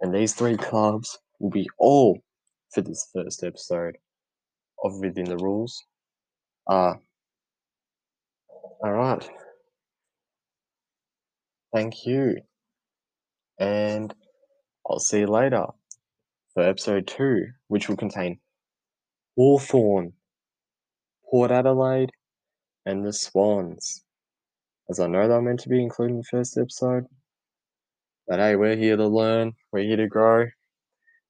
And 0.00 0.14
these 0.14 0.34
three 0.34 0.56
clubs 0.56 1.18
will 1.38 1.50
be 1.50 1.68
all 1.78 2.18
for 2.72 2.80
this 2.80 3.08
first 3.12 3.42
episode 3.42 3.96
of 4.84 4.98
Within 5.00 5.24
the 5.24 5.36
Rules. 5.36 5.84
Uh, 6.66 6.94
all 8.82 8.92
right. 8.92 9.28
Thank 11.74 12.06
you. 12.06 12.36
And 13.58 14.14
I'll 14.88 14.98
see 14.98 15.20
you 15.20 15.26
later 15.26 15.66
for 16.54 16.62
episode 16.62 17.06
two, 17.06 17.46
which 17.68 17.88
will 17.88 17.96
contain 17.96 18.38
Hawthorn, 19.36 20.12
Port 21.30 21.50
Adelaide, 21.50 22.10
and 22.86 23.04
the 23.04 23.12
Swans. 23.12 24.04
As 24.88 25.00
I 25.00 25.06
know 25.06 25.28
they're 25.28 25.40
meant 25.40 25.60
to 25.60 25.68
be 25.68 25.82
included 25.82 26.14
in 26.14 26.18
the 26.18 26.24
first 26.24 26.58
episode. 26.58 27.06
But 28.26 28.38
hey, 28.38 28.56
we're 28.56 28.76
here 28.76 28.96
to 28.96 29.06
learn, 29.06 29.52
we're 29.72 29.84
here 29.84 29.96
to 29.96 30.06
grow, 30.06 30.46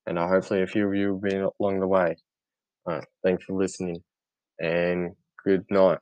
and 0.07 0.19
uh, 0.19 0.29
hopefully 0.29 0.63
a 0.63 0.67
few 0.67 0.89
of 0.89 0.95
you 0.95 1.13
will 1.15 1.21
be 1.21 1.37
along 1.61 1.81
the 1.81 1.87
way. 1.87 2.17
Thanks 3.23 3.45
for 3.45 3.55
listening, 3.55 4.03
and 4.61 5.15
good 5.45 5.65
night. 5.71 5.99